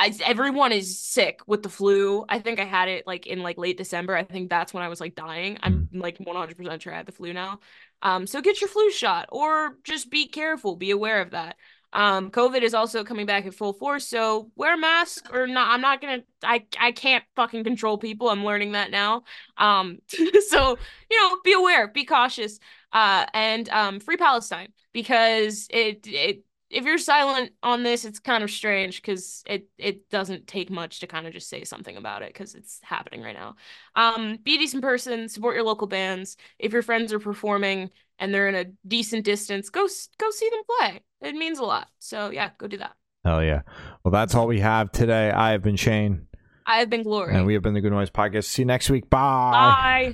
I, 0.00 0.14
everyone 0.24 0.72
is 0.72 0.98
sick 0.98 1.40
with 1.46 1.62
the 1.62 1.68
flu. 1.68 2.24
I 2.26 2.38
think 2.38 2.58
I 2.58 2.64
had 2.64 2.88
it 2.88 3.06
like 3.06 3.26
in 3.26 3.42
like 3.42 3.58
late 3.58 3.76
December. 3.76 4.16
I 4.16 4.24
think 4.24 4.48
that's 4.48 4.72
when 4.72 4.82
I 4.82 4.88
was 4.88 4.98
like 4.98 5.14
dying. 5.14 5.58
I'm 5.62 5.90
like 5.92 6.16
100% 6.16 6.80
sure 6.80 6.94
I 6.94 6.96
had 6.96 7.04
the 7.04 7.12
flu 7.12 7.34
now. 7.34 7.60
Um, 8.00 8.26
so 8.26 8.40
get 8.40 8.62
your 8.62 8.68
flu 8.68 8.90
shot 8.90 9.28
or 9.30 9.76
just 9.84 10.10
be 10.10 10.26
careful, 10.26 10.74
be 10.74 10.90
aware 10.90 11.20
of 11.20 11.32
that. 11.32 11.56
Um, 11.92 12.30
COVID 12.30 12.62
is 12.62 12.72
also 12.72 13.04
coming 13.04 13.26
back 13.26 13.44
in 13.44 13.50
full 13.50 13.74
force, 13.74 14.06
so 14.06 14.50
wear 14.56 14.74
a 14.74 14.78
mask 14.78 15.28
or 15.34 15.46
not. 15.46 15.70
I'm 15.70 15.80
not 15.80 16.00
gonna. 16.00 16.20
I 16.42 16.64
I 16.78 16.92
can't 16.92 17.24
fucking 17.34 17.64
control 17.64 17.98
people. 17.98 18.30
I'm 18.30 18.44
learning 18.44 18.72
that 18.72 18.92
now. 18.92 19.24
Um, 19.58 19.98
so 20.48 20.78
you 21.10 21.20
know, 21.20 21.38
be 21.42 21.52
aware, 21.52 21.88
be 21.88 22.04
cautious, 22.04 22.60
uh, 22.92 23.26
and 23.34 23.68
um, 23.70 23.98
free 23.98 24.16
Palestine 24.16 24.68
because 24.92 25.66
it 25.68 26.06
it 26.06 26.44
if 26.70 26.84
you're 26.84 26.98
silent 26.98 27.52
on 27.62 27.82
this, 27.82 28.04
it's 28.04 28.20
kind 28.20 28.44
of 28.44 28.50
strange 28.50 29.02
because 29.02 29.42
it 29.46 29.68
it 29.76 30.08
doesn't 30.08 30.46
take 30.46 30.70
much 30.70 31.00
to 31.00 31.06
kind 31.06 31.26
of 31.26 31.32
just 31.32 31.48
say 31.48 31.64
something 31.64 31.96
about 31.96 32.22
it 32.22 32.32
because 32.32 32.54
it's 32.54 32.78
happening 32.82 33.22
right 33.22 33.34
now. 33.34 33.56
Um, 33.96 34.38
be 34.42 34.54
a 34.54 34.58
decent 34.58 34.82
person, 34.82 35.28
support 35.28 35.56
your 35.56 35.64
local 35.64 35.86
bands. 35.88 36.36
If 36.58 36.72
your 36.72 36.82
friends 36.82 37.12
are 37.12 37.18
performing 37.18 37.90
and 38.18 38.32
they're 38.32 38.48
in 38.48 38.54
a 38.54 38.66
decent 38.86 39.24
distance, 39.24 39.68
go 39.68 39.88
go 40.18 40.30
see 40.30 40.48
them 40.48 40.60
play. 40.78 41.00
It 41.22 41.34
means 41.34 41.58
a 41.58 41.64
lot. 41.64 41.88
So 41.98 42.30
yeah, 42.30 42.50
go 42.56 42.68
do 42.68 42.78
that. 42.78 42.94
Hell 43.24 43.42
yeah. 43.42 43.62
Well, 44.04 44.12
that's 44.12 44.34
all 44.34 44.46
we 44.46 44.60
have 44.60 44.92
today. 44.92 45.30
I 45.30 45.50
have 45.50 45.62
been 45.62 45.76
Shane, 45.76 46.26
I 46.66 46.78
have 46.78 46.88
been 46.88 47.04
Corey. 47.04 47.34
and 47.34 47.46
we 47.46 47.54
have 47.54 47.62
been 47.62 47.74
the 47.74 47.80
Good 47.80 47.92
Noise 47.92 48.10
Podcast. 48.10 48.44
See 48.44 48.62
you 48.62 48.66
next 48.66 48.88
week. 48.90 49.10
Bye. 49.10 49.18
Bye. 49.50 50.08